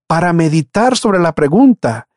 para 0.07 0.33
meditar 0.33 0.97
sobre 0.97 1.19
la 1.19 1.35
pregunta. 1.35 2.09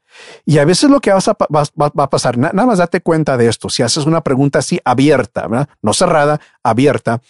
Y 0.45 0.59
a 0.59 0.65
veces 0.65 0.89
lo 0.89 0.99
que 0.99 1.11
vas 1.11 1.27
a, 1.27 1.33
va, 1.33 1.63
a 2.03 2.09
pasar, 2.09 2.37
nada 2.37 2.65
más 2.65 2.77
date 2.77 3.01
cuenta 3.01 3.37
de 3.37 3.47
esto, 3.47 3.69
si 3.69 3.81
haces 3.81 4.05
una 4.05 4.21
pregunta 4.21 4.59
así 4.59 4.79
abierta, 4.85 5.47
no 5.81 5.93
cerrada, 5.93 6.39
abierta, 6.61 7.21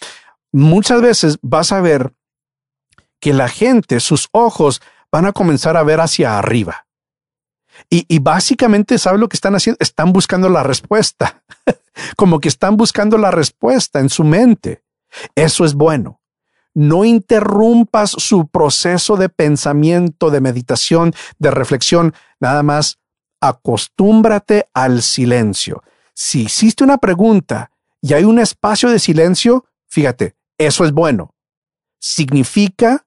muchas 0.52 1.00
veces 1.00 1.38
vas 1.40 1.72
a 1.72 1.80
ver 1.80 2.12
que 3.20 3.32
la 3.32 3.48
gente, 3.48 4.00
sus 4.00 4.28
ojos 4.32 4.82
van 5.10 5.24
a 5.26 5.32
comenzar 5.32 5.76
a 5.76 5.82
ver 5.82 6.00
hacia 6.00 6.38
arriba. 6.38 6.83
Y, 7.90 8.18
básicamente, 8.18 8.98
¿sabe 8.98 9.18
lo 9.18 9.28
que 9.28 9.36
están 9.36 9.54
haciendo? 9.54 9.78
Están 9.80 10.12
buscando 10.12 10.48
la 10.48 10.62
respuesta, 10.62 11.42
como 12.16 12.40
que 12.40 12.48
están 12.48 12.76
buscando 12.76 13.18
la 13.18 13.30
respuesta 13.30 14.00
en 14.00 14.08
su 14.08 14.24
mente. 14.24 14.82
Eso 15.34 15.64
es 15.64 15.74
bueno. 15.74 16.20
No 16.74 17.04
interrumpas 17.04 18.10
su 18.10 18.48
proceso 18.48 19.16
de 19.16 19.28
pensamiento, 19.28 20.30
de 20.30 20.40
meditación, 20.40 21.14
de 21.38 21.52
reflexión. 21.52 22.14
Nada 22.40 22.64
más 22.64 22.98
acostúmbrate 23.40 24.66
al 24.74 25.02
silencio. 25.02 25.82
Si 26.14 26.42
hiciste 26.42 26.82
una 26.82 26.98
pregunta 26.98 27.70
y 28.00 28.14
hay 28.14 28.24
un 28.24 28.40
espacio 28.40 28.90
de 28.90 28.98
silencio, 28.98 29.66
fíjate, 29.86 30.34
eso 30.58 30.84
es 30.84 30.92
bueno. 30.92 31.34
Significa 32.00 33.06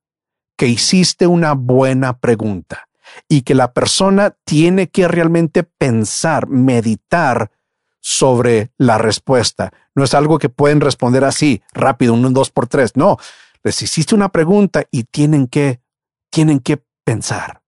que 0.56 0.68
hiciste 0.68 1.28
una 1.28 1.54
buena 1.54 2.18
pregunta 2.18 2.87
y 3.28 3.42
que 3.42 3.56
la 3.56 3.74
persona 3.74 4.36
tiene 4.44 4.90
que 4.90 5.08
realmente 5.08 5.64
pensar, 5.64 6.48
meditar 6.48 7.52
sobre 8.00 8.72
la 8.78 8.98
respuesta. 8.98 9.74
No 9.96 10.04
es 10.04 10.14
algo 10.14 10.40
que 10.40 10.50
pueden 10.50 10.82
responder 10.82 11.24
así, 11.24 11.62
rápido, 11.74 12.14
un 12.14 12.34
dos 12.34 12.52
por 12.52 12.68
tres. 12.68 12.96
No, 12.96 13.18
les 13.64 13.82
hiciste 13.82 14.16
una 14.16 14.30
pregunta 14.30 14.86
y 14.92 15.04
tienen 15.04 15.48
que, 15.48 15.82
tienen 16.30 16.60
que 16.60 16.82
pensar. 17.04 17.62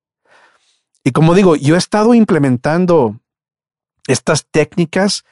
Y 1.04 1.12
como 1.12 1.34
digo, 1.34 1.56
yo 1.56 1.76
he 1.76 1.78
estado 1.78 2.14
implementando 2.14 3.20
estas 4.08 4.46
técnicas 4.50 5.24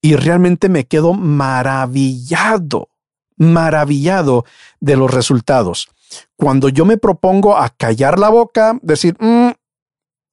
y 0.00 0.16
realmente 0.16 0.68
me 0.68 0.86
quedo 0.86 1.14
maravillado, 1.14 2.88
maravillado 3.36 4.44
de 4.80 4.96
los 4.96 5.12
resultados. 5.12 5.88
Cuando 6.44 6.68
yo 6.68 6.84
me 6.84 6.98
propongo 6.98 7.56
a 7.56 7.70
callar 7.70 8.18
la 8.18 8.28
boca, 8.28 8.78
decir, 8.82 9.16
mm, 9.18 9.52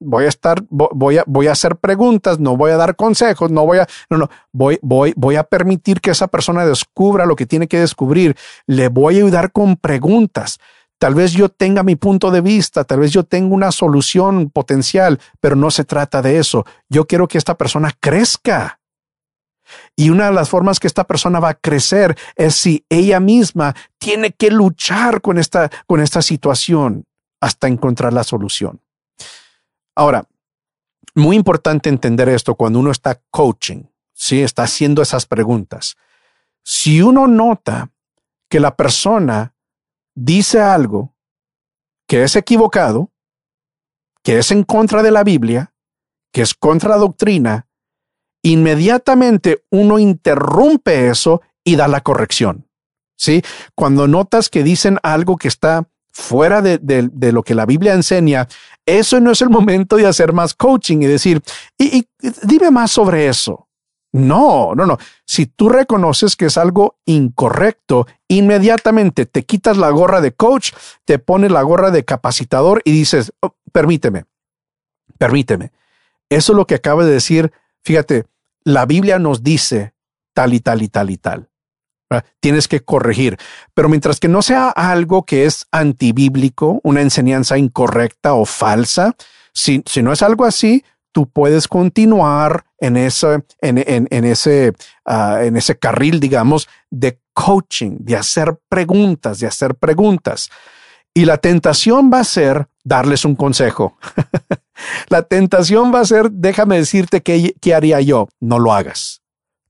voy 0.02 0.26
a 0.26 0.28
estar, 0.28 0.62
voy 0.70 1.20
a, 1.20 1.24
voy 1.26 1.48
a 1.48 1.54
hacer 1.54 1.78
preguntas, 1.78 2.38
no 2.38 2.58
voy 2.58 2.72
a 2.72 2.76
dar 2.76 2.98
consejos, 2.98 3.50
no 3.50 3.66
voy 3.66 3.78
a, 3.78 3.88
no, 4.10 4.18
no, 4.18 4.30
voy, 4.52 4.78
voy, 4.82 5.14
voy 5.16 5.38
a 5.38 5.46
permitir 5.46 6.02
que 6.02 6.12
esa 6.12 6.28
persona 6.28 6.66
descubra 6.66 7.26
lo 7.26 7.38
que 7.38 7.46
tiene 7.46 7.70
que 7.70 7.80
descubrir. 7.80 8.36
Le 8.68 8.90
voy 8.90 9.14
a 9.14 9.18
ayudar 9.20 9.54
con 9.54 9.78
preguntas. 9.78 10.60
Tal 11.00 11.16
vez 11.16 11.32
yo 11.32 11.48
tenga 11.48 11.82
mi 11.82 11.96
punto 11.96 12.30
de 12.30 12.42
vista, 12.42 12.84
tal 12.84 13.00
vez 13.00 13.14
yo 13.14 13.24
tenga 13.24 13.56
una 13.56 13.72
solución 13.72 14.50
potencial, 14.50 15.18
pero 15.40 15.56
no 15.56 15.72
se 15.72 15.86
trata 15.86 16.22
de 16.22 16.40
eso. 16.40 16.66
Yo 16.90 17.08
quiero 17.08 17.30
que 17.30 17.38
esta 17.38 17.56
persona 17.56 17.94
crezca. 18.02 18.81
Y 19.96 20.10
una 20.10 20.28
de 20.28 20.34
las 20.34 20.50
formas 20.50 20.80
que 20.80 20.88
esta 20.88 21.06
persona 21.06 21.40
va 21.40 21.50
a 21.50 21.54
crecer 21.54 22.18
es 22.36 22.56
si 22.56 22.86
ella 22.90 23.20
misma 23.20 23.76
tiene 23.98 24.32
que 24.32 24.52
luchar 24.52 25.22
con 25.22 25.38
esta, 25.38 25.70
con 25.88 26.02
esta 26.02 26.22
situación 26.22 27.06
hasta 27.40 27.68
encontrar 27.68 28.14
la 28.14 28.24
solución. 28.24 28.82
Ahora, 29.96 30.26
muy 31.16 31.36
importante 31.36 31.90
entender 31.90 32.30
esto 32.30 32.56
cuando 32.56 32.80
uno 32.80 32.92
está 32.92 33.22
coaching, 33.32 33.84
si 34.14 34.42
está 34.42 34.64
haciendo 34.64 35.02
esas 35.02 35.26
preguntas. 35.26 35.98
Si 36.64 37.02
uno 37.02 37.28
nota 37.28 37.92
que 38.50 38.60
la 38.60 38.76
persona 38.76 39.56
dice 40.16 40.62
algo 40.62 41.16
que 42.08 42.24
es 42.24 42.36
equivocado, 42.36 43.12
que 44.24 44.38
es 44.38 44.52
en 44.52 44.64
contra 44.64 45.02
de 45.02 45.12
la 45.12 45.24
Biblia, 45.24 45.74
que 46.32 46.42
es 46.42 46.54
contra 46.54 46.90
la 46.90 46.98
doctrina, 46.98 47.68
inmediatamente 48.44 49.64
uno 49.70 50.00
interrumpe 50.00 51.10
eso 51.10 51.42
y 51.64 51.76
da 51.76 51.88
la 51.88 52.02
corrección. 52.02 52.68
¿Sí? 53.18 53.44
Cuando 53.76 54.08
notas 54.08 54.50
que 54.50 54.64
dicen 54.64 54.98
algo 55.04 55.38
que 55.38 55.48
está 55.48 55.88
fuera 56.12 56.62
de, 56.62 57.10
lo 57.32 57.44
que 57.44 57.56
la 57.56 57.66
Biblia 57.66 57.94
enseña, 57.94 58.48
eso 58.86 59.20
no 59.20 59.32
es 59.32 59.42
el 59.42 59.50
momento 59.50 59.96
de 59.96 60.08
hacer 60.08 60.34
más 60.34 60.54
coaching 60.54 61.02
y 61.02 61.06
decir, 61.06 61.42
y, 61.78 62.08
dime 62.44 62.72
más 62.72 62.92
sobre 62.92 63.28
eso. 63.28 63.68
No, 64.14 64.76
no, 64.76 64.86
no. 64.86 64.98
Si 65.26 65.46
tú 65.46 65.70
reconoces 65.70 66.36
que 66.36 66.46
es 66.46 66.58
algo 66.58 66.98
incorrecto, 67.06 68.08
inmediatamente 68.28 69.26
te 69.26 69.44
quitas 69.44 69.78
la 69.78 69.90
gorra 69.90 70.20
de 70.20 70.34
coach, 70.34 70.74
te 71.06 71.18
pones 71.18 71.52
la 71.52 71.62
gorra 71.62 71.92
de 71.92 72.04
capacitador 72.04 72.82
y 72.84 72.92
dices, 72.92 73.32
oh, 73.40 73.56
permíteme, 73.72 74.26
permíteme. 75.18 75.72
Eso 76.30 76.52
es 76.52 76.58
lo 76.58 76.68
que 76.68 76.76
acaba 76.76 77.06
de 77.06 77.12
decir. 77.12 77.54
Fíjate, 77.84 78.26
la 78.64 78.86
Biblia 78.86 79.20
nos 79.20 79.44
dice 79.44 79.94
tal 80.34 80.54
y 80.54 80.60
tal 80.60 80.82
y 80.82 80.88
tal 80.88 81.10
y 81.10 81.18
tal. 81.18 81.50
Tienes 82.42 82.68
que 82.68 82.82
corregir. 82.82 83.38
Pero 83.74 83.88
mientras 83.88 84.20
que 84.20 84.28
no 84.28 84.42
sea 84.42 84.70
algo 84.70 85.26
que 85.26 85.46
es 85.46 85.66
antibíblico, 85.72 86.82
una 86.84 87.02
enseñanza 87.02 87.58
incorrecta 87.58 88.34
o 88.34 88.46
falsa, 88.46 89.16
si, 89.54 89.82
si 89.86 90.04
no 90.04 90.12
es 90.12 90.22
algo 90.22 90.46
así, 90.46 90.84
tú 91.12 91.30
puedes 91.30 91.68
continuar 91.68 92.66
en 92.80 92.98
ese, 92.98 93.44
en, 93.62 94.26
ese, 94.26 94.74
ah, 95.06 95.40
en 95.44 95.56
ese 95.56 95.78
carril, 95.78 96.20
digamos, 96.20 96.68
de 96.90 97.20
coaching, 97.34 97.98
de 98.00 98.18
hacer 98.18 98.58
preguntas, 98.68 99.40
de 99.40 99.48
hacer 99.48 99.76
preguntas. 99.76 100.50
Y 101.14 101.26
la 101.26 101.38
tentación 101.38 102.10
va 102.12 102.20
a 102.20 102.26
ser 102.26 102.68
darles 102.84 103.26
un 103.26 103.36
consejo. 103.36 103.98
la 105.10 105.24
tentación 105.24 105.94
va 105.94 106.02
a 106.02 106.06
ser, 106.06 106.32
déjame 106.32 106.78
decirte 106.78 107.22
qué, 107.22 107.56
qué 107.62 107.74
haría 107.74 108.02
yo. 108.02 108.28
No 108.40 108.60
lo 108.60 108.74
hagas. 108.74 109.22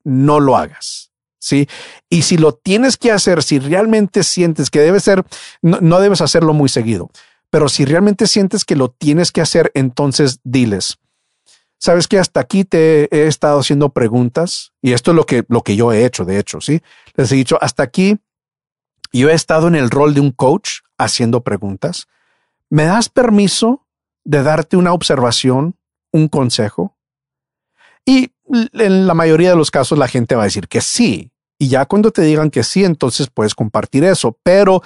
No 0.04 0.40
lo 0.40 0.58
hagas. 0.58 1.12
¿sí? 1.42 1.68
Y 2.10 2.22
si 2.22 2.38
lo 2.38 2.54
tienes 2.54 2.96
que 2.96 3.12
hacer, 3.12 3.44
si 3.44 3.60
realmente 3.60 4.24
sientes 4.24 4.70
que 4.70 4.80
debe 4.80 5.02
ser, 5.02 5.26
no, 5.62 6.00
debes 6.00 6.22
hacerlo 6.22 6.54
muy 6.54 6.70
seguido, 6.70 7.10
pero 7.50 7.68
si 7.68 7.84
realmente 7.84 8.28
sientes 8.28 8.64
que 8.64 8.78
lo 8.78 8.90
tienes 8.92 9.32
que 9.34 9.42
hacer, 9.42 9.72
entonces 9.74 10.40
diles. 10.44 11.00
Sabes 11.78 12.08
que 12.08 12.20
hasta 12.20 12.40
aquí 12.40 12.64
te 12.64 13.10
he 13.12 13.28
estado 13.28 13.60
haciendo 13.60 13.90
preguntas 13.90 14.72
y 14.82 14.94
esto 14.94 15.12
es 15.12 15.16
lo 15.16 15.26
que, 15.26 15.44
lo 15.50 15.64
que 15.64 15.76
yo 15.76 15.92
he 15.92 16.06
hecho, 16.06 16.26
de 16.26 16.38
hecho, 16.38 16.62
¿sí? 16.62 16.82
Les 17.16 17.32
he 17.32 17.36
dicho, 17.36 17.58
hasta 17.60 17.82
aquí 17.82 18.20
yo 19.12 19.30
he 19.30 19.34
estado 19.34 19.68
en 19.68 19.76
el 19.76 19.90
rol 19.90 20.14
de 20.14 20.22
un 20.22 20.32
coach 20.32 20.82
haciendo 21.00 21.42
preguntas. 21.42 22.08
¿Me 22.70 22.86
das 22.86 23.10
permiso 23.10 23.88
de 24.24 24.44
darte 24.44 24.78
una 24.78 24.94
observación, 24.94 25.76
un 26.12 26.28
consejo? 26.28 26.96
Y 28.06 28.32
en 28.74 29.08
la 29.08 29.14
mayoría 29.14 29.52
de 29.52 29.56
los 29.56 29.72
casos 29.72 29.98
la 29.98 30.08
gente 30.08 30.36
va 30.36 30.44
a 30.44 30.46
decir 30.46 30.68
que 30.68 30.82
sí, 30.82 31.32
y 31.58 31.68
ya 31.68 31.86
cuando 31.86 32.12
te 32.12 32.24
digan 32.24 32.50
que 32.50 32.64
sí, 32.64 32.84
entonces 32.84 33.28
puedes 33.30 33.54
compartir 33.54 34.04
eso, 34.04 34.38
pero 34.42 34.82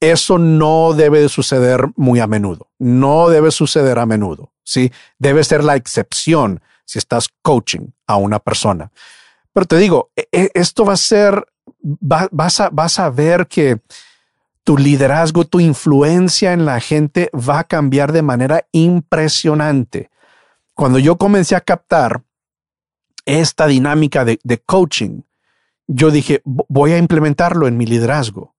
eso 0.00 0.38
no 0.38 0.92
debe 0.94 1.20
de 1.20 1.28
suceder 1.28 1.88
muy 1.96 2.20
a 2.20 2.26
menudo. 2.26 2.68
No 2.78 3.28
debe 3.28 3.50
suceder 3.50 3.98
a 3.98 4.06
menudo. 4.06 4.52
Sí, 4.62 4.92
debe 5.18 5.44
ser 5.44 5.64
la 5.64 5.76
excepción 5.76 6.60
si 6.84 6.98
estás 6.98 7.28
coaching 7.42 7.88
a 8.06 8.16
una 8.16 8.38
persona. 8.38 8.90
Pero 9.52 9.66
te 9.66 9.76
digo, 9.78 10.10
e, 10.16 10.28
e, 10.32 10.50
esto 10.54 10.84
va 10.84 10.94
a 10.94 10.98
ser, 10.98 11.46
vas, 11.80 12.60
a, 12.60 12.68
vas 12.70 12.98
a 12.98 13.10
ver 13.10 13.46
que 13.46 13.80
tu 14.66 14.76
liderazgo, 14.76 15.44
tu 15.44 15.60
influencia 15.60 16.52
en 16.52 16.64
la 16.64 16.80
gente 16.80 17.30
va 17.32 17.60
a 17.60 17.64
cambiar 17.64 18.10
de 18.10 18.22
manera 18.22 18.66
impresionante. 18.72 20.10
Cuando 20.74 20.98
yo 20.98 21.16
comencé 21.18 21.54
a 21.54 21.60
captar 21.60 22.24
esta 23.26 23.68
dinámica 23.68 24.24
de, 24.24 24.62
coaching, 24.66 25.22
yo 25.86 26.10
dije, 26.10 26.42
voy 26.44 26.90
a 26.90 26.98
implementarlo 26.98 27.68
en 27.68 27.76
mi 27.76 27.86
liderazgo. 27.86 28.56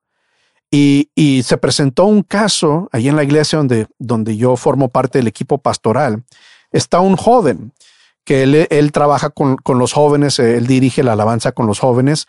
Y, 0.71 1.09
se 1.43 1.57
presentó 1.57 2.05
un 2.05 2.23
caso 2.23 2.87
ahí 2.93 3.09
en 3.09 3.17
la 3.17 3.23
iglesia 3.23 3.57
donde, 3.57 3.87
donde 3.99 4.37
yo 4.37 4.55
formo 4.55 4.87
parte 4.87 5.19
del 5.19 5.27
equipo 5.27 5.57
pastoral. 5.57 6.23
Está 6.71 7.01
un 7.01 7.17
joven 7.17 7.73
que 8.23 8.43
él, 8.43 8.91
trabaja 8.93 9.29
con, 9.29 9.57
los 9.77 9.91
jóvenes, 9.91 10.39
él 10.39 10.67
dirige 10.67 11.03
la 11.03 11.13
alabanza 11.13 11.51
con 11.51 11.67
los 11.67 11.79
jóvenes. 11.79 12.27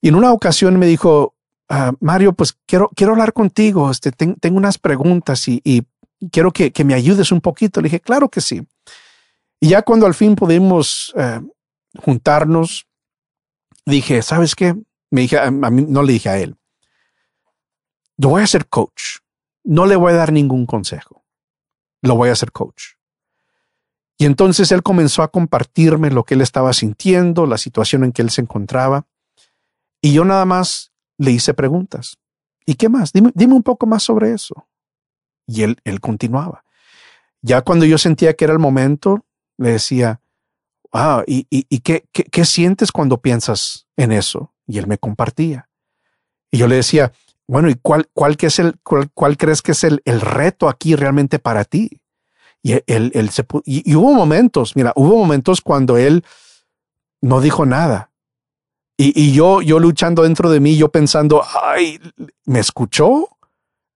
Y 0.00 0.08
en 0.08 0.16
una 0.16 0.32
ocasión 0.32 0.80
me 0.80 0.86
dijo, 0.86 1.36
ah, 1.68 1.92
Mario, 2.00 2.32
pues 2.32 2.56
quiero, 2.66 2.90
quiero 2.94 3.12
hablar 3.12 3.32
contigo, 3.32 3.90
este, 3.90 4.12
tengo 4.12 4.56
unas 4.56 4.78
preguntas 4.78 5.46
y, 5.48 5.86
quiero 6.32 6.52
que, 6.52 6.72
me 6.84 6.94
ayudes 6.94 7.32
un 7.32 7.40
poquito. 7.40 7.80
Le 7.80 7.86
dije, 7.86 8.00
claro 8.00 8.28
que 8.28 8.40
sí. 8.40 8.66
Y 9.60 9.70
ya 9.70 9.82
cuando 9.82 10.06
al 10.06 10.14
fin 10.14 10.34
pudimos 10.34 11.12
eh, 11.16 11.40
juntarnos, 11.98 12.86
dije, 13.86 14.22
¿sabes 14.22 14.54
qué? 14.54 14.74
Me 15.10 15.22
dije, 15.22 15.38
a 15.38 15.50
mí 15.50 15.86
no 15.88 16.02
le 16.02 16.12
dije 16.12 16.28
a 16.28 16.38
él, 16.38 16.56
yo 18.16 18.30
voy 18.30 18.42
a 18.42 18.46
ser 18.46 18.66
coach. 18.66 19.20
No 19.64 19.86
le 19.86 19.96
voy 19.96 20.12
a 20.12 20.16
dar 20.16 20.32
ningún 20.32 20.66
consejo. 20.66 21.24
Lo 22.02 22.16
voy 22.16 22.30
a 22.30 22.32
hacer 22.32 22.52
coach. 22.52 22.98
Y 24.18 24.24
entonces 24.24 24.72
él 24.72 24.82
comenzó 24.82 25.22
a 25.22 25.30
compartirme 25.30 26.10
lo 26.10 26.24
que 26.24 26.34
él 26.34 26.40
estaba 26.40 26.72
sintiendo, 26.72 27.46
la 27.46 27.56
situación 27.56 28.02
en 28.02 28.12
que 28.12 28.22
él 28.22 28.30
se 28.30 28.40
encontraba. 28.40 29.06
Y 30.02 30.12
yo 30.12 30.24
nada 30.24 30.44
más 30.44 30.92
le 31.18 31.32
hice 31.32 31.52
preguntas. 31.52 32.18
¿Y 32.64 32.74
qué 32.74 32.88
más? 32.88 33.12
Dime, 33.12 33.30
dime 33.34 33.54
un 33.54 33.62
poco 33.62 33.86
más 33.86 34.02
sobre 34.02 34.32
eso. 34.32 34.68
Y 35.46 35.62
él, 35.62 35.78
él 35.84 36.00
continuaba. 36.00 36.64
Ya 37.42 37.62
cuando 37.62 37.84
yo 37.84 37.98
sentía 37.98 38.34
que 38.34 38.44
era 38.44 38.52
el 38.52 38.58
momento, 38.58 39.24
le 39.56 39.72
decía, 39.72 40.20
ah, 40.92 41.22
¿y, 41.26 41.46
y, 41.50 41.80
qué, 41.80 42.06
qué, 42.12 42.44
sientes 42.44 42.92
cuando 42.92 43.20
piensas 43.20 43.86
en 43.96 44.12
eso? 44.12 44.52
Y 44.66 44.78
él 44.78 44.86
me 44.86 44.98
compartía. 44.98 45.68
Y 46.50 46.58
yo 46.58 46.68
le 46.68 46.76
decía, 46.76 47.12
bueno, 47.46 47.68
¿y 47.70 47.74
cuál, 47.74 48.08
cuál, 48.12 48.36
que 48.36 48.46
es 48.46 48.58
el, 48.58 48.78
cuál, 48.82 49.36
crees 49.36 49.62
que 49.62 49.72
es 49.72 49.84
el, 49.84 50.02
el, 50.04 50.20
reto 50.20 50.68
aquí 50.68 50.94
realmente 50.94 51.38
para 51.38 51.64
ti? 51.64 52.02
Y 52.62 52.72
él, 52.86 53.12
él 53.14 53.30
se, 53.30 53.46
y, 53.64 53.94
hubo 53.94 54.12
momentos, 54.12 54.74
mira, 54.76 54.92
hubo 54.96 55.16
momentos 55.16 55.60
cuando 55.60 55.96
él 55.96 56.24
no 57.20 57.40
dijo 57.40 57.66
nada. 57.66 58.07
Y, 59.00 59.32
yo, 59.32 59.62
yo 59.62 59.78
luchando 59.78 60.24
dentro 60.24 60.50
de 60.50 60.58
mí, 60.58 60.76
yo 60.76 60.88
pensando, 60.88 61.44
ay, 61.62 62.00
¿me 62.46 62.58
escuchó? 62.58 63.28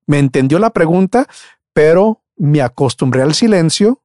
¿Me 0.06 0.20
entendió 0.20 0.60
la 0.60 0.70
pregunta? 0.70 1.26
Pero 1.72 2.22
me 2.36 2.62
acostumbré 2.62 3.22
al 3.22 3.34
silencio 3.34 4.00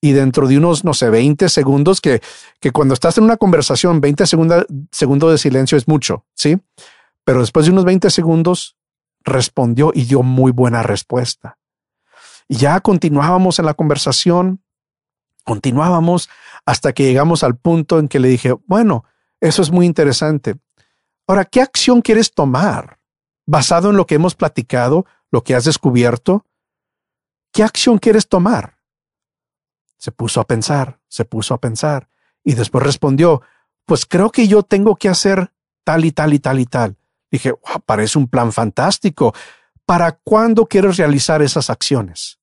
y 0.00 0.12
dentro 0.12 0.48
de 0.48 0.56
unos, 0.56 0.82
no 0.82 0.94
sé, 0.94 1.10
20 1.10 1.46
segundos, 1.50 2.00
que, 2.00 2.22
que 2.58 2.70
cuando 2.70 2.94
estás 2.94 3.18
en 3.18 3.24
una 3.24 3.36
conversación, 3.36 4.00
20 4.00 4.24
segundos 4.26 5.30
de 5.30 5.36
silencio 5.36 5.76
es 5.76 5.86
mucho, 5.86 6.24
¿sí? 6.34 6.58
Pero 7.22 7.40
después 7.40 7.66
de 7.66 7.72
unos 7.72 7.84
20 7.84 8.08
segundos, 8.08 8.76
respondió 9.22 9.92
y 9.94 10.04
dio 10.04 10.22
muy 10.22 10.52
buena 10.52 10.82
respuesta. 10.82 11.58
Y 12.48 12.56
ya 12.56 12.80
continuábamos 12.80 13.58
en 13.58 13.66
la 13.66 13.74
conversación, 13.74 14.62
continuábamos 15.44 16.30
hasta 16.64 16.94
que 16.94 17.04
llegamos 17.04 17.44
al 17.44 17.56
punto 17.56 17.98
en 17.98 18.08
que 18.08 18.20
le 18.20 18.28
dije, 18.28 18.54
bueno, 18.66 19.04
eso 19.40 19.62
es 19.62 19.70
muy 19.70 19.86
interesante. 19.86 20.56
Ahora, 21.26 21.44
¿qué 21.44 21.60
acción 21.60 22.02
quieres 22.02 22.32
tomar 22.32 22.98
basado 23.46 23.90
en 23.90 23.96
lo 23.96 24.06
que 24.06 24.16
hemos 24.16 24.34
platicado, 24.34 25.06
lo 25.30 25.42
que 25.42 25.54
has 25.54 25.64
descubierto? 25.64 26.44
¿Qué 27.52 27.62
acción 27.62 27.98
quieres 27.98 28.28
tomar? 28.28 28.78
Se 29.96 30.12
puso 30.12 30.40
a 30.40 30.46
pensar, 30.46 31.00
se 31.08 31.24
puso 31.24 31.54
a 31.54 31.60
pensar 31.60 32.08
y 32.44 32.54
después 32.54 32.84
respondió, 32.84 33.42
pues 33.84 34.06
creo 34.06 34.30
que 34.30 34.48
yo 34.48 34.62
tengo 34.62 34.96
que 34.96 35.08
hacer 35.08 35.52
tal 35.84 36.04
y 36.04 36.12
tal 36.12 36.32
y 36.32 36.38
tal 36.38 36.60
y 36.60 36.66
tal. 36.66 36.96
Dije, 37.30 37.54
parece 37.86 38.18
un 38.18 38.28
plan 38.28 38.52
fantástico. 38.52 39.34
¿Para 39.84 40.12
cuándo 40.12 40.66
quieres 40.66 40.96
realizar 40.96 41.42
esas 41.42 41.70
acciones? 41.70 42.38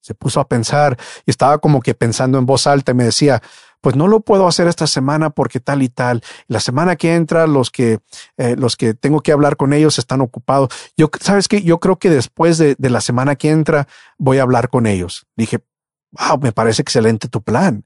Se 0.00 0.14
puso 0.14 0.40
a 0.40 0.48
pensar 0.48 0.98
y 1.24 1.30
estaba 1.30 1.58
como 1.58 1.80
que 1.80 1.94
pensando 1.94 2.38
en 2.38 2.46
voz 2.46 2.66
alta 2.66 2.92
y 2.92 2.94
me 2.94 3.04
decía, 3.04 3.42
pues 3.82 3.96
no 3.96 4.08
lo 4.08 4.20
puedo 4.20 4.46
hacer 4.46 4.68
esta 4.68 4.86
semana 4.86 5.30
porque 5.30 5.60
tal 5.60 5.82
y 5.82 5.90
tal. 5.90 6.22
La 6.46 6.60
semana 6.60 6.96
que 6.96 7.14
entra, 7.14 7.46
los 7.46 7.70
que, 7.70 7.98
eh, 8.38 8.56
los 8.56 8.76
que 8.76 8.94
tengo 8.94 9.20
que 9.20 9.32
hablar 9.32 9.56
con 9.56 9.72
ellos 9.72 9.98
están 9.98 10.22
ocupados. 10.22 10.70
Yo, 10.96 11.10
sabes 11.20 11.48
que 11.48 11.62
yo 11.62 11.80
creo 11.80 11.98
que 11.98 12.08
después 12.08 12.56
de, 12.56 12.76
de, 12.78 12.90
la 12.90 13.00
semana 13.00 13.36
que 13.36 13.50
entra 13.50 13.88
voy 14.16 14.38
a 14.38 14.42
hablar 14.42 14.70
con 14.70 14.86
ellos. 14.86 15.26
Dije, 15.36 15.64
wow, 16.12 16.38
me 16.40 16.52
parece 16.52 16.80
excelente 16.80 17.28
tu 17.28 17.42
plan. 17.42 17.84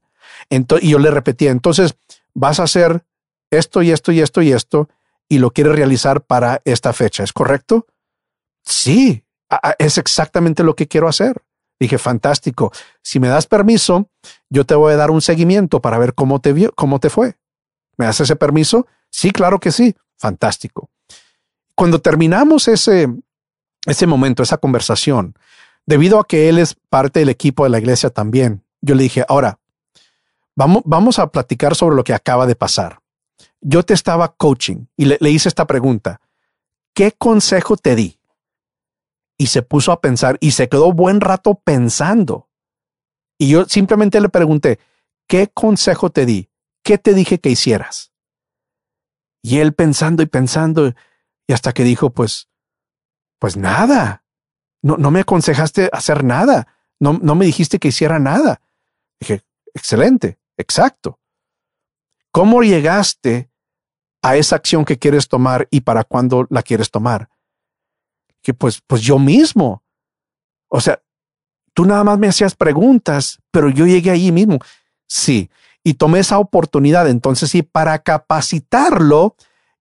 Entonces, 0.49 0.87
y 0.87 0.91
yo 0.91 0.99
le 0.99 1.11
repetía, 1.11 1.51
entonces 1.51 1.97
vas 2.33 2.59
a 2.59 2.63
hacer 2.63 3.03
esto 3.49 3.81
y 3.81 3.91
esto 3.91 4.11
y 4.11 4.21
esto 4.21 4.41
y 4.43 4.51
esto 4.51 4.89
y 5.27 5.39
lo 5.39 5.51
quieres 5.51 5.75
realizar 5.75 6.21
para 6.21 6.61
esta 6.63 6.93
fecha. 6.93 7.23
¿Es 7.23 7.33
correcto? 7.33 7.87
Sí, 8.63 9.23
es 9.79 9.97
exactamente 9.97 10.63
lo 10.63 10.75
que 10.75 10.87
quiero 10.87 11.07
hacer. 11.07 11.41
Dije, 11.79 11.97
fantástico. 11.97 12.71
Si 13.01 13.19
me 13.19 13.27
das 13.27 13.45
permiso, 13.45 14.09
yo 14.49 14.65
te 14.65 14.75
voy 14.75 14.93
a 14.93 14.97
dar 14.97 15.11
un 15.11 15.21
seguimiento 15.21 15.81
para 15.81 15.97
ver 15.97 16.13
cómo 16.13 16.39
te 16.39 16.53
vio, 16.53 16.73
cómo 16.73 16.99
te 16.99 17.09
fue. 17.09 17.37
¿Me 17.97 18.05
das 18.05 18.19
ese 18.19 18.35
permiso? 18.35 18.87
Sí, 19.09 19.31
claro 19.31 19.59
que 19.59 19.71
sí. 19.71 19.95
Fantástico. 20.17 20.89
Cuando 21.75 21.99
terminamos 21.99 22.67
ese, 22.67 23.07
ese 23.85 24.07
momento, 24.07 24.43
esa 24.43 24.57
conversación, 24.57 25.35
debido 25.85 26.19
a 26.19 26.25
que 26.25 26.49
él 26.49 26.57
es 26.57 26.75
parte 26.89 27.19
del 27.19 27.29
equipo 27.29 27.63
de 27.63 27.69
la 27.69 27.79
iglesia 27.79 28.09
también, 28.09 28.63
yo 28.81 28.95
le 28.95 29.03
dije, 29.03 29.25
ahora, 29.27 29.59
vamos, 30.55 30.81
vamos 30.85 31.19
a 31.19 31.31
platicar 31.31 31.75
sobre 31.75 31.95
lo 31.95 32.03
que 32.03 32.13
acaba 32.13 32.45
de 32.45 32.55
pasar. 32.55 32.99
Yo 33.61 33.83
te 33.83 33.93
estaba 33.93 34.33
coaching 34.35 34.85
y 34.95 35.05
le, 35.05 35.17
le 35.19 35.29
hice 35.29 35.49
esta 35.49 35.67
pregunta. 35.67 36.21
¿Qué 36.93 37.11
consejo 37.11 37.77
te 37.77 37.95
di? 37.95 38.17
y 39.37 39.47
se 39.47 39.61
puso 39.61 39.91
a 39.91 40.01
pensar 40.01 40.37
y 40.41 40.51
se 40.51 40.67
quedó 40.67 40.91
buen 40.91 41.21
rato 41.21 41.55
pensando. 41.63 42.46
Y 43.37 43.49
yo 43.49 43.65
simplemente 43.65 44.19
le 44.19 44.29
pregunté, 44.29 44.79
¿qué 45.27 45.47
consejo 45.47 46.09
te 46.09 46.25
di? 46.25 46.49
¿Qué 46.83 46.97
te 46.97 47.13
dije 47.13 47.39
que 47.39 47.49
hicieras? 47.49 48.11
Y 49.41 49.59
él 49.59 49.73
pensando 49.73 50.23
y 50.23 50.25
pensando 50.25 50.93
y 51.47 51.53
hasta 51.53 51.73
que 51.73 51.83
dijo, 51.83 52.11
pues, 52.11 52.49
pues 53.39 53.57
nada. 53.57 54.23
No, 54.81 54.97
no 54.97 55.11
me 55.11 55.21
aconsejaste 55.21 55.89
hacer 55.93 56.23
nada. 56.23 56.67
No, 56.99 57.19
no 57.21 57.35
me 57.35 57.45
dijiste 57.45 57.79
que 57.79 57.89
hiciera 57.89 58.19
nada. 58.19 58.61
Dije, 59.19 59.43
excelente, 59.73 60.39
exacto. 60.57 61.19
¿Cómo 62.31 62.63
llegaste 62.63 63.49
a 64.21 64.35
esa 64.35 64.55
acción 64.55 64.85
que 64.85 64.97
quieres 64.97 65.27
tomar 65.27 65.67
y 65.71 65.81
para 65.81 66.03
cuándo 66.03 66.47
la 66.49 66.63
quieres 66.63 66.91
tomar? 66.91 67.29
que 68.47 68.53
pues, 68.53 68.81
pues 68.87 69.01
yo 69.01 69.19
mismo. 69.19 69.83
O 70.69 70.79
sea, 70.79 71.03
tú 71.77 71.85
nada 71.85 72.03
más 72.03 72.17
me 72.17 72.27
hacías 72.27 72.55
preguntas, 72.55 73.37
pero 73.51 73.69
yo 73.69 73.85
llegué 73.85 74.09
allí 74.09 74.31
mismo. 74.31 74.57
Sí, 75.07 75.51
y 75.83 75.93
tomé 75.93 76.21
esa 76.21 76.39
oportunidad 76.39 77.07
entonces 77.07 77.51
sí 77.51 77.61
para 77.61 77.99
capacitarlo 77.99 79.35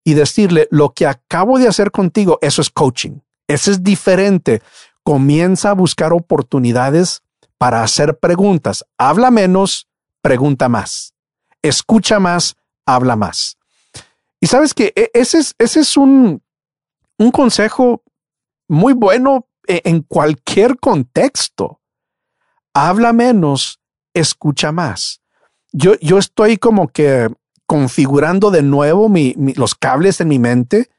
y 0.04 0.12
decirle 0.12 0.68
lo 0.70 0.92
que 0.92 1.06
acabo 1.06 1.58
de 1.58 1.68
hacer 1.68 1.90
contigo, 1.90 2.38
eso 2.42 2.60
es 2.60 2.68
coaching. 2.68 3.20
Eso 3.48 3.70
es 3.70 3.82
diferente. 3.82 4.60
Comienza 5.04 5.70
a 5.70 5.72
buscar 5.72 6.12
oportunidades 6.12 7.22
para 7.56 7.82
hacer 7.82 8.18
preguntas. 8.18 8.84
Habla 8.98 9.30
menos, 9.30 9.88
pregunta 10.20 10.68
más. 10.68 11.14
Escucha 11.62 12.20
más, 12.20 12.56
habla 12.84 13.16
más. 13.16 13.56
Y 14.38 14.48
sabes 14.48 14.74
que 14.74 14.92
e, 14.94 15.10
ese 15.14 15.38
es, 15.38 15.54
ese 15.58 15.80
es 15.80 15.96
un, 15.96 16.42
un 17.16 17.30
consejo 17.30 18.02
muy 18.68 18.92
bueno 18.92 19.48
e, 19.66 19.80
en 19.86 20.02
cualquier 20.02 20.78
contexto. 20.78 21.80
Habla 22.78 23.14
menos, 23.14 23.80
escucha 24.12 24.70
más. 24.70 25.22
Yo, 25.72 25.94
yo 26.02 26.18
estoy 26.18 26.58
como 26.58 26.88
que 26.88 27.30
configurando 27.64 28.50
de 28.50 28.60
nuevo 28.60 29.10
los 29.54 29.74
cables 29.74 30.20
en 30.20 30.28
mi 30.28 30.38
mente, 30.38 30.90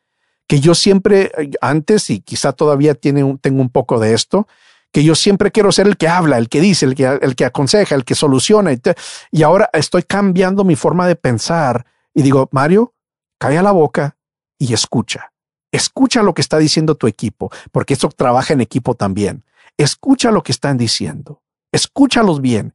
que 0.48 0.60
yo 0.60 0.74
siempre, 0.74 1.32
antes 1.62 2.10
y 2.10 2.22
quizá 2.22 2.54
todavía 2.54 2.96
tiene 2.96 3.38
tengo 3.42 3.62
un 3.62 3.70
poco 3.70 4.00
de 4.00 4.16
esto, 4.16 4.48
que 4.92 5.04
yo 5.04 5.14
siempre 5.14 5.52
quiero 5.52 5.72
ser 5.72 5.86
el 5.86 5.98
que 5.98 6.08
habla, 6.08 6.40
el 6.40 6.50
que 6.50 6.62
dice, 6.62 6.88
el 6.88 6.96
que, 6.96 7.20
el 7.22 7.36
que 7.36 7.46
aconseja, 7.46 7.94
el 7.94 8.06
que 8.06 8.16
soluciona. 8.16 8.74
Y, 8.74 8.82
y 9.30 9.44
ahora 9.44 9.70
estoy 9.72 10.02
cambiando 10.02 10.64
mi 10.64 10.76
forma 10.76 11.08
de 11.08 11.16
pensar 11.16 11.86
y 12.12 12.24
digo, 12.24 12.50
Mario, 12.52 12.96
calla 13.38 13.62
la 13.62 13.72
boca 13.72 14.18
y 14.58 14.74
escucha. 14.74 15.32
Escucha 15.72 16.24
lo 16.24 16.34
que 16.34 16.42
está 16.42 16.58
diciendo 16.58 16.96
tu 16.96 17.06
equipo, 17.06 17.52
porque 17.72 17.94
esto 17.94 18.10
trabaja 18.10 18.54
en 18.54 18.62
equipo 18.62 18.96
también. 18.96 19.46
Escucha 19.78 20.32
lo 20.32 20.42
que 20.42 20.52
están 20.54 20.80
diciendo. 20.80 21.44
Escúchalos 21.72 22.42
bien. 22.42 22.74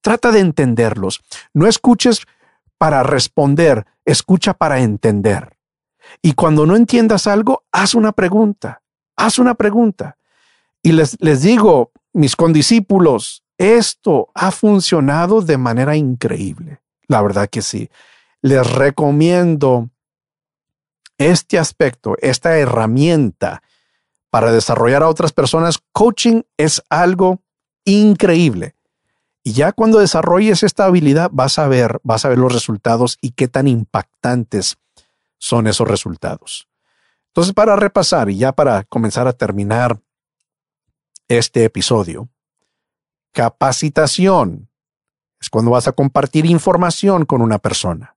Trata 0.00 0.30
de 0.30 0.40
entenderlos. 0.40 1.20
No 1.52 1.66
escuches 1.66 2.22
para 2.78 3.02
responder, 3.02 3.86
escucha 4.04 4.54
para 4.54 4.80
entender. 4.80 5.56
Y 6.22 6.34
cuando 6.34 6.66
no 6.66 6.76
entiendas 6.76 7.26
algo, 7.26 7.64
haz 7.72 7.94
una 7.94 8.12
pregunta. 8.12 8.82
Haz 9.16 9.38
una 9.38 9.54
pregunta. 9.54 10.18
Y 10.82 10.92
les, 10.92 11.16
les 11.20 11.42
digo, 11.42 11.92
mis 12.12 12.36
condiscípulos, 12.36 13.42
esto 13.58 14.30
ha 14.34 14.50
funcionado 14.50 15.40
de 15.40 15.56
manera 15.56 15.96
increíble. 15.96 16.80
La 17.08 17.22
verdad 17.22 17.48
que 17.48 17.62
sí. 17.62 17.88
Les 18.42 18.70
recomiendo 18.70 19.90
este 21.18 21.58
aspecto, 21.58 22.16
esta 22.20 22.58
herramienta 22.58 23.62
para 24.30 24.52
desarrollar 24.52 25.02
a 25.02 25.08
otras 25.08 25.32
personas, 25.32 25.78
coaching 25.92 26.42
es 26.56 26.82
algo 26.90 27.40
increíble. 27.86 28.74
Y 29.42 29.52
ya 29.52 29.72
cuando 29.72 30.00
desarrolles 30.00 30.62
esta 30.62 30.84
habilidad, 30.84 31.30
vas 31.32 31.58
a 31.58 31.68
ver, 31.68 32.00
vas 32.02 32.24
a 32.24 32.28
ver 32.28 32.38
los 32.38 32.52
resultados 32.52 33.16
y 33.22 33.30
qué 33.30 33.48
tan 33.48 33.68
impactantes 33.68 34.76
son 35.38 35.66
esos 35.66 35.88
resultados. 35.88 36.68
Entonces, 37.28 37.54
para 37.54 37.76
repasar 37.76 38.28
y 38.28 38.38
ya 38.38 38.52
para 38.52 38.84
comenzar 38.84 39.28
a 39.28 39.32
terminar 39.32 40.00
este 41.28 41.64
episodio, 41.64 42.28
capacitación 43.32 44.68
es 45.40 45.50
cuando 45.50 45.70
vas 45.70 45.86
a 45.86 45.92
compartir 45.92 46.46
información 46.46 47.24
con 47.24 47.42
una 47.42 47.58
persona. 47.58 48.16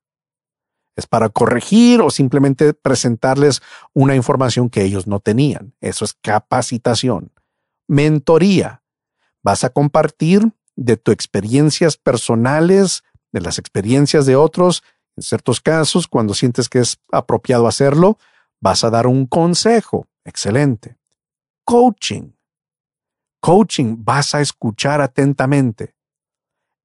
¿Es 0.96 1.06
para 1.06 1.30
corregir 1.30 2.02
o 2.02 2.10
simplemente 2.10 2.74
presentarles 2.74 3.62
una 3.94 4.16
información 4.16 4.70
que 4.70 4.84
ellos 4.84 5.08
no 5.08 5.20
tenían? 5.20 5.74
Eso 5.80 6.06
es 6.06 6.14
capacitación. 6.14 7.32
Mentoría. 7.88 8.84
Vas 9.44 9.64
a 9.64 9.70
compartir 9.70 10.52
de 10.76 10.98
tus 10.98 11.14
experiencias 11.14 11.98
personales, 11.98 13.04
de 13.32 13.42
las 13.42 13.60
experiencias 13.60 14.26
de 14.26 14.36
otros. 14.36 14.84
En 15.16 15.24
ciertos 15.24 15.62
casos, 15.62 16.08
cuando 16.08 16.34
sientes 16.34 16.70
que 16.70 16.80
es 16.80 16.98
apropiado 17.12 17.68
hacerlo, 17.68 18.18
vas 18.60 18.84
a 18.84 18.90
dar 18.90 19.08
un 19.08 19.26
consejo. 19.26 20.08
Excelente. 20.24 20.98
Coaching. 21.66 22.32
Coaching, 23.42 23.98
vas 24.00 24.36
a 24.36 24.42
escuchar 24.42 25.02
atentamente. 25.02 25.96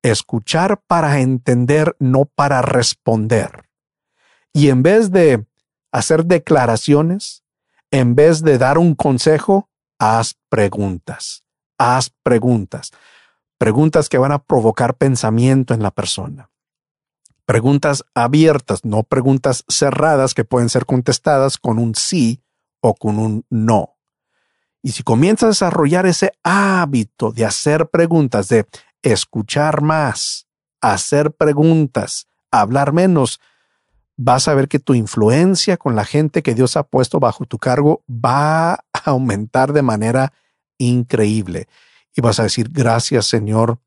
Escuchar 0.03 0.83
para 0.87 1.21
entender, 1.21 1.97
no 1.99 2.27
para 2.27 2.63
responder. 2.63 3.69
Y 4.53 4.69
en 4.69 4.83
vez 4.83 5.11
de 5.11 5.47
hacer 5.91 6.27
declaraciones, 6.27 7.43
en 7.91 8.15
vez 8.15 8.43
de 8.43 8.59
dar 8.59 8.79
un 8.79 8.95
consejo, 8.95 9.71
haz 9.99 10.37
preguntas. 10.49 11.44
Haz 11.79 12.11
preguntas. 12.23 12.93
Preguntas 13.59 14.09
que 14.09 14.19
van 14.19 14.33
a 14.33 14.43
provocar 14.43 14.97
pensamiento 14.97 15.75
en 15.75 15.83
la 15.83 15.91
persona. 15.91 16.51
Preguntas 17.47 18.05
abiertas, 18.15 18.85
no 18.85 19.03
preguntas 19.03 19.65
cerradas 19.69 20.35
que 20.35 20.45
pueden 20.45 20.71
ser 20.71 20.87
contestadas 20.87 21.59
con 21.59 21.79
un 21.79 21.95
sí 21.95 22.43
o 22.81 22.95
con 22.95 23.19
un 23.19 23.45
no. 23.51 23.97
Y 24.83 24.93
si 24.93 25.03
comienzas 25.03 25.45
a 25.45 25.49
desarrollar 25.49 26.07
ese 26.07 26.33
hábito 26.43 27.33
de 27.33 27.45
hacer 27.45 27.89
preguntas, 27.89 28.49
de 28.49 28.67
escuchar 29.03 29.83
más, 29.83 30.47
hacer 30.81 31.33
preguntas, 31.33 32.27
hablar 32.51 32.93
menos, 32.93 33.41
vas 34.17 34.49
a 34.49 34.55
ver 34.55 34.69
que 34.69 34.79
tu 34.79 34.95
influencia 34.95 35.77
con 35.77 35.97
la 35.97 36.05
gente 36.05 36.43
que 36.43 36.55
Dios 36.55 36.77
ha 36.77 36.85
puesto 36.85 37.21
bajo 37.21 37.45
tu 37.47 37.59
cargo 37.59 38.03
va 38.09 38.75
a 38.75 38.81
aumentar 39.05 39.73
de 39.73 39.83
manera 39.83 40.33
increíble. 40.89 41.69
Y 42.15 42.21
vas 42.21 42.41
a 42.41 42.45
decir, 42.45 42.69
gracias 42.71 43.27
Señor 43.27 43.79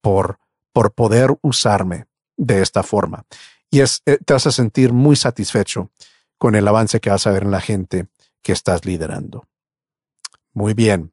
por, 0.00 0.38
por 0.72 0.92
poder 0.92 1.36
usarme 1.42 2.06
de 2.36 2.62
esta 2.62 2.82
forma. 2.82 3.24
Y 3.70 3.80
eh, 3.80 3.86
te 4.24 4.32
vas 4.32 4.46
a 4.46 4.52
sentir 4.52 4.92
muy 4.92 5.16
satisfecho 5.16 5.90
con 6.38 6.54
el 6.54 6.66
avance 6.66 7.00
que 7.00 7.10
vas 7.10 7.26
a 7.26 7.30
ver 7.30 7.44
en 7.44 7.50
la 7.50 7.60
gente 7.60 8.06
que 8.42 8.52
estás 8.52 8.84
liderando. 8.84 9.46
Muy 10.52 10.74
bien. 10.74 11.12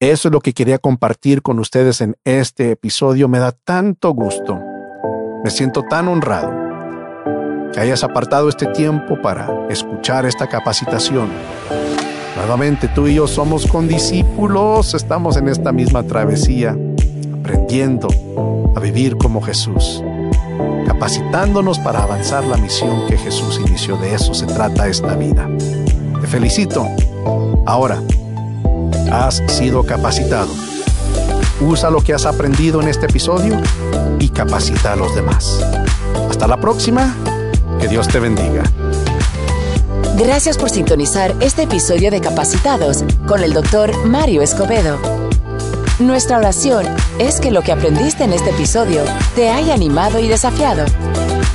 Eso 0.00 0.28
es 0.28 0.32
lo 0.32 0.40
que 0.40 0.52
quería 0.52 0.78
compartir 0.78 1.42
con 1.42 1.58
ustedes 1.58 2.00
en 2.00 2.16
este 2.24 2.72
episodio. 2.72 3.28
Me 3.28 3.38
da 3.38 3.52
tanto 3.52 4.10
gusto. 4.10 4.58
Me 5.44 5.50
siento 5.50 5.82
tan 5.82 6.08
honrado 6.08 6.52
que 7.72 7.80
hayas 7.80 8.02
apartado 8.04 8.48
este 8.48 8.66
tiempo 8.66 9.20
para 9.20 9.68
escuchar 9.68 10.26
esta 10.26 10.48
capacitación. 10.48 11.30
Nuevamente 12.36 12.88
tú 12.88 13.06
y 13.06 13.14
yo 13.14 13.26
somos 13.26 13.66
condiscípulos, 13.66 14.94
estamos 14.94 15.36
en 15.36 15.48
esta 15.48 15.72
misma 15.72 16.02
travesía, 16.02 16.76
aprendiendo 17.38 18.08
a 18.74 18.80
vivir 18.80 19.16
como 19.16 19.40
Jesús, 19.40 20.02
capacitándonos 20.86 21.78
para 21.78 22.02
avanzar 22.02 22.44
la 22.44 22.56
misión 22.56 23.06
que 23.06 23.16
Jesús 23.16 23.60
inició. 23.64 23.96
De 23.96 24.14
eso 24.14 24.34
se 24.34 24.46
trata 24.46 24.88
esta 24.88 25.14
vida. 25.14 25.48
Te 26.20 26.26
felicito. 26.26 26.86
Ahora, 27.66 28.02
has 29.12 29.42
sido 29.46 29.84
capacitado. 29.84 30.50
Usa 31.60 31.88
lo 31.88 32.00
que 32.00 32.14
has 32.14 32.26
aprendido 32.26 32.82
en 32.82 32.88
este 32.88 33.06
episodio 33.06 33.60
y 34.18 34.28
capacita 34.28 34.92
a 34.92 34.96
los 34.96 35.14
demás. 35.14 35.64
Hasta 36.28 36.48
la 36.48 36.58
próxima 36.58 37.14
que 37.80 37.88
Dios 37.88 38.08
te 38.08 38.18
bendiga. 38.18 38.64
Gracias 40.16 40.56
por 40.56 40.70
sintonizar 40.70 41.34
este 41.40 41.64
episodio 41.64 42.08
de 42.12 42.20
Capacitados 42.20 43.02
con 43.26 43.42
el 43.42 43.52
doctor 43.52 44.06
Mario 44.06 44.42
Escobedo. 44.42 44.96
Nuestra 45.98 46.38
oración 46.38 46.86
es 47.18 47.40
que 47.40 47.50
lo 47.50 47.62
que 47.62 47.72
aprendiste 47.72 48.22
en 48.22 48.32
este 48.32 48.50
episodio 48.50 49.02
te 49.34 49.48
haya 49.50 49.74
animado 49.74 50.20
y 50.20 50.28
desafiado. 50.28 50.84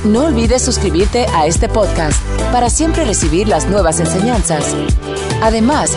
No 0.04 0.24
olvides 0.24 0.60
suscribirte 0.60 1.24
a 1.34 1.46
este 1.46 1.70
podcast 1.70 2.20
para 2.52 2.68
siempre 2.68 3.06
recibir 3.06 3.48
las 3.48 3.66
nuevas 3.66 3.98
enseñanzas. 3.98 4.64
Además, 5.40 5.92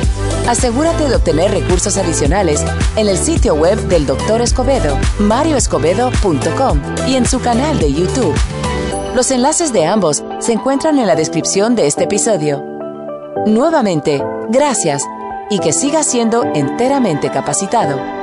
asegúrate 0.47 1.09
de 1.09 1.15
obtener 1.17 1.51
recursos 1.51 1.97
adicionales 1.97 2.63
en 2.95 3.09
el 3.09 3.17
sitio 3.17 3.55
web 3.55 3.77
del 3.89 4.05
Dr. 4.05 4.41
Escobedo, 4.41 4.97
marioescobedo.com 5.19 6.81
y 7.07 7.15
en 7.15 7.25
su 7.25 7.41
canal 7.41 7.77
de 7.79 7.91
YouTube. 7.91 8.35
Los 9.15 9.29
enlaces 9.29 9.71
de 9.71 9.85
ambos 9.85 10.23
se 10.39 10.53
encuentran 10.53 10.97
en 10.97 11.05
la 11.05 11.15
descripción 11.15 11.75
de 11.75 11.85
este 11.85 12.05
episodio. 12.05 12.63
Nuevamente, 13.45 14.23
gracias 14.49 15.03
y 15.51 15.59
que 15.59 15.71
siga 15.71 16.01
siendo 16.01 16.43
enteramente 16.55 17.29
capacitado. 17.29 18.22